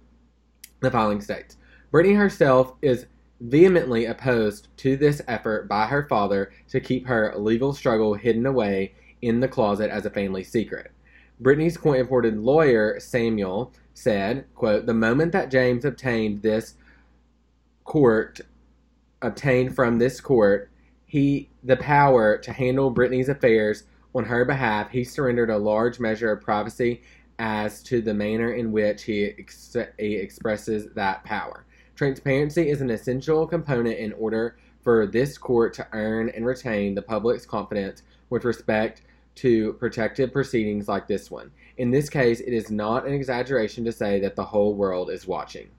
The 0.79 0.89
following 0.89 1.21
states 1.21 1.57
Britney 1.91 2.15
herself 2.15 2.75
is 2.81 3.07
vehemently 3.41 4.05
opposed 4.05 4.67
to 4.77 4.95
this 4.95 5.21
effort 5.27 5.67
by 5.67 5.85
her 5.87 6.07
father 6.07 6.51
to 6.69 6.79
keep 6.79 7.07
her 7.07 7.33
legal 7.37 7.73
struggle 7.73 8.13
hidden 8.13 8.45
away 8.45 8.93
in 9.21 9.39
the 9.41 9.47
closet 9.47 9.89
as 9.89 10.05
a 10.05 10.09
family 10.09 10.43
secret. 10.43 10.91
Britney's 11.41 11.77
court-appointed 11.77 12.37
lawyer, 12.37 12.99
Samuel, 12.99 13.71
said, 13.93 14.45
quote, 14.55 14.85
The 14.85 14.93
moment 14.93 15.31
that 15.31 15.51
James 15.51 15.85
obtained 15.85 16.41
this 16.41 16.75
court, 17.85 18.41
obtained 19.21 19.73
from 19.75 19.99
this 19.99 20.19
court, 20.19 20.69
he 21.09 21.49
the 21.63 21.75
power 21.75 22.37
to 22.37 22.53
handle 22.53 22.93
Britney's 22.93 23.29
affairs 23.29 23.83
on 24.13 24.23
her 24.25 24.45
behalf, 24.45 24.91
he 24.91 25.03
surrendered 25.03 25.49
a 25.49 25.57
large 25.57 25.99
measure 25.99 26.31
of 26.31 26.41
privacy 26.41 27.01
as 27.39 27.81
to 27.83 28.01
the 28.01 28.13
manner 28.13 28.53
in 28.53 28.71
which 28.71 29.03
he, 29.03 29.25
ex- 29.25 29.75
he 29.97 30.15
expresses 30.15 30.87
that 30.93 31.23
power. 31.23 31.65
Transparency 31.95 32.69
is 32.69 32.81
an 32.81 32.91
essential 32.91 33.47
component 33.47 33.97
in 33.97 34.13
order 34.13 34.57
for 34.81 35.07
this 35.07 35.37
court 35.37 35.73
to 35.73 35.87
earn 35.93 36.29
and 36.29 36.45
retain 36.45 36.93
the 36.93 37.01
public's 37.01 37.45
confidence 37.45 38.03
with 38.29 38.45
respect 38.45 39.01
to 39.35 39.73
protective 39.73 40.31
proceedings 40.31 40.87
like 40.87 41.07
this 41.07 41.31
one. 41.31 41.49
In 41.77 41.89
this 41.89 42.09
case, 42.09 42.39
it 42.39 42.53
is 42.53 42.69
not 42.69 43.07
an 43.07 43.13
exaggeration 43.13 43.83
to 43.85 43.91
say 43.91 44.19
that 44.19 44.35
the 44.35 44.45
whole 44.45 44.75
world 44.75 45.09
is 45.09 45.25
watching. 45.25 45.69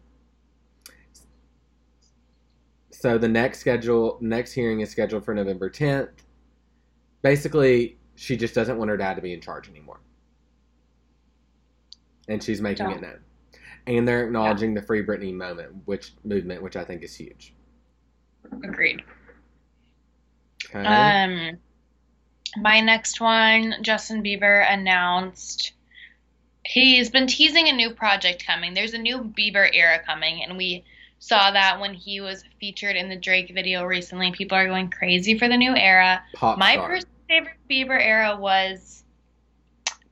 So 2.91 3.19
the 3.19 3.29
next 3.29 3.59
schedule, 3.61 4.19
next 4.21 4.53
hearing 4.53 4.81
is 4.81 4.91
scheduled 4.91 5.25
for 5.25 5.35
November 5.35 5.71
10th. 5.71 6.11
Basically, 7.23 7.99
she 8.17 8.37
just 8.37 8.55
doesn't 8.55 8.77
want 8.79 8.91
her 8.91 8.97
dad 8.97 9.15
to 9.15 9.23
be 9.23 9.33
in 9.33 9.41
charge 9.41 9.69
anymore, 9.69 10.01
and 12.29 12.43
she's 12.43 12.61
making 12.61 12.89
Yeah. 12.91 12.97
it 12.97 13.01
known. 13.01 13.21
And 13.87 14.07
they're 14.07 14.25
acknowledging 14.25 14.75
the 14.75 14.83
Free 14.83 15.03
Britney 15.03 15.33
moment, 15.33 15.87
which 15.87 16.13
movement, 16.25 16.63
which 16.63 16.77
I 16.77 16.85
think 16.85 17.03
is 17.03 17.15
huge. 17.15 17.55
Agreed. 18.65 19.03
Okay. 20.75 20.85
Um, 20.85 21.59
my 22.59 22.81
next 22.81 23.21
one, 23.21 23.77
Justin 23.83 24.23
Bieber 24.23 24.71
announced 24.71 25.73
he's 26.65 27.11
been 27.11 27.27
teasing 27.27 27.69
a 27.69 27.73
new 27.73 27.91
project 27.95 28.45
coming. 28.47 28.75
There's 28.75 28.95
a 28.95 28.99
new 28.99 29.19
Bieber 29.19 29.69
era 29.73 30.01
coming, 30.05 30.43
and 30.45 30.57
we 30.57 30.85
saw 31.21 31.51
that 31.53 31.79
when 31.79 31.95
he 31.95 32.21
was 32.21 32.45
featured 32.59 32.97
in 32.97 33.09
the 33.09 33.17
Drake 33.17 33.53
video 33.55 33.85
recently. 33.85 34.33
People 34.33 34.57
are 34.59 34.67
going 34.67 34.91
crazy 34.91 35.39
for 35.39 35.49
the 35.49 35.57
new 35.57 35.77
era. 35.77 36.23
Pop 36.35 36.59
My 36.59 36.77
personal 36.77 37.07
favorite 37.29 37.57
Bieber 37.71 38.01
era 38.01 38.37
was 38.37 39.05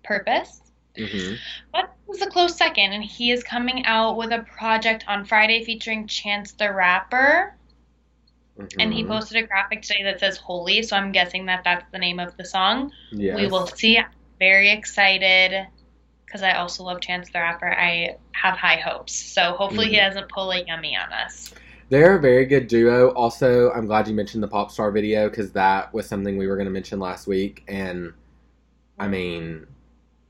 Purpose. 0.05 0.61
hmm 0.97 1.35
But 1.73 1.85
it 1.85 2.09
was 2.09 2.23
a 2.23 2.27
close 2.31 2.57
second, 2.57 2.93
and 2.93 3.03
he 3.05 3.31
is 3.31 3.43
coming 3.43 3.85
out 3.87 4.17
with 4.17 4.33
a 4.33 4.41
project 4.57 5.05
on 5.09 5.25
Friday 5.25 5.65
featuring 5.65 6.07
Chance 6.07 6.53
the 6.53 6.73
Rapper. 6.73 7.55
And 8.79 8.93
he 8.93 9.03
Mhm. 9.03 9.09
posted 9.09 9.43
a 9.43 9.47
graphic 9.47 9.83
today 9.83 10.03
that 10.05 10.21
says 10.21 10.37
Holy, 10.37 10.83
so 10.83 10.97
I'm 10.97 11.13
guessing 11.13 11.47
that 11.47 11.65
that's 11.65 11.91
the 11.91 11.99
name 11.99 12.21
of 12.21 12.37
the 12.37 12.45
song. 12.45 12.93
Yes. 13.13 13.37
We 13.37 13.47
will 13.47 13.67
see. 13.67 13.99
I'm 13.99 14.07
very 14.39 14.71
excited. 14.71 15.67
Because 16.29 16.43
I 16.43 16.53
also 16.53 16.85
love 16.85 17.01
Chance 17.01 17.31
the 17.31 17.39
Rapper, 17.39 17.73
I 17.73 18.17
have 18.33 18.55
high 18.59 18.77
hopes. 18.77 19.15
So 19.15 19.53
hopefully 19.53 19.89
he 19.89 19.97
Mhm. 19.97 20.09
doesn't 20.09 20.29
pull 20.29 20.51
a 20.53 20.63
yummy 20.63 20.95
on 20.95 21.11
us. 21.11 21.55
They're 21.89 22.17
a 22.17 22.21
very 22.21 22.45
good 22.45 22.69
duo. 22.69 23.09
Also, 23.15 23.73
I'm 23.73 23.87
glad 23.87 24.07
you 24.07 24.15
mentioned 24.15 24.43
the 24.43 24.49
pop 24.49 24.71
star 24.71 24.91
video 24.91 25.31
because 25.31 25.53
that 25.53 25.93
was 25.95 26.07
something 26.07 26.37
we 26.37 26.47
were 26.47 26.57
going 26.57 26.67
to 26.67 26.71
mention 26.73 27.01
last 27.01 27.27
week, 27.27 27.65
and 27.67 28.13
I 28.99 29.09
mean, 29.09 29.67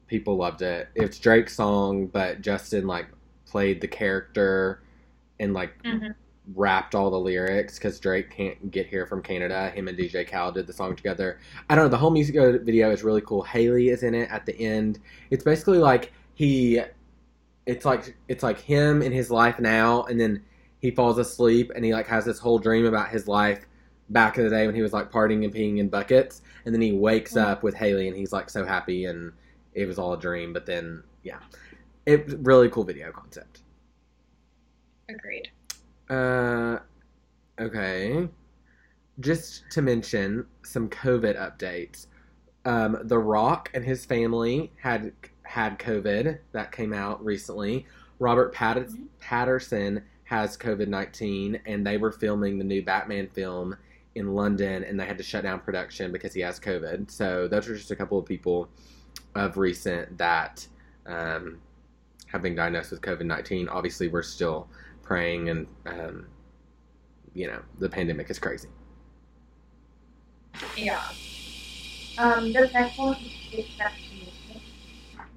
people 0.07 0.37
loved 0.37 0.63
it. 0.63 0.89
It's 0.95 1.19
Drake's 1.19 1.57
song, 1.57 2.07
but 2.07 2.43
Justin 2.43 2.87
like 2.87 3.07
played 3.45 3.81
the 3.81 3.89
character 3.89 4.83
and 5.41 5.53
like 5.53 5.83
Mhm. 5.83 6.15
Rapped 6.55 6.95
all 6.95 7.11
the 7.11 7.19
lyrics 7.21 7.79
because 7.79 8.01
Drake 8.01 8.31
can't 8.31 8.71
get 8.71 8.87
here 8.87 9.07
from 9.07 9.21
Canada. 9.23 9.69
Him 9.71 9.87
and 9.89 9.99
DJ 9.99 10.27
Khaled 10.27 10.55
did 10.55 10.67
the 10.67 10.73
song 10.73 10.97
together. 10.97 11.39
I 11.69 11.75
don't 11.75 11.85
know. 11.85 11.91
The 11.91 11.99
whole 11.99 12.11
music 12.11 12.37
video 12.65 12.91
is 12.91 13.03
really 13.05 13.21
cool. 13.21 13.43
Hailey 13.43 13.91
is 13.91 14.03
in 14.03 14.15
it 14.15 14.31
at 14.31 14.47
the 14.47 14.59
end. 14.59 14.99
It's 15.31 15.45
basically 15.45 15.77
like 15.79 16.11
he, 16.35 16.81
it's 17.67 17.85
like 17.85 18.17
it's 18.29 18.43
like 18.43 18.59
him 18.59 19.03
in 19.03 19.13
his 19.13 19.31
life 19.31 19.59
now, 19.61 20.05
and 20.05 20.19
then 20.19 20.43
he 20.81 20.91
falls 20.91 21.19
asleep 21.19 21.71
and 21.75 21.85
he 21.85 21.93
like 21.93 22.07
has 22.07 22.25
this 22.25 22.39
whole 22.39 22.59
dream 22.59 22.87
about 22.87 23.11
his 23.11 23.29
life 23.29 23.67
back 24.09 24.39
in 24.39 24.45
the 24.45 24.51
day 24.51 24.65
when 24.65 24.75
he 24.75 24.81
was 24.81 24.95
like 24.95 25.13
partying 25.13 25.45
and 25.45 25.53
peeing 25.55 25.77
in 25.79 25.89
buckets, 25.91 26.41
and 26.65 26.75
then 26.75 26.81
he 26.81 26.93
wakes 26.93 27.35
Mhm. 27.35 27.43
up 27.43 27.63
with 27.63 27.75
Hailey 27.75 28.09
and 28.09 28.17
he's 28.17 28.33
like 28.33 28.49
so 28.49 28.65
happy 28.65 29.05
and 29.05 29.33
it 29.75 29.85
was 29.87 29.99
all 29.99 30.15
a 30.15 30.19
dream. 30.19 30.55
But 30.55 30.65
then 30.65 31.03
yeah, 31.25 31.41
it 32.07 32.27
really 32.39 32.71
cool 32.71 32.85
video 32.85 33.13
concept. 33.13 33.61
Agreed. 35.11 35.51
Uh, 36.11 36.79
okay. 37.61 38.29
Just 39.21 39.65
to 39.73 39.83
mention 39.83 40.47
some 40.65 40.89
COVID 40.89 41.37
updates. 41.37 42.07
Um, 42.65 42.99
the 43.05 43.19
Rock 43.19 43.71
and 43.75 43.85
his 43.85 44.05
family 44.05 44.73
had 44.81 45.13
had 45.43 45.79
COVID 45.79 46.39
that 46.53 46.73
came 46.73 46.93
out 46.93 47.25
recently. 47.25 47.87
Robert 48.19 48.53
Patt- 48.53 48.91
Pattinson 49.23 50.03
has 50.25 50.57
COVID 50.57 50.89
nineteen, 50.89 51.61
and 51.67 51.87
they 51.87 51.97
were 51.97 52.13
filming 52.13 52.59
the 52.59 52.65
new 52.65 52.83
Batman 52.83 53.29
film 53.29 53.77
in 54.15 54.35
London, 54.35 54.85
and 54.85 55.01
they 55.01 55.07
had 55.07 55.17
to 55.19 55.25
shut 55.25 55.45
down 55.45 55.61
production 55.61 56.13
because 56.13 56.35
he 56.35 56.41
has 56.43 56.61
COVID. 56.61 57.11
So 57.11 57.49
those 57.49 57.69
are 57.69 57.75
just 57.75 57.91
a 57.91 57.97
couple 57.97 58.19
of 58.19 58.27
people 58.27 58.69
of 59.35 59.57
recent 59.57 60.19
that 60.19 60.67
um, 61.07 61.59
have 62.27 62.43
been 62.43 62.55
diagnosed 62.55 62.91
with 62.91 63.01
COVID 63.01 63.25
nineteen. 63.25 63.69
Obviously, 63.69 64.09
we're 64.09 64.23
still 64.23 64.69
praying 65.09 65.49
and 65.49 65.67
um, 65.87 66.27
you 67.33 67.47
know 67.47 67.61
the 67.79 67.89
pandemic 67.89 68.29
is 68.31 68.39
crazy 68.39 68.69
Yeah. 70.77 71.01
Um, 72.19 72.53
this 72.53 72.73
next 72.73 72.99
one 72.99 73.17
is 73.53 73.67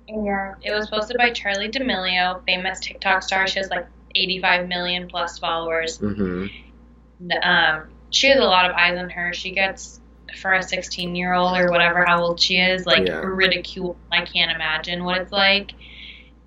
and 0.10 0.56
it 0.62 0.74
was 0.74 0.90
posted 0.90 1.18
by 1.18 1.30
Charli 1.30 1.72
D'Amelio, 1.72 2.44
famous 2.46 2.80
TikTok 2.80 3.24
star. 3.24 3.48
She 3.48 3.60
has 3.60 3.70
like 3.70 3.88
85 4.14 4.68
million 4.68 5.08
plus 5.08 5.38
followers. 5.38 6.00
Mm-hmm. 6.00 6.48
Um, 7.44 7.84
she 8.10 8.28
has 8.28 8.40
a 8.40 8.44
lot 8.44 8.70
of 8.70 8.76
eyes 8.76 8.98
on 8.98 9.10
her. 9.10 9.32
She 9.32 9.52
gets 9.52 10.02
for 10.42 10.54
a 10.54 10.64
16 10.64 11.16
year 11.16 11.34
old 11.34 11.58
or 11.58 11.70
whatever 11.70 12.04
how 12.06 12.22
old 12.22 12.40
she 12.40 12.58
is 12.58 12.86
like 12.86 13.08
Yeah. 13.08 13.22
ridiculed. 13.24 13.96
I 14.12 14.26
can't 14.26 14.52
imagine 14.52 15.04
what 15.06 15.18
it's 15.18 15.32
like. 15.32 15.72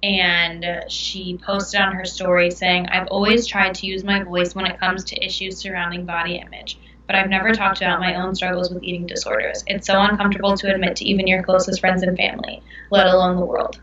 And 0.04 0.84
she 0.92 1.38
posted 1.38 1.80
on 1.80 1.94
her 1.94 2.04
story 2.04 2.50
saying, 2.50 2.88
I've 2.88 3.06
always 3.06 3.46
tried 3.46 3.74
to 3.76 3.86
use 3.86 4.04
my 4.04 4.22
voice 4.22 4.54
when 4.54 4.66
it 4.66 4.78
comes 4.78 5.02
to 5.04 5.24
issues 5.24 5.56
surrounding 5.56 6.04
body 6.04 6.36
image, 6.36 6.78
but 7.06 7.16
I've 7.16 7.30
never 7.30 7.54
talked 7.54 7.80
about 7.80 8.00
my 8.00 8.16
own 8.16 8.34
struggles 8.34 8.70
with 8.70 8.82
eating 8.82 9.06
disorders. 9.06 9.64
It's 9.66 9.86
so 9.86 9.98
uncomfortable 9.98 10.58
to 10.58 10.74
admit 10.74 10.96
to 10.96 11.06
even 11.06 11.26
your 11.26 11.42
closest 11.42 11.80
friends 11.80 12.02
and 12.02 12.18
family, 12.18 12.62
let 12.90 13.06
alone 13.06 13.36
the 13.36 13.46
world. 13.46 13.80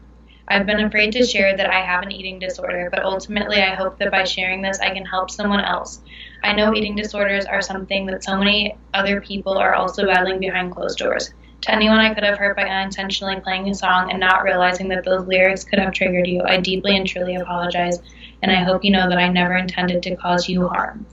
I've 0.47 0.67
been 0.67 0.81
afraid 0.81 1.11
to 1.13 1.25
share 1.25 1.57
that 1.57 1.71
I 1.73 1.79
have 1.79 2.03
an 2.03 2.11
eating 2.11 2.37
disorder, 2.37 2.89
but 2.91 3.03
ultimately 3.03 3.59
I 3.59 3.73
hope 3.73 3.97
that 3.97 4.11
by 4.11 4.23
sharing 4.23 4.61
this 4.61 4.79
I 4.79 4.93
can 4.93 5.05
help 5.07 5.31
someone 5.31 5.61
else. 5.61 6.01
I 6.43 6.53
know 6.53 6.75
eating 6.75 6.95
disorders 6.95 7.45
are 7.45 7.63
something 7.63 8.05
that 8.05 8.23
so 8.23 8.37
many 8.37 8.77
other 8.93 9.21
people 9.21 9.57
are 9.57 9.73
also 9.73 10.05
battling 10.05 10.39
behind 10.39 10.71
closed 10.71 10.99
doors. 10.99 11.33
To 11.61 11.71
anyone 11.71 11.99
I 11.99 12.13
could 12.13 12.23
have 12.23 12.39
hurt 12.39 12.55
by 12.55 12.63
unintentionally 12.63 13.39
playing 13.39 13.69
a 13.69 13.75
song 13.75 14.09
and 14.09 14.19
not 14.19 14.43
realizing 14.43 14.87
that 14.89 15.03
those 15.03 15.27
lyrics 15.27 15.63
could 15.63 15.77
have 15.77 15.93
triggered 15.93 16.25
you, 16.25 16.41
I 16.43 16.57
deeply 16.57 16.97
and 16.97 17.05
truly 17.05 17.35
apologize, 17.35 18.01
and 18.41 18.51
I 18.51 18.63
hope 18.63 18.83
you 18.83 18.89
know 18.89 19.07
that 19.07 19.19
I 19.19 19.27
never 19.27 19.55
intended 19.55 20.01
to 20.03 20.15
cause 20.15 20.49
you 20.49 20.67
harm. 20.67 21.05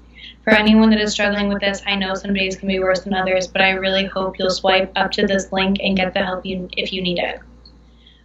For 0.44 0.54
anyone 0.54 0.88
that 0.90 1.00
is 1.00 1.12
struggling 1.12 1.48
with 1.48 1.60
this, 1.60 1.82
I 1.86 1.96
know 1.96 2.14
some 2.14 2.32
days 2.32 2.56
can 2.56 2.68
be 2.68 2.78
worse 2.78 3.00
than 3.00 3.12
others, 3.12 3.46
but 3.46 3.60
I 3.60 3.70
really 3.72 4.06
hope 4.06 4.38
you'll 4.38 4.48
swipe 4.48 4.90
up 4.96 5.10
to 5.12 5.26
this 5.26 5.52
link 5.52 5.76
and 5.82 5.96
get 5.96 6.14
the 6.14 6.24
help 6.24 6.46
you 6.46 6.70
if 6.72 6.94
you 6.94 7.02
need 7.02 7.18
it. 7.18 7.40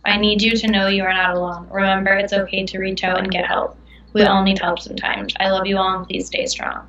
I 0.05 0.15
need 0.15 0.41
you 0.41 0.55
to 0.55 0.67
know 0.67 0.88
you 0.88 1.03
are 1.03 1.13
not 1.13 1.36
alone. 1.36 1.67
Remember, 1.69 2.13
it's 2.13 2.32
okay 2.32 2.65
to 2.65 2.80
reach 2.80 3.03
out 3.03 3.19
and 3.19 3.30
get 3.30 3.45
help. 3.45 3.78
We 4.13 4.24
all 4.24 4.43
need 4.43 4.59
help 4.59 4.80
sometimes. 4.80 5.34
I 5.41 5.49
love 5.49 5.65
you 5.65 5.78
all 5.78 5.97
and 5.97 6.07
please 6.07 6.28
stay 6.28 6.45
strong. 6.45 6.88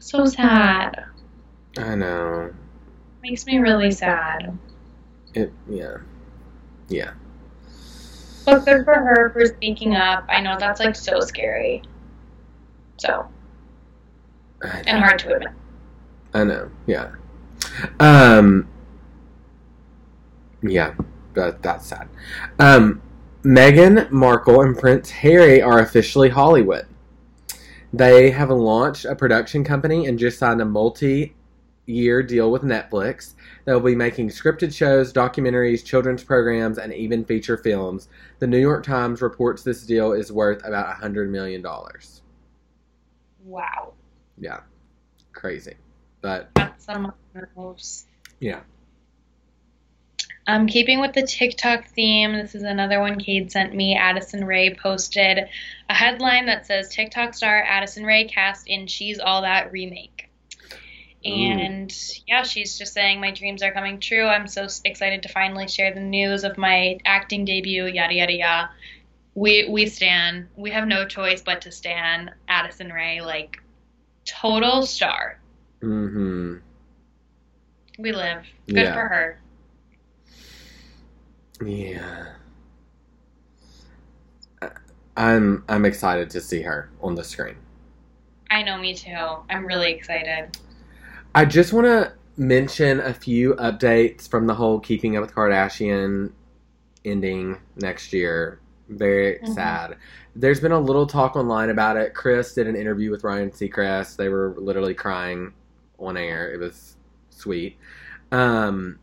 So 0.00 0.24
sad. 0.24 1.04
i 1.78 1.94
know 1.94 2.50
Makes 3.28 3.44
me 3.44 3.58
really 3.58 3.90
sad. 3.90 4.56
it 5.34 5.52
yeah 5.68 5.96
yeah 6.88 7.10
But 8.44 8.64
good 8.64 8.84
for 8.84 8.94
her 8.94 9.30
for 9.30 9.44
speaking 9.46 9.96
up. 9.96 10.24
I 10.28 10.40
know 10.40 10.56
that's 10.60 10.78
like 10.78 10.94
so 10.94 11.18
scary. 11.18 11.82
So, 12.98 13.26
and 14.62 15.00
hard 15.00 15.18
to 15.18 15.34
admit. 15.34 15.48
I 16.34 16.44
know. 16.44 16.70
Yeah. 16.86 17.16
Um. 17.98 18.68
Yeah, 20.62 20.94
that 21.34 21.64
that's 21.64 21.86
sad. 21.86 22.08
Um, 22.60 23.02
Meghan 23.42 24.08
Markle 24.12 24.60
and 24.60 24.78
Prince 24.78 25.10
Harry 25.10 25.60
are 25.60 25.80
officially 25.80 26.28
Hollywood. 26.28 26.86
They 27.92 28.30
have 28.30 28.50
launched 28.50 29.04
a 29.04 29.16
production 29.16 29.64
company 29.64 30.06
and 30.06 30.16
just 30.16 30.38
signed 30.38 30.60
a 30.60 30.64
multi-year 31.86 32.22
deal 32.22 32.50
with 32.50 32.62
Netflix. 32.62 33.34
They'll 33.64 33.80
be 33.80 33.94
making 33.94 34.28
scripted 34.30 34.74
shows, 34.74 35.12
documentaries, 35.12 35.84
children's 35.84 36.24
programs, 36.24 36.78
and 36.78 36.92
even 36.92 37.24
feature 37.24 37.56
films. 37.56 38.08
The 38.38 38.46
New 38.46 38.58
York 38.58 38.84
Times 38.84 39.22
reports 39.22 39.62
this 39.62 39.84
deal 39.86 40.12
is 40.12 40.32
worth 40.32 40.64
about 40.64 40.90
a 40.90 40.94
hundred 40.94 41.30
million 41.30 41.62
dollars. 41.62 42.22
Wow. 43.44 43.94
Yeah, 44.38 44.60
crazy, 45.32 45.74
but 46.20 46.50
That's 46.56 46.84
some 46.84 47.12
moves. 47.56 48.06
yeah. 48.40 48.60
Um, 50.48 50.68
keeping 50.68 51.00
with 51.00 51.12
the 51.12 51.26
TikTok 51.26 51.86
theme, 51.88 52.32
this 52.34 52.54
is 52.54 52.62
another 52.62 53.00
one 53.00 53.18
Kate 53.18 53.50
sent 53.50 53.74
me. 53.74 53.96
Addison 53.96 54.44
Rae 54.44 54.74
posted 54.74 55.38
a 55.88 55.94
headline 55.94 56.46
that 56.46 56.66
says 56.66 56.88
TikTok 56.88 57.34
star 57.34 57.64
Addison 57.64 58.04
Rae 58.04 58.28
cast 58.28 58.68
in 58.68 58.86
She's 58.86 59.18
All 59.18 59.42
That 59.42 59.72
remake. 59.72 60.15
And 61.26 61.92
yeah, 62.26 62.42
she's 62.42 62.78
just 62.78 62.92
saying 62.94 63.20
my 63.20 63.30
dreams 63.30 63.62
are 63.62 63.72
coming 63.72 63.98
true. 64.00 64.26
I'm 64.26 64.46
so 64.46 64.66
excited 64.84 65.22
to 65.22 65.28
finally 65.28 65.66
share 65.68 65.92
the 65.92 66.00
news 66.00 66.44
of 66.44 66.56
my 66.56 66.98
acting 67.04 67.44
debut. 67.44 67.86
Yada 67.86 68.14
yada 68.14 68.32
yada. 68.32 68.70
We 69.34 69.68
we 69.68 69.86
stand. 69.86 70.46
We 70.56 70.70
have 70.70 70.86
no 70.86 71.06
choice 71.06 71.42
but 71.42 71.60
to 71.62 71.72
stand 71.72 72.30
Addison 72.48 72.92
Rae, 72.92 73.20
like 73.20 73.60
total 74.24 74.86
star. 74.86 75.38
Mm-hmm. 75.82 76.56
We 77.98 78.12
live. 78.12 78.44
Good 78.68 78.76
Yeah. 78.76 78.94
for 78.94 79.00
her. 79.08 79.40
Yeah. 81.64 82.26
I'm 85.16 85.64
I'm 85.68 85.84
excited 85.86 86.28
to 86.30 86.40
see 86.40 86.62
her 86.62 86.90
on 87.00 87.14
the 87.14 87.24
screen. 87.24 87.56
I 88.50 88.62
know, 88.62 88.78
me 88.78 88.94
too. 88.94 89.10
I'm 89.50 89.66
really 89.66 89.92
excited. 89.92 90.56
I 91.36 91.44
just 91.44 91.74
want 91.74 91.84
to 91.84 92.14
mention 92.38 92.98
a 93.00 93.12
few 93.12 93.52
updates 93.56 94.26
from 94.26 94.46
the 94.46 94.54
whole 94.54 94.80
Keeping 94.80 95.18
Up 95.18 95.20
with 95.20 95.34
Kardashian 95.34 96.32
ending 97.04 97.60
next 97.76 98.14
year. 98.14 98.58
Very 98.88 99.38
Mhm. 99.40 99.48
sad. 99.54 99.96
There's 100.34 100.60
been 100.60 100.72
a 100.72 100.80
little 100.80 101.06
talk 101.06 101.36
online 101.36 101.68
about 101.68 101.98
it. 101.98 102.14
Kris 102.14 102.54
did 102.54 102.66
an 102.66 102.74
interview 102.74 103.10
with 103.10 103.22
Ryan 103.22 103.50
Seacrest. 103.50 104.16
They 104.16 104.30
were 104.30 104.54
literally 104.56 104.94
crying 104.94 105.52
on 105.98 106.16
air. 106.16 106.50
It 106.50 106.58
was 106.58 106.96
sweet. 107.28 107.76
Um, 108.32 108.98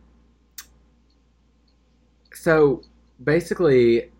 so 2.32 2.82
basically, 3.22 4.10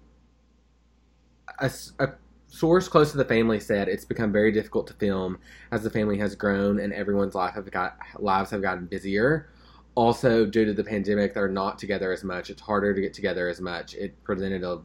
a, 1.59 1.69
a 1.99 2.12
source 2.55 2.86
close 2.86 3.11
to 3.11 3.16
the 3.16 3.24
family 3.24 3.59
said 3.59 3.88
it's 3.88 4.05
become 4.05 4.30
very 4.30 4.52
difficult 4.52 4.86
to 4.86 4.94
film 4.94 5.38
as 5.72 5.82
the 5.82 5.90
family 5.90 6.16
has 6.16 6.36
grown 6.36 6.78
and 6.78 6.92
everyone's 6.92 7.34
life 7.34 7.55
have 7.55 7.68
got 7.70 7.98
lives 8.20 8.50
have 8.50 8.62
gotten 8.62 8.86
busier. 8.86 9.50
Also, 9.96 10.46
due 10.46 10.64
to 10.64 10.72
the 10.72 10.84
pandemic, 10.84 11.34
they're 11.34 11.48
not 11.48 11.78
together 11.78 12.12
as 12.12 12.22
much. 12.22 12.50
It's 12.50 12.61
harder 12.61 12.94
to 12.94 13.00
get 13.00 13.12
together 13.12 13.48
as 13.48 13.61
much. 13.61 13.94
It 13.94 14.22
presented 14.22 14.62
a 14.62 14.80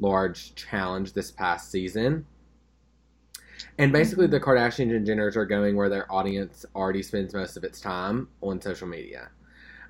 large 0.00 0.54
challenge 0.54 1.12
this 1.12 1.30
past 1.30 1.70
season. 1.70 2.26
And 3.78 3.92
basically, 3.92 4.26
the 4.26 4.40
Kardashians 4.40 4.94
and 4.94 5.06
Jenners 5.06 5.36
are 5.36 5.46
going 5.46 5.76
where 5.76 5.88
their 5.90 6.10
audience 6.10 6.64
already 6.74 7.02
spends 7.02 7.34
most 7.34 7.56
of 7.56 7.64
its 7.64 7.80
time 7.80 8.28
on 8.40 8.60
social 8.60 8.88
media. 8.88 9.30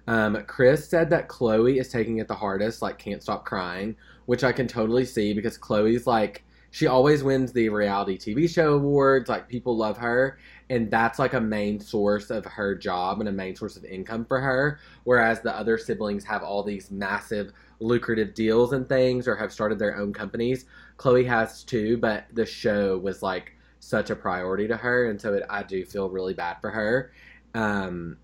Um, 0.08 0.42
Kris 0.46 0.88
said 0.88 1.10
that 1.10 1.28
Khloe 1.28 1.80
is 1.80 1.88
taking 1.88 2.18
it 2.18 2.26
the 2.26 2.34
hardest, 2.34 2.82
like 2.82 2.98
can't 2.98 3.22
stop 3.22 3.44
crying, 3.44 3.96
which 4.26 4.42
I 4.42 4.50
can 4.50 4.66
totally 4.66 5.04
see 5.04 5.32
because 5.32 5.58
Khloe's 5.58 6.06
like 6.06 6.44
she 6.70 6.86
always 6.86 7.22
wins 7.22 7.52
the 7.52 7.68
reality 7.68 8.16
TV 8.16 8.48
show 8.48 8.74
awards. 8.74 9.28
Like 9.28 9.48
people 9.48 9.76
love 9.76 9.96
her, 9.98 10.38
and 10.68 10.90
that's 10.90 11.18
like 11.18 11.34
a 11.34 11.40
main 11.40 11.80
source 11.80 12.30
of 12.30 12.44
her 12.44 12.74
job 12.74 13.20
and 13.20 13.28
a 13.28 13.32
main 13.32 13.56
source 13.56 13.76
of 13.76 13.84
income 13.84 14.24
for 14.24 14.40
her. 14.40 14.78
Whereas 15.04 15.40
the 15.40 15.56
other 15.56 15.78
siblings 15.78 16.24
have 16.24 16.42
all 16.42 16.62
these 16.62 16.90
massive 16.90 17.52
lucrative 17.80 18.34
deals 18.34 18.72
and 18.72 18.88
things 18.88 19.26
or 19.26 19.34
have 19.34 19.52
started 19.52 19.78
their 19.78 19.96
own 19.96 20.12
companies. 20.12 20.66
Khloe 20.96 21.26
has 21.26 21.64
too, 21.64 21.96
but 21.96 22.26
the 22.32 22.46
show 22.46 22.98
was 22.98 23.22
like 23.22 23.52
such 23.80 24.10
a 24.10 24.16
priority 24.16 24.68
to 24.68 24.76
her, 24.76 25.10
and 25.10 25.20
so 25.20 25.34
it, 25.34 25.42
I 25.50 25.62
do 25.64 25.84
feel 25.84 26.08
really 26.08 26.34
bad 26.34 26.58
for 26.60 26.70
her. 26.70 27.12
Um, 27.54 28.16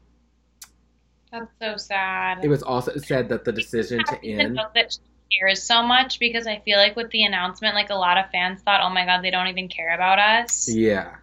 That's 1.33 1.51
so 1.61 1.77
sad. 1.77 2.45
it 2.45 2.49
was 2.49 2.63
also 2.63 2.97
said 2.99 3.29
that 3.31 3.45
the 3.45 3.53
decision 3.53 4.05
to 4.05 4.25
end. 4.25 4.61
that 4.75 4.93
she 4.93 5.01
cares 5.39 5.63
so 5.63 5.83
much 5.83 6.19
because 6.19 6.47
I 6.47 6.61
feel 6.61 6.79
like 6.79 6.97
with 6.97 7.11
the 7.11 7.25
announcement, 7.25 7.75
like 7.75 7.91
a 7.91 7.95
lot 7.95 8.19
of 8.19 8.31
fans 8.31 8.63
thought, 8.63 8.81
"Oh 8.83 8.91
my 8.91 9.05
god, 9.07 9.23
they 9.23 9.31
don't 9.31 9.49
even 9.49 9.69
care 9.69 9.95
about 9.95 10.19
us." 10.19 10.69
Yeah, 10.69 11.17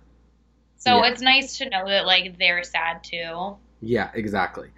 So 0.77 1.01
Yeah. 1.01 1.03
it's 1.03 1.19
nice 1.21 1.57
to 1.57 1.69
know 1.69 1.87
that 1.89 2.05
like 2.05 2.37
they're 2.37 2.63
sad 2.63 3.03
too, 3.03 3.57
yeah, 3.81 4.11
exactly. 4.13 4.69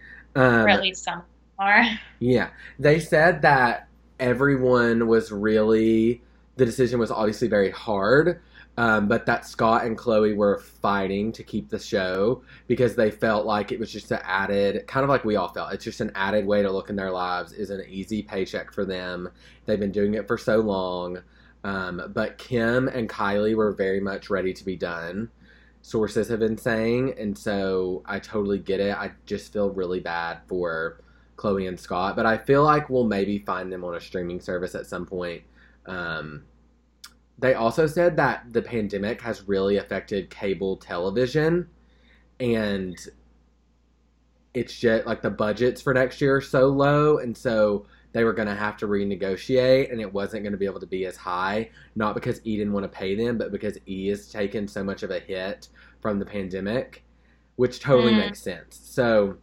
or 0.62 0.70
Um, 0.70 0.70
at 0.70 0.82
least 0.82 1.04
some 1.04 1.24
are. 1.60 1.84
Yeah. 2.20 2.50
They 2.80 3.00
said 3.00 3.42
that 3.44 3.88
everyone 4.20 5.08
was 5.08 5.32
really, 5.32 6.22
the 6.56 6.66
decision 6.66 7.00
was 7.00 7.12
obviously 7.12 7.48
very 7.48 7.72
hard, 7.72 8.42
um, 8.78 9.08
but 9.08 9.26
that 9.26 9.46
Scott 9.46 9.86
and 9.86 9.98
Khloe 9.98 10.36
were 10.36 10.60
fighting 10.60 11.32
to 11.32 11.44
keep 11.44 11.70
the 11.70 11.80
show 11.80 12.44
because 12.68 12.96
they 12.96 13.10
felt 13.10 13.46
like 13.46 13.72
it 13.72 13.80
was 13.80 13.92
just 13.92 14.12
an 14.12 14.20
added, 14.24 14.86
kind 14.88 15.04
of 15.04 15.10
like 15.10 15.24
we 15.24 15.38
all 15.38 15.48
felt, 15.48 15.74
it's 15.74 15.86
just 15.86 16.02
an 16.02 16.12
added 16.16 16.46
way 16.46 16.62
to 16.62 16.72
look 16.72 16.90
in 16.90 16.96
their 16.96 17.12
lives, 17.12 17.54
is 17.54 17.70
an 17.70 17.84
easy 17.88 18.22
paycheck 18.22 18.74
for 18.74 18.84
them. 18.84 19.30
They've 19.66 19.80
been 19.80 19.92
doing 19.92 20.16
it 20.16 20.28
for 20.28 20.38
so 20.38 20.60
long. 20.60 21.20
Um, 21.64 22.12
but 22.14 22.38
Kim 22.38 22.90
and 22.90 23.10
Kylie 23.10 23.56
were 23.56 23.72
very 23.72 24.00
much 24.00 24.30
ready 24.30 24.54
to 24.54 24.64
be 24.64 24.76
done. 24.76 25.32
Sources 25.82 26.28
have 26.28 26.40
been 26.40 26.58
saying, 26.58 27.16
and 27.18 27.38
so 27.38 28.04
I 28.06 28.20
totally 28.20 28.60
get 28.60 28.80
it. 28.80 28.96
I 28.96 29.12
just 29.26 29.54
feel 29.54 29.70
really 29.70 30.00
bad 30.00 30.40
for 30.48 31.02
Khloe 31.38 31.68
and 31.68 31.80
Scott, 31.80 32.16
but 32.16 32.26
I 32.26 32.38
feel 32.38 32.64
like 32.64 32.90
we'll 32.90 33.06
maybe 33.06 33.40
find 33.40 33.72
them 33.72 33.84
on 33.84 33.96
a 33.96 34.02
streaming 34.02 34.42
service 34.42 34.76
at 34.76 34.86
some 34.86 35.06
point. 35.06 35.44
Um, 35.86 36.44
they 37.38 37.54
also 37.54 37.86
said 37.88 38.16
that 38.18 38.54
the 38.54 38.62
pandemic 38.62 39.22
has 39.22 39.48
really 39.48 39.78
affected 39.78 40.30
cable 40.30 40.78
television, 40.78 41.68
and 42.40 42.98
it's 44.54 44.78
just 44.78 45.06
like 45.06 45.22
the 45.22 45.30
budgets 45.30 45.82
for 45.82 45.94
next 45.94 46.22
year 46.22 46.38
are 46.38 46.42
so 46.42 46.68
low, 46.68 47.18
and 47.18 47.36
so 47.36 47.86
they 48.14 48.24
were 48.24 48.32
going 48.32 48.48
to 48.48 48.56
have 48.56 48.78
to 48.78 48.88
renegotiate, 48.88 49.92
and 49.92 50.00
it 50.00 50.14
wasn't 50.14 50.42
going 50.44 50.54
to 50.54 50.58
be 50.58 50.66
able 50.66 50.80
to 50.80 50.88
be 50.88 51.06
as 51.06 51.18
high. 51.18 51.70
Not 51.96 52.16
because 52.16 52.40
E 52.46 52.56
didn't 52.56 52.72
want 52.72 52.86
to 52.86 52.98
pay 52.98 53.16
them, 53.16 53.38
but 53.38 53.52
because 53.52 53.78
E 53.86 54.08
has 54.08 54.32
taken 54.32 54.68
so 54.68 54.84
much 54.84 55.04
of 55.04 55.12
a 55.12 55.20
hit 55.20 55.68
from 56.00 56.20
the 56.20 56.26
pandemic, 56.26 57.04
which 57.58 57.82
totally 57.82 58.14
Mm. 58.14 58.20
makes 58.20 58.42
sense. 58.42 58.80
So 58.82 59.36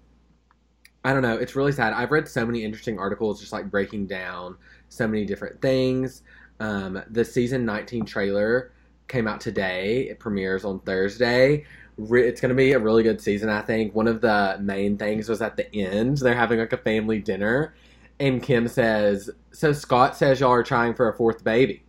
I 1.05 1.13
don't 1.13 1.23
know. 1.23 1.37
It's 1.37 1.57
really 1.57 1.73
sad. 1.73 1.93
I've 1.93 2.13
read 2.13 2.29
so 2.29 2.47
many 2.47 2.65
interesting 2.65 2.99
articles 2.99 3.41
just 3.41 3.53
like 3.53 3.71
breaking 3.71 4.07
down 4.07 4.57
so 4.89 5.07
many 5.09 5.25
different 5.25 5.61
things. 5.61 6.23
Um, 6.63 7.03
the 7.11 7.25
season 7.25 7.65
19 7.65 8.05
trailer 8.05 8.71
came 9.09 9.27
out 9.27 9.41
today. 9.41 10.03
It 10.09 10.21
premieres 10.21 10.65
on 10.65 10.79
Thursday. 10.81 11.65
Re- 11.99 12.29
It's 12.29 12.41
going 12.41 12.51
to 12.51 12.55
be 12.55 12.71
a 12.73 12.79
really 12.79 13.03
good 13.03 13.21
season, 13.21 13.49
I 13.49 13.63
think. 13.63 13.97
One 13.97 14.07
of 14.07 14.21
the 14.21 14.59
main 14.61 14.97
things 14.97 15.29
was 15.29 15.43
at 15.43 15.57
the 15.57 15.75
end. 15.75 16.19
They're 16.19 16.37
having 16.37 16.61
like 16.61 16.73
a 16.73 16.79
family 16.79 17.19
dinner. 17.19 17.75
And 18.21 18.41
Kim 18.41 18.69
says, 18.69 19.29
So 19.51 19.73
Scott 19.73 20.17
says 20.17 20.39
y'all 20.39 20.53
are 20.53 20.63
trying 20.63 20.95
for 20.95 21.09
a 21.09 21.17
fourth 21.17 21.43
baby. 21.43 21.83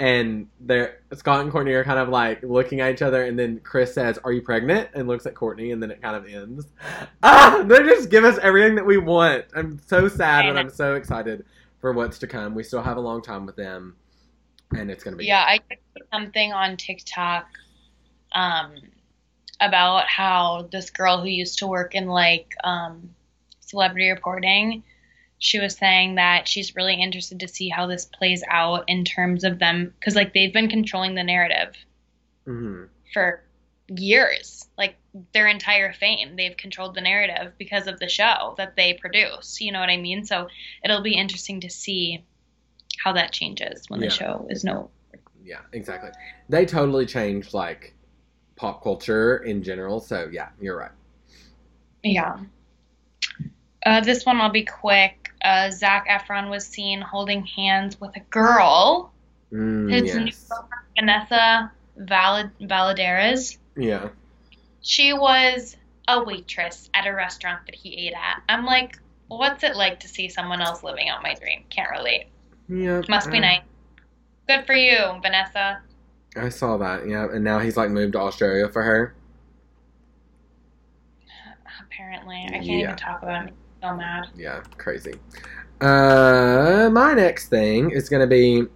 And 0.00 0.48
they're 0.58 0.98
Scott 1.14 1.42
and 1.42 1.52
Kourtney 1.52 1.70
are 1.74 1.84
kind 1.84 2.00
of 2.00 2.08
like 2.08 2.42
looking 2.42 2.80
at 2.80 2.92
each 2.92 3.00
other, 3.00 3.22
and 3.22 3.38
then 3.38 3.60
Kris 3.60 3.94
says, 3.94 4.18
"Are 4.24 4.32
you 4.32 4.42
pregnant?" 4.42 4.88
and 4.92 5.06
looks 5.06 5.24
at 5.24 5.34
Kourtney, 5.34 5.72
and 5.72 5.80
then 5.80 5.92
it 5.92 6.02
kind 6.02 6.16
of 6.16 6.26
ends. 6.26 6.66
Ah, 7.22 7.62
they 7.64 7.78
just 7.84 8.10
give 8.10 8.24
us 8.24 8.36
everything 8.42 8.74
that 8.74 8.84
we 8.84 8.98
want. 8.98 9.44
I'm 9.54 9.80
so 9.86 10.08
sad, 10.08 10.46
but 10.46 10.58
I'm 10.58 10.68
so 10.68 10.96
excited 10.96 11.44
for 11.84 11.92
what's 11.92 12.18
to 12.18 12.26
come. 12.26 12.54
We 12.54 12.62
still 12.62 12.80
have 12.80 12.96
a 12.96 13.00
long 13.00 13.20
time 13.20 13.44
with 13.44 13.56
them, 13.56 13.96
and 14.74 14.90
it's 14.90 15.04
gonna 15.04 15.16
be 15.16 15.26
Yeah, 15.26 15.44
I 15.46 15.60
did 15.68 15.78
something 16.10 16.50
on 16.50 16.78
TikTok 16.78 17.46
um, 18.32 18.76
about 19.60 20.06
how 20.06 20.66
this 20.72 20.88
girl 20.88 21.20
who 21.20 21.28
used 21.28 21.58
to 21.58 21.66
work 21.66 21.94
in 21.94 22.06
like 22.06 22.54
um, 22.64 23.10
celebrity 23.60 24.08
reporting, 24.08 24.82
she 25.40 25.60
was 25.60 25.76
saying 25.76 26.14
that 26.14 26.48
she's 26.48 26.74
really 26.74 26.94
interested 26.94 27.40
to 27.40 27.48
see 27.48 27.68
how 27.68 27.86
this 27.86 28.06
plays 28.06 28.42
out 28.48 28.84
in 28.88 29.04
terms 29.04 29.44
of 29.44 29.58
them 29.58 29.92
because 30.00 30.14
like 30.14 30.32
they've 30.32 30.54
been 30.54 30.70
controlling 30.70 31.14
the 31.14 31.22
narrative 31.22 31.74
hmm 32.46 32.84
for 33.12 33.43
years, 33.88 34.68
like 34.78 34.96
their 35.32 35.46
entire 35.46 35.92
fame. 35.92 36.36
They've 36.36 36.56
controlled 36.56 36.94
the 36.94 37.00
narrative 37.00 37.52
because 37.58 37.86
of 37.86 37.98
the 37.98 38.08
show 38.08 38.54
that 38.56 38.76
they 38.76 38.94
produce. 38.94 39.60
You 39.60 39.72
know 39.72 39.80
what 39.80 39.90
I 39.90 39.96
mean? 39.96 40.24
So 40.24 40.48
it'll 40.84 41.02
be 41.02 41.14
interesting 41.14 41.60
to 41.60 41.70
see 41.70 42.24
how 43.02 43.12
that 43.12 43.32
changes 43.32 43.88
when 43.88 44.00
Yeah. 44.00 44.08
the 44.08 44.14
show 44.14 44.46
is 44.50 44.64
no 44.64 44.90
Yeah, 45.44 45.60
exactly. 45.72 46.10
They 46.48 46.64
totally 46.64 47.04
changed 47.04 47.52
like 47.52 47.94
pop 48.56 48.82
culture 48.82 49.38
in 49.38 49.62
general. 49.62 50.00
So 50.00 50.28
yeah, 50.32 50.48
you're 50.60 50.78
right. 50.78 50.92
Yeah. 52.02 52.38
Uh, 53.84 54.00
this 54.00 54.24
one 54.24 54.40
I'll 54.40 54.50
be 54.50 54.64
quick. 54.64 55.30
Uh, 55.42 55.70
Zac 55.70 56.08
Efron 56.08 56.48
was 56.48 56.64
seen 56.66 57.02
holding 57.02 57.44
hands 57.44 58.00
with 58.00 58.16
a 58.16 58.20
girl, 58.20 59.12
Mm, 59.52 59.90
his 59.92 60.14
new 60.14 60.24
yes. 60.24 60.48
girlfriend, 60.48 60.82
Vanessa 60.98 61.72
Valid- 61.96 62.58
Valladares. 62.62 63.58
Yeah. 63.76 64.08
She 64.82 65.12
was 65.12 65.76
a 66.08 66.22
waitress 66.22 66.90
at 66.94 67.06
a 67.06 67.12
restaurant 67.14 67.60
that 67.66 67.74
he 67.74 68.06
ate 68.06 68.12
at. 68.14 68.42
I'm 68.48 68.64
like, 68.64 68.98
what's 69.28 69.64
it 69.64 69.76
like 69.76 69.98
to 70.00 70.08
see 70.08 70.28
someone 70.28 70.60
else 70.60 70.82
living 70.82 71.08
out 71.08 71.22
my 71.22 71.34
dream? 71.34 71.64
Can't 71.70 71.90
relate. 71.90 72.26
Yeah. 72.68 73.02
Must 73.08 73.30
be 73.30 73.38
I- 73.38 73.40
nice. 73.40 73.62
Good 74.46 74.66
for 74.66 74.74
you, 74.74 74.98
Vanessa. 75.22 75.80
I 76.36 76.48
saw 76.50 76.76
that. 76.76 77.08
Yeah, 77.08 77.28
and 77.32 77.42
now 77.42 77.58
he's 77.60 77.76
like 77.76 77.90
moved 77.90 78.12
to 78.12 78.18
Australia 78.20 78.68
for 78.68 78.82
her. 78.82 79.14
Apparently, 81.80 82.44
I 82.48 82.50
can't 82.52 82.64
Yeah. 82.66 82.76
even 82.78 82.96
talk 82.96 83.22
about 83.22 83.46
it. 83.46 83.54
I'm 83.82 83.92
so 83.92 83.96
mad. 83.96 84.28
Yeah, 84.36 84.60
crazy. 84.76 85.14
Uh, 85.80 86.88
my 86.92 87.14
next 87.14 87.48
thing 87.48 87.90
is 87.90 88.08
gonna 88.08 88.26
be. 88.26 88.66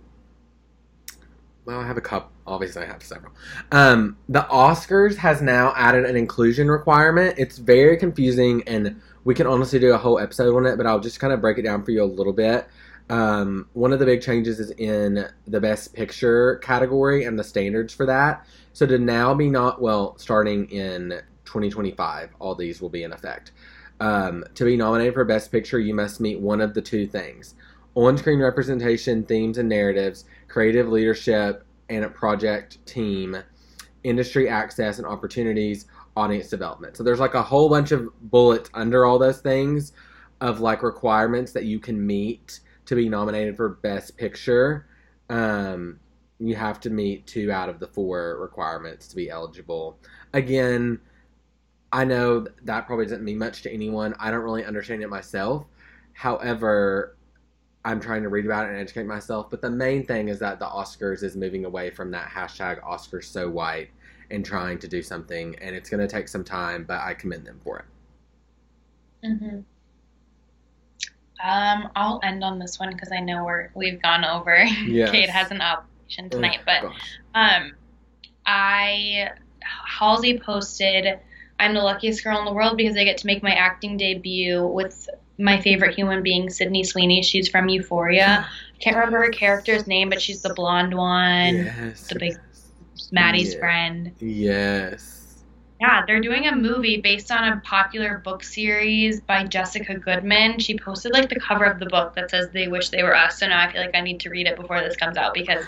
Well, 1.65 1.81
I 1.81 1.87
have 1.87 1.97
a 1.99 2.01
couple. 2.03 2.31
Obviously, 2.49 2.83
I 2.83 2.87
have 2.87 3.03
several. 3.03 3.33
Um, 3.71 4.17
the 4.29 4.47
Oscars 4.51 5.17
has 5.17 5.43
now 5.43 5.73
added 5.77 6.05
an 6.05 6.17
inclusion 6.17 6.69
requirement. 6.69 7.35
It's 7.39 7.59
very 7.59 7.97
confusing, 7.97 8.63
and 8.67 9.01
we 9.25 9.35
can 9.35 9.47
honestly 9.47 9.79
do 9.79 9.93
a 9.93 9.99
whole 9.99 10.19
episode 10.19 10.57
on 10.57 10.67
it. 10.67 10.77
But 10.77 10.87
I'll 10.87 11.01
just 11.01 11.21
kind 11.21 11.33
of 11.33 11.41
break 11.41 11.59
it 11.59 11.63
down 11.63 11.85
for 11.85 11.91
you 11.91 12.03
a 12.03 12.07
little 12.07 12.33
bit. 12.33 12.67
Um, 13.11 13.69
one 13.75 13.93
of 13.93 13.99
the 13.99 14.07
big 14.07 14.23
changes 14.23 14.61
is 14.61 14.71
in 14.73 15.27
the 15.47 15.61
Best 15.61 15.95
Picture 15.95 16.57
category 16.57 17.25
and 17.25 17.39
the 17.39 17.45
standards 17.45 17.93
for 17.93 18.07
that. 18.07 18.47
So 18.73 18.87
to 18.87 18.99
now 18.99 19.35
be 19.35 19.49
not 19.49 19.81
well, 19.81 20.17
starting 20.19 20.71
in 20.71 21.21
2025, 21.45 22.31
all 22.39 22.55
these 22.55 22.81
will 22.81 22.91
be 22.91 23.03
in 23.03 23.13
effect. 23.13 23.53
Um, 24.01 24.45
to 24.55 24.65
be 24.65 24.77
nominated 24.77 25.15
for 25.15 25.25
Best 25.25 25.51
Picture, 25.51 25.79
you 25.79 25.95
must 25.95 26.21
meet 26.21 26.41
one 26.41 26.61
of 26.61 26.75
the 26.75 26.83
two 26.83 27.07
things 27.07 27.55
on 27.95 28.17
screen 28.17 28.39
representation, 28.39 29.25
themes 29.25 29.59
and 29.59 29.69
narratives, 29.69 30.25
creative 30.47 30.89
leadership 30.89 31.65
and 31.89 32.05
a 32.05 32.09
project 32.09 32.85
team, 32.87 33.37
industry 34.05 34.49
access 34.49 34.99
and 34.99 35.07
opportunities, 35.07 35.87
audience 36.17 36.49
development. 36.49 36.97
So 36.97 37.03
there's 37.03 37.21
like 37.21 37.35
a 37.35 37.43
whole 37.43 37.69
bunch 37.69 37.93
of 37.93 38.09
bullets 38.31 38.71
under 38.75 39.07
all 39.07 39.19
those 39.19 39.41
things 39.41 39.93
of 40.41 40.61
like 40.61 40.83
requirements 40.83 41.53
that 41.53 41.65
you 41.65 41.79
can 41.79 42.05
meet 42.05 42.61
to 42.87 42.95
be 42.95 43.09
nominated 43.09 43.57
for 43.57 43.69
Best 43.69 44.17
Picture. 44.17 44.87
Um, 45.29 46.01
you 46.39 46.55
have 46.55 46.81
to 46.81 46.91
meet 46.91 47.27
two 47.27 47.51
out 47.51 47.69
of 47.69 47.81
the 47.81 47.87
four 47.87 48.39
requirements 48.41 49.09
to 49.09 49.17
be 49.17 49.29
eligible. 49.29 49.99
Again, 50.33 51.01
I 51.93 52.05
know 52.05 52.47
that 52.65 52.87
probably 52.87 53.07
doesn't 53.07 53.25
mean 53.25 53.39
much 53.39 53.63
to 53.63 53.73
anyone. 53.73 54.15
I 54.19 54.31
don't 54.31 54.43
really 54.43 54.65
understand 54.65 55.03
it 55.03 55.09
myself. 55.09 55.67
However, 56.13 57.17
I'm 57.85 58.01
trying 58.01 58.23
to 58.23 58.29
read 58.29 58.45
about 58.45 58.67
it 58.67 58.71
and 58.71 58.79
educate 58.79 59.07
myself. 59.07 59.51
But 59.51 59.63
the 59.63 59.71
main 59.71 60.05
thing 60.07 60.29
is 60.29 60.39
that 60.41 60.59
the 60.59 60.67
Oscars 60.67 61.23
is 61.23 61.37
moving 61.37 61.65
away 61.65 61.91
from 61.91 62.11
that 62.13 62.29
hashtag 62.29 62.83
Oscars 62.83 63.25
so 63.25 63.49
white 63.49 63.91
and 64.31 64.45
trying 64.45 64.79
to 64.81 64.89
do 64.89 65.03
something. 65.03 65.57
And 65.61 65.75
it's 65.75 65.89
going 65.91 66.01
to 66.01 66.09
take 66.09 66.29
some 66.29 66.45
time, 66.45 66.85
but 66.85 67.01
I 67.01 67.15
commend 67.15 67.47
them 67.47 67.61
for 67.65 67.79
it. 67.79 67.85
hmm 69.23 69.61
Um, 71.43 71.89
I'll 71.95 72.21
end 72.25 72.43
on 72.43 72.59
this 72.59 72.79
one 72.81 72.91
because 72.93 73.13
I 73.13 73.21
know 73.21 73.45
we're 73.45 73.71
we've 73.75 74.03
gone 74.03 74.25
over. 74.25 74.57
Yes. 74.85 75.11
Kate 75.11 75.31
has 75.31 75.51
an 75.51 75.61
obligation 75.61 76.31
tonight, 76.31 76.61
Oh, 76.61 76.65
but 76.67 76.83
gosh. 76.83 77.21
um, 77.35 77.73
I 78.47 79.31
Halsey 79.63 80.41
posted 80.41 81.21
I'm 81.61 81.75
the 81.75 81.81
luckiest 81.83 82.23
girl 82.25 82.39
in 82.39 82.45
the 82.45 82.53
world 82.53 82.77
because 82.77 82.97
I 82.97 83.05
get 83.05 83.19
to 83.19 83.27
make 83.27 83.43
my 83.43 83.53
acting 83.55 83.97
debut 83.97 84.67
with 84.67 85.09
my 85.39 85.61
favorite 85.61 85.95
human 85.95 86.23
being, 86.23 86.51
Sydney 86.51 86.85
Sweeney. 86.85 87.23
She's 87.23 87.49
from 87.49 87.69
Euphoria. 87.69 88.47
I 88.49 88.79
can't 88.81 88.97
remember 88.97 89.19
her 89.25 89.31
character's 89.31 89.87
name, 89.87 90.09
but 90.11 90.21
she's 90.21 90.43
the 90.43 90.53
blonde 90.55 90.95
one, 90.95 91.57
yes. 91.57 92.09
the 92.09 92.19
big 92.19 92.35
Maddy's 93.13 93.55
Yeah. 93.55 93.59
friend. 93.61 94.13
Yes. 94.21 95.15
Yeah, 95.81 96.03
they're 96.07 96.21
doing 96.21 96.49
a 96.49 96.57
movie 96.57 97.01
based 97.01 97.31
on 97.31 97.53
a 97.53 97.61
popular 97.65 98.19
book 98.19 98.43
series 98.43 99.21
by 99.21 99.45
Jessica 99.45 99.95
Goodman. 99.95 100.59
She 100.59 100.77
posted 100.77 101.13
like 101.13 101.29
the 101.29 101.39
cover 101.39 101.65
of 101.65 101.79
the 101.79 101.87
book 101.87 102.17
that 102.17 102.31
says 102.31 102.49
"They 102.51 102.67
Wish 102.67 102.89
They 102.89 103.05
Were 103.05 103.15
Us." 103.17 103.39
So 103.39 103.47
now 103.47 103.61
I 103.65 103.71
feel 103.73 103.81
like 103.81 103.95
I 103.95 104.01
need 104.01 104.19
to 104.21 104.31
read 104.31 104.49
it 104.49 104.57
before 104.57 104.81
this 104.81 104.97
comes 104.97 105.17
out 105.17 105.35
because 105.35 105.65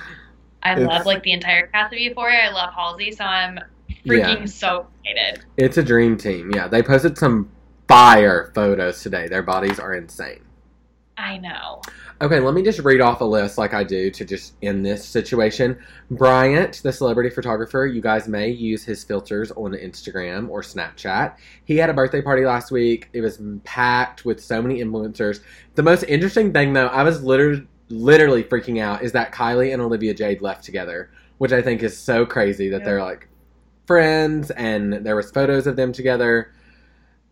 I 0.65 0.73
It's- 0.73 0.87
love 0.89 1.07
like 1.07 1.23
the 1.23 1.31
entire 1.31 1.69
cast 1.69 1.93
of 1.93 2.01
Euphoria. 2.01 2.41
I 2.47 2.51
love 2.51 2.75
Halsey, 2.75 3.13
so 3.13 3.25
I'm 3.25 3.61
Yeah. 4.03 4.13
freaking 4.13 4.49
so 4.49 4.89
excited. 5.05 5.45
It's 5.57 5.79
a 5.79 5.83
dream 5.85 6.17
team. 6.17 6.51
Yeah, 6.57 6.67
they 6.67 6.83
posted 6.83 7.17
some 7.17 7.49
fire 7.91 8.53
photos 8.55 9.03
today. 9.03 9.27
Their 9.27 9.43
bodies 9.43 9.81
are 9.81 9.95
insane. 9.95 10.43
I 11.19 11.39
know. 11.39 11.83
Okay, 12.23 12.39
let 12.39 12.55
me 12.55 12.63
just 12.63 12.79
read 12.81 13.01
off 13.01 13.21
a 13.21 13.25
list 13.25 13.59
like 13.59 13.75
I 13.75 13.83
do 13.83 14.11
to 14.13 14.25
just 14.25 14.55
end 14.63 14.87
this 14.87 15.05
situation. 15.05 15.77
Bryant, 16.11 16.83
the 16.85 16.93
celebrity 16.93 17.31
photographer, 17.31 17.87
you 17.87 18.01
guys 18.01 18.29
may 18.29 18.49
use 18.49 18.85
his 18.85 19.03
filters 19.03 19.51
on 19.53 19.73
Instagram 19.73 20.49
or 20.49 20.63
Snapchat. 20.63 21.35
He 21.65 21.77
had 21.79 21.91
a 21.91 21.95
birthday 21.95 22.23
party 22.23 22.45
last 22.45 22.71
week. 22.71 23.09
It 23.13 23.23
was 23.23 23.41
packed 23.65 24.25
with 24.25 24.41
so 24.43 24.63
many 24.63 24.81
influencers. 24.81 25.41
The 25.75 25.83
most 25.83 26.05
interesting 26.05 26.53
thing, 26.53 26.73
though, 26.73 26.87
I 26.87 27.03
was 27.03 27.23
literally 27.25 27.67
literally 27.89 28.45
freaking 28.45 28.81
out 28.81 29.03
is 29.03 29.11
that 29.13 29.33
Kylie 29.33 29.73
and 29.73 29.83
Olivia 29.83 30.15
Jade 30.15 30.43
left 30.43 30.63
together, 30.63 31.11
which 31.39 31.51
I 31.51 31.61
think 31.61 31.83
is 31.83 31.99
so 31.99 32.25
crazy 32.25 32.69
that 32.69 32.83
Yeah. 32.83 32.85
they're 32.85 33.03
like 33.03 33.27
friends 33.87 34.53
and 34.53 34.93
there 34.93 35.17
was 35.17 35.33
photos 35.33 35.67
of 35.67 35.75
them 35.75 35.93
together. 35.93 36.53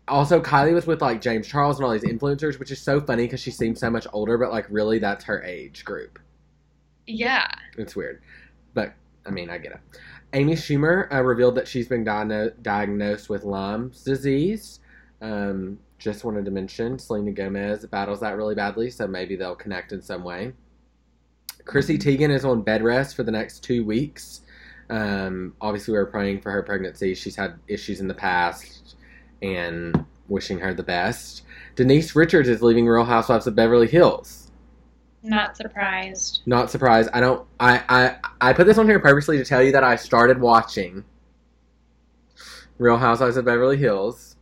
Also, 0.09 0.41
Kylie 0.41 0.73
was 0.73 0.87
with 0.87 1.01
like 1.01 1.21
James 1.21 1.47
Charles 1.47 1.77
and 1.77 1.85
all 1.85 1.91
these 1.91 2.03
influencers, 2.03 2.59
which 2.59 2.71
is 2.71 2.81
so 2.81 2.99
funny 2.99 3.23
because 3.23 3.39
she 3.39 3.51
seems 3.51 3.79
so 3.79 3.89
much 3.89 4.07
older, 4.13 4.37
but 4.37 4.51
like 4.51 4.65
really 4.69 4.99
that's 4.99 5.23
her 5.25 5.43
age 5.43 5.85
group. 5.85 6.19
Yeah. 7.07 7.47
It's 7.77 7.95
weird, 7.95 8.21
but 8.73 8.93
I 9.25 9.31
mean, 9.31 9.49
I 9.49 9.57
get 9.57 9.73
it. 9.73 9.79
Amy 10.33 10.53
Schumer 10.53 11.11
uh, 11.11 11.23
revealed 11.23 11.55
that 11.55 11.67
she's 11.67 11.87
been 11.87 12.05
diagno- 12.05 12.53
diagnosed 12.61 13.29
with 13.29 13.43
Lyme's 13.43 14.03
disease. 14.03 14.79
Um, 15.21 15.79
just 15.97 16.23
wanted 16.23 16.45
to 16.45 16.51
mention 16.51 16.97
Selena 16.99 17.31
Gomez 17.31 17.85
battles 17.87 18.19
that 18.21 18.37
really 18.37 18.55
badly, 18.55 18.89
so 18.89 19.07
maybe 19.07 19.35
they'll 19.35 19.55
connect 19.55 19.91
in 19.91 20.01
some 20.01 20.23
way. 20.23 20.53
Chrissy 21.65 21.97
Teigen 21.97 22.31
is 22.31 22.45
on 22.45 22.61
bed 22.61 22.83
rest 22.83 23.15
for 23.15 23.23
the 23.23 23.31
next 23.31 23.63
two 23.63 23.83
weeks. 23.83 24.41
Um, 24.89 25.53
obviously, 25.61 25.91
we 25.91 25.97
were 25.99 26.05
praying 26.05 26.41
for 26.41 26.51
her 26.51 26.63
pregnancy. 26.63 27.13
She's 27.13 27.35
had 27.35 27.59
issues 27.67 27.99
in 27.99 28.07
the 28.07 28.13
past, 28.13 28.95
and 29.41 30.05
wishing 30.27 30.59
her 30.59 30.73
the 30.73 30.83
best. 30.83 31.43
Denise 31.75 32.15
Richards 32.15 32.49
is 32.49 32.61
leaving 32.61 32.87
Real 32.87 33.05
Housewives 33.05 33.47
of 33.47 33.55
Beverly 33.55 33.87
Hills. 33.87 34.51
Not 35.21 35.57
surprised. 35.57 36.41
Not 36.45 36.71
surprised. 36.71 37.09
I 37.13 37.19
don't. 37.19 37.45
I 37.59 37.83
I 37.89 38.49
I 38.49 38.53
put 38.53 38.67
this 38.67 38.77
on 38.77 38.87
here 38.87 38.99
purposely 38.99 39.37
to 39.37 39.45
tell 39.45 39.61
you 39.61 39.71
that 39.73 39.83
I 39.83 39.95
started 39.97 40.39
watching 40.39 41.03
Real 42.77 42.97
Housewives 42.97 43.35
of 43.35 43.43
Beverly 43.45 43.77
Hills. 43.77 44.37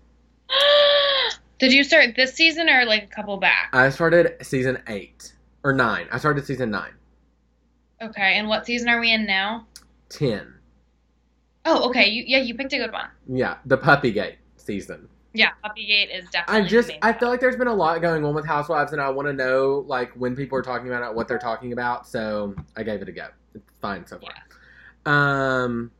Did 1.59 1.73
you 1.73 1.83
start 1.83 2.15
this 2.15 2.33
season 2.33 2.69
or 2.69 2.85
like 2.85 3.03
a 3.03 3.07
couple 3.07 3.37
back? 3.37 3.69
I 3.73 3.89
started 3.89 4.35
season 4.45 4.81
eight 4.87 5.33
or 5.63 5.73
nine. 5.73 6.07
I 6.11 6.19
started 6.19 6.45
season 6.45 6.69
nine. 6.69 6.93
Okay, 7.99 8.37
and 8.37 8.47
what 8.47 8.67
season 8.67 8.89
are 8.89 8.99
we 8.99 9.11
in 9.11 9.25
now? 9.25 9.65
Ten. 10.09 10.53
Oh, 11.65 11.89
okay. 11.89 12.07
You 12.07 12.23
yeah, 12.27 12.37
you 12.37 12.53
picked 12.53 12.73
a 12.73 12.77
good 12.77 12.91
one. 12.91 13.09
Yeah, 13.27 13.57
the 13.65 13.77
Puppy 13.77 14.13
Puppygate 14.13 14.35
season. 14.67 15.09
Yeah, 15.33 15.49
Puppygate 15.63 16.15
is 16.15 16.29
definitely. 16.29 16.65
I 16.65 16.67
just 16.67 16.91
I 17.01 17.13
feel 17.13 17.29
like 17.29 17.39
there's 17.39 17.55
been 17.55 17.67
a 17.67 17.73
lot 17.73 18.01
going 18.01 18.23
on 18.23 18.35
with 18.35 18.45
Housewives, 18.45 18.91
and 18.91 19.01
I 19.01 19.09
want 19.09 19.27
to 19.27 19.33
know 19.33 19.83
like 19.87 20.11
when 20.13 20.35
people 20.35 20.57
are 20.57 20.61
talking 20.61 20.87
about 20.87 21.09
it, 21.09 21.15
what 21.15 21.27
they're 21.27 21.39
talking 21.39 21.73
about. 21.73 22.07
So 22.07 22.55
I 22.75 22.83
gave 22.83 23.01
it 23.01 23.09
a 23.09 23.11
go. 23.11 23.27
It's 23.55 23.71
fine 23.81 24.05
so 24.05 24.19
far. 24.19 24.33
Um, 25.05 25.91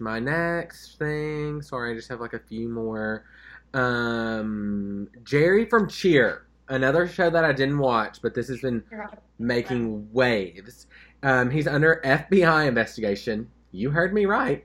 my 0.00 0.18
next 0.18 0.98
thing. 0.98 1.62
Sorry, 1.62 1.92
I 1.92 1.94
just 1.94 2.08
have 2.08 2.20
like 2.20 2.32
a 2.32 2.38
few 2.38 2.68
more. 2.68 3.24
Um, 3.74 5.08
Jerry 5.22 5.66
from 5.66 5.88
Cheer, 5.88 6.46
another 6.68 7.06
show 7.06 7.30
that 7.30 7.44
I 7.44 7.52
didn't 7.52 7.78
watch, 7.78 8.20
but 8.22 8.34
this 8.34 8.48
has 8.48 8.60
been 8.60 8.82
making 9.38 10.08
waves. 10.12 10.86
Um, 11.22 11.50
he's 11.50 11.66
under 11.66 12.00
FBI 12.04 12.66
investigation. 12.66 13.48
You 13.72 13.90
heard 13.90 14.12
me 14.12 14.26
right. 14.26 14.64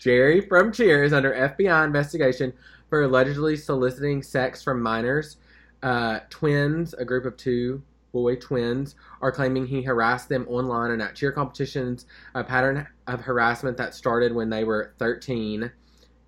Jerry 0.00 0.40
from 0.40 0.72
Cheer 0.72 1.04
is 1.04 1.12
under 1.12 1.34
FBI 1.34 1.84
investigation 1.84 2.54
for 2.88 3.02
allegedly 3.02 3.54
soliciting 3.54 4.22
sex 4.22 4.62
from 4.62 4.80
minors. 4.82 5.36
Uh, 5.82 6.20
twins, 6.30 6.94
a 6.94 7.04
group 7.04 7.26
of 7.26 7.36
two 7.36 7.82
boy 8.10 8.34
twins, 8.36 8.94
are 9.20 9.30
claiming 9.30 9.66
he 9.66 9.82
harassed 9.82 10.30
them 10.30 10.46
online 10.48 10.92
and 10.92 11.02
at 11.02 11.14
cheer 11.14 11.30
competitions. 11.30 12.06
A 12.34 12.42
pattern 12.42 12.86
of 13.08 13.20
harassment 13.20 13.76
that 13.76 13.94
started 13.94 14.34
when 14.34 14.48
they 14.48 14.64
were 14.64 14.94
13, 14.98 15.70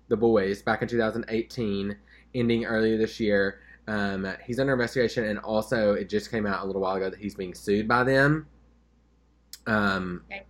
the 0.07 0.17
boys, 0.17 0.61
back 0.61 0.83
in 0.83 0.87
2018, 0.87 1.97
ending 2.35 2.65
earlier 2.65 2.95
this 2.95 3.19
year. 3.19 3.59
Um, 3.87 4.31
he's 4.45 4.59
under 4.59 4.73
investigation, 4.73 5.25
and 5.25 5.39
also 5.39 5.93
it 5.93 6.09
just 6.09 6.29
came 6.29 6.45
out 6.45 6.63
a 6.63 6.65
little 6.67 6.83
while 6.83 6.95
ago 6.95 7.09
that 7.09 7.19
he's 7.19 7.33
being 7.33 7.55
sued 7.55 7.87
by 7.87 8.03
them. 8.03 8.45
Um, 9.65 10.21
Okay. 10.31 10.43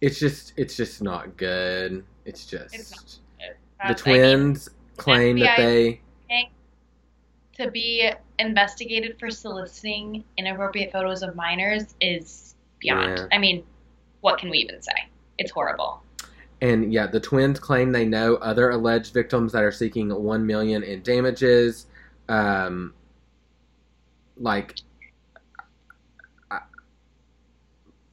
It's 0.00 0.18
just 0.18 0.52
it's 0.56 0.76
just 0.76 1.02
not 1.02 1.36
good. 1.36 2.04
It's 2.24 2.46
just 2.46 2.74
It's 2.74 2.90
not 2.90 3.18
the 3.88 3.94
the 3.94 3.94
twins 3.94 4.68
claim 4.96 5.38
that 5.38 5.56
they 5.56 6.00
to 7.54 7.70
be 7.70 8.10
investigated 8.38 9.18
for 9.18 9.30
soliciting 9.30 10.24
inappropriate 10.38 10.90
photos 10.92 11.22
of 11.22 11.36
minors 11.36 11.94
is 12.00 12.54
beyond. 12.78 13.18
Yeah. 13.18 13.26
I 13.32 13.38
mean, 13.38 13.64
what 14.22 14.38
can 14.38 14.48
we 14.48 14.58
even 14.58 14.80
say? 14.80 14.92
It's 15.36 15.50
horrible. 15.50 16.02
and 16.62 16.92
yeah, 16.92 17.06
the 17.06 17.20
twins 17.20 17.58
claim 17.58 17.92
they 17.92 18.04
know 18.04 18.36
other 18.36 18.70
alleged 18.70 19.12
victims 19.14 19.52
that 19.52 19.62
are 19.62 19.72
seeking 19.72 20.08
one 20.10 20.46
million 20.46 20.82
in 20.82 21.02
damages. 21.02 21.86
Um, 22.28 22.94
like, 24.36 24.76
I, 26.50 26.60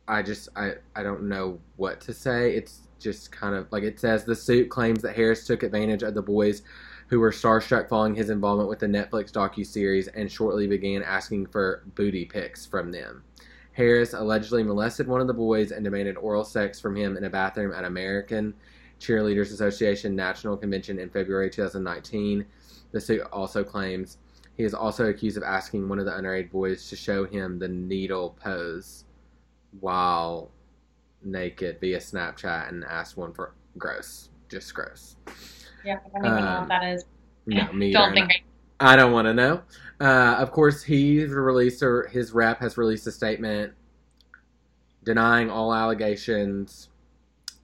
I 0.07 0.21
just 0.21 0.49
I 0.55 0.73
I 0.95 1.03
don't 1.03 1.23
know 1.23 1.59
what 1.75 1.99
to 2.01 2.13
say. 2.13 2.55
It's 2.55 2.81
just 2.99 3.31
kind 3.31 3.55
of 3.55 3.67
like 3.71 3.83
it 3.83 3.99
says 3.99 4.23
the 4.23 4.35
suit 4.35 4.69
claims 4.69 5.01
that 5.01 5.15
Harris 5.15 5.45
took 5.45 5.63
advantage 5.63 6.03
of 6.03 6.13
the 6.13 6.21
boys 6.21 6.63
who 7.07 7.19
were 7.19 7.31
starstruck 7.31 7.87
following 7.87 8.15
his 8.15 8.29
involvement 8.29 8.69
with 8.69 8.79
the 8.79 8.85
Netflix 8.85 9.31
docu-series 9.31 10.07
and 10.09 10.31
shortly 10.31 10.67
began 10.67 11.03
asking 11.03 11.45
for 11.45 11.83
booty 11.95 12.25
pics 12.25 12.65
from 12.65 12.91
them. 12.91 13.23
Harris 13.71 14.13
allegedly 14.13 14.63
molested 14.63 15.07
one 15.07 15.21
of 15.21 15.27
the 15.27 15.33
boys 15.33 15.71
and 15.71 15.83
demanded 15.85 16.17
oral 16.17 16.43
sex 16.43 16.79
from 16.79 16.95
him 16.95 17.15
in 17.15 17.23
a 17.23 17.29
bathroom 17.29 17.71
at 17.71 17.85
American 17.85 18.53
Cheerleaders 18.99 19.53
Association 19.53 20.15
National 20.15 20.57
Convention 20.57 20.99
in 20.99 21.09
February 21.09 21.49
2019. 21.49 22.45
The 22.91 22.99
suit 22.99 23.21
also 23.31 23.63
claims 23.63 24.17
he 24.55 24.63
is 24.63 24.73
also 24.73 25.05
accused 25.05 25.37
of 25.37 25.43
asking 25.43 25.87
one 25.87 25.99
of 25.99 26.05
the 26.05 26.11
underage 26.11 26.51
boys 26.51 26.89
to 26.89 26.95
show 26.95 27.25
him 27.25 27.59
the 27.59 27.67
needle 27.67 28.35
pose 28.41 29.05
while 29.79 30.51
naked 31.23 31.79
via 31.79 31.99
Snapchat 31.99 32.69
and 32.69 32.83
asked 32.85 33.17
one 33.17 33.33
for 33.33 33.53
gross. 33.77 34.29
Just 34.49 34.73
gross. 34.73 35.15
Yeah, 35.83 35.99
I 36.15 36.19
don't 36.19 36.25
even 36.25 36.43
know 36.43 36.49
Um, 36.49 36.59
what 36.61 36.69
that 36.69 36.83
is. 36.93 37.05
No, 37.45 37.71
me 37.73 37.91
Don't 37.93 38.13
think 38.13 38.31
I 38.79 38.95
don't 38.95 39.11
want 39.11 39.25
to 39.27 39.33
know. 39.33 39.61
Uh, 39.99 40.35
of 40.37 40.51
course, 40.51 40.83
he's 40.83 41.29
released 41.29 41.81
or 41.81 42.07
his 42.07 42.31
rep 42.31 42.59
has 42.59 42.77
released 42.77 43.07
a 43.07 43.11
statement 43.11 43.73
denying 45.03 45.49
all 45.49 45.73
allegations. 45.73 46.89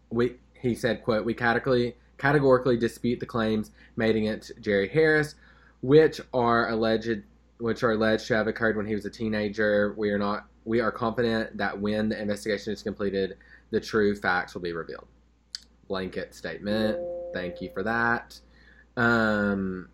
We 0.09 0.37
he 0.59 0.73
said, 0.73 1.03
"quote 1.03 1.25
We 1.25 1.33
categorically 1.33 1.95
categorically 2.17 2.77
dispute 2.77 3.19
the 3.19 3.25
claims 3.25 3.71
made 3.95 4.15
against 4.15 4.53
Jerry 4.61 4.87
Harris, 4.87 5.35
which 5.81 6.19
are 6.33 6.69
alleged 6.69 7.23
which 7.59 7.83
are 7.83 7.91
alleged 7.91 8.27
to 8.27 8.35
have 8.35 8.47
occurred 8.47 8.75
when 8.75 8.87
he 8.87 8.95
was 8.95 9.05
a 9.05 9.09
teenager. 9.09 9.93
We 9.95 10.09
are 10.09 10.17
not 10.17 10.47
we 10.65 10.79
are 10.79 10.91
confident 10.91 11.57
that 11.57 11.79
when 11.79 12.09
the 12.09 12.21
investigation 12.21 12.73
is 12.73 12.81
completed, 12.81 13.37
the 13.71 13.79
true 13.79 14.15
facts 14.15 14.53
will 14.53 14.61
be 14.61 14.73
revealed." 14.73 15.07
Blanket 15.87 16.33
statement. 16.33 16.97
Thank 17.33 17.61
you 17.61 17.69
for 17.73 17.83
that. 17.83 18.39
Um, 18.95 19.89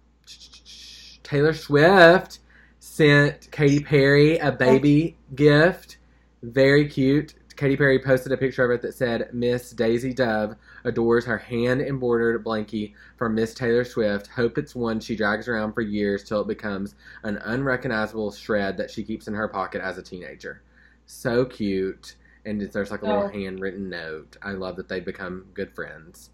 Taylor 1.23 1.53
Swift 1.53 2.39
sent 2.79 3.51
Katy 3.51 3.81
Perry 3.81 4.37
a 4.37 4.51
baby 4.51 5.17
gift. 5.35 5.97
Very 6.43 6.87
cute. 6.87 7.33
Katy 7.55 7.75
Perry 7.75 7.99
posted 7.99 8.31
a 8.31 8.37
picture 8.37 8.63
of 8.63 8.71
it 8.71 8.81
that 8.81 8.93
said, 8.93 9.29
Miss 9.33 9.71
Daisy 9.71 10.13
Dove 10.13 10.55
adores 10.85 11.25
her 11.25 11.37
hand 11.37 11.81
embroidered 11.81 12.43
blankie 12.43 12.93
from 13.17 13.35
Miss 13.35 13.53
Taylor 13.53 13.83
Swift. 13.83 14.27
Hope 14.27 14.57
it's 14.57 14.75
one 14.75 14.99
she 14.99 15.15
drags 15.15 15.47
around 15.47 15.73
for 15.73 15.81
years 15.81 16.23
till 16.23 16.41
it 16.41 16.47
becomes 16.47 16.95
an 17.23 17.37
unrecognizable 17.37 18.31
shred 18.31 18.77
that 18.77 18.89
she 18.91 19.03
keeps 19.03 19.27
in 19.27 19.33
her 19.33 19.47
pocket 19.47 19.81
as 19.81 19.97
a 19.97 20.03
teenager. 20.03 20.61
So 21.05 21.45
cute. 21.45 22.15
And 22.45 22.61
there's 22.61 22.91
like 22.91 23.01
a 23.01 23.05
little 23.05 23.23
Oh. 23.23 23.27
handwritten 23.27 23.89
note. 23.89 24.37
I 24.41 24.53
love 24.53 24.75
that 24.77 24.87
they 24.87 24.99
become 24.99 25.45
good 25.53 25.71
friends. 25.73 26.29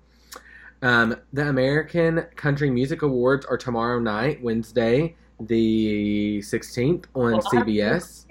Um, 0.81 1.15
the 1.33 1.47
American 1.49 2.23
Country 2.35 2.69
Music 2.69 3.01
Awards 3.01 3.45
are 3.45 3.57
tomorrow 3.57 3.99
night, 3.99 4.43
Wednesday, 4.43 5.15
the 5.39 6.41
16th 6.41 7.05
on 7.15 7.23
Well, 7.23 7.35
I'll 7.35 7.41
have 7.41 7.65
to 7.65 7.71
CBS. 7.71 8.25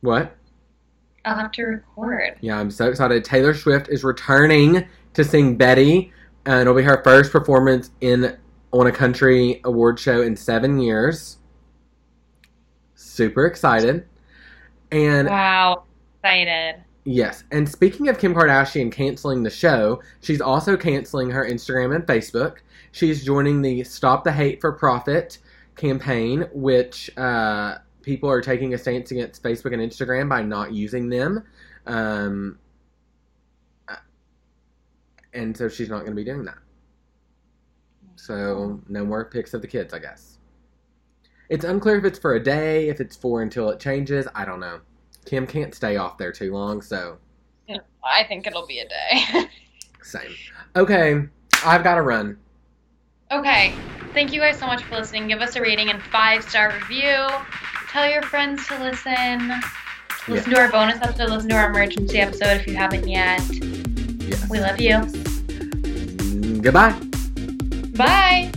What? 0.00 0.36
I'll 1.30 1.36
have 1.36 1.52
to 1.52 1.62
record. 1.62 2.36
Yeah, 2.40 2.58
I'm 2.58 2.72
so 2.72 2.88
excited. 2.88 3.24
Taylor 3.24 3.54
Swift 3.54 3.88
is 3.88 4.02
returning 4.02 4.84
to 5.14 5.22
sing 5.24 5.56
Betty, 5.56 6.12
and 6.44 6.60
it'll 6.60 6.74
be 6.74 6.82
her 6.82 7.00
first 7.04 7.30
performance 7.30 7.90
in 8.00 8.36
on 8.72 8.88
a 8.88 8.92
country 8.92 9.60
award 9.64 9.98
show 10.00 10.22
in 10.22 10.36
seven 10.36 10.80
years. 10.80 11.38
Super 12.96 13.46
excited. 13.46 14.06
And 14.90 15.28
Wow. 15.28 15.84
Excited. 16.22 16.82
yes, 17.04 17.44
and 17.52 17.68
speaking 17.68 18.08
of 18.08 18.18
Kim 18.18 18.34
Kardashian 18.34 18.90
canceling 18.92 19.42
the 19.44 19.50
show, 19.50 20.02
she's 20.20 20.40
also 20.40 20.76
canceling 20.76 21.30
her 21.30 21.48
Instagram 21.48 21.94
and 21.94 22.04
Facebook. 22.04 22.56
She's 22.92 23.24
joining 23.24 23.62
the 23.62 23.84
Stop 23.84 24.24
the 24.24 24.32
Hate 24.32 24.60
for 24.60 24.72
Profit 24.72 25.38
campaign, 25.76 26.48
which 26.52 27.16
uh, 27.16 27.76
people 28.02 28.30
are 28.30 28.40
taking 28.40 28.74
a 28.74 28.78
stance 28.78 29.10
against 29.10 29.42
Facebook 29.42 29.72
and 29.72 29.82
Instagram 29.82 30.28
by 30.28 30.42
not 30.42 30.72
using 30.72 31.08
them. 31.08 31.44
Um, 31.86 32.58
and 35.32 35.56
so 35.56 35.68
she's 35.68 35.88
not 35.88 36.00
going 36.00 36.12
to 36.12 36.16
be 36.16 36.24
doing 36.24 36.44
that. 36.44 36.58
So 38.16 38.80
no 38.88 39.04
more 39.04 39.24
pics 39.24 39.54
of 39.54 39.62
the 39.62 39.68
kids, 39.68 39.94
I 39.94 39.98
guess. 39.98 40.38
It's 41.48 41.64
unclear 41.64 41.98
if 41.98 42.04
it's 42.04 42.18
for 42.18 42.34
a 42.34 42.42
day, 42.42 42.88
if 42.88 43.00
it's 43.00 43.16
for 43.16 43.42
until 43.42 43.70
it 43.70 43.80
changes. 43.80 44.26
I 44.34 44.44
don't 44.44 44.60
know. 44.60 44.80
Kim 45.24 45.46
can't 45.46 45.74
stay 45.74 45.96
off 45.96 46.18
there 46.18 46.32
too 46.32 46.52
long, 46.52 46.80
so 46.80 47.18
I 48.04 48.24
think 48.24 48.46
it'll 48.46 48.66
be 48.66 48.80
a 48.80 48.88
day. 48.88 49.48
same. 50.02 50.34
Okay, 50.76 51.22
I've 51.64 51.84
got 51.84 51.96
to 51.96 52.02
run. 52.02 52.38
okay. 53.30 53.74
Thank 54.12 54.32
you 54.32 54.40
guys 54.40 54.58
so 54.58 54.66
much 54.66 54.82
for 54.82 54.96
listening. 54.96 55.28
Give 55.28 55.40
us 55.40 55.54
a 55.54 55.60
rating 55.60 55.90
and 55.90 56.02
five 56.02 56.42
star 56.42 56.72
review. 56.72 57.28
Tell 57.90 58.08
your 58.08 58.22
friends 58.22 58.64
to 58.68 58.78
listen. 58.78 59.52
Listen 60.28 60.52
to 60.52 60.60
our 60.60 60.70
bonus 60.70 61.02
episode. 61.02 61.28
Listen 61.28 61.48
to 61.48 61.56
our 61.56 61.70
emergency 61.70 62.20
episode 62.20 62.60
if 62.60 62.66
you 62.68 62.76
haven't 62.76 63.08
yet. 63.08 63.40
Yes. 63.50 64.48
We 64.48 64.60
love 64.60 64.80
you. 64.80 64.94
Mm, 64.94 66.62
Goodbye. 66.62 66.92
Bye. 67.96 68.52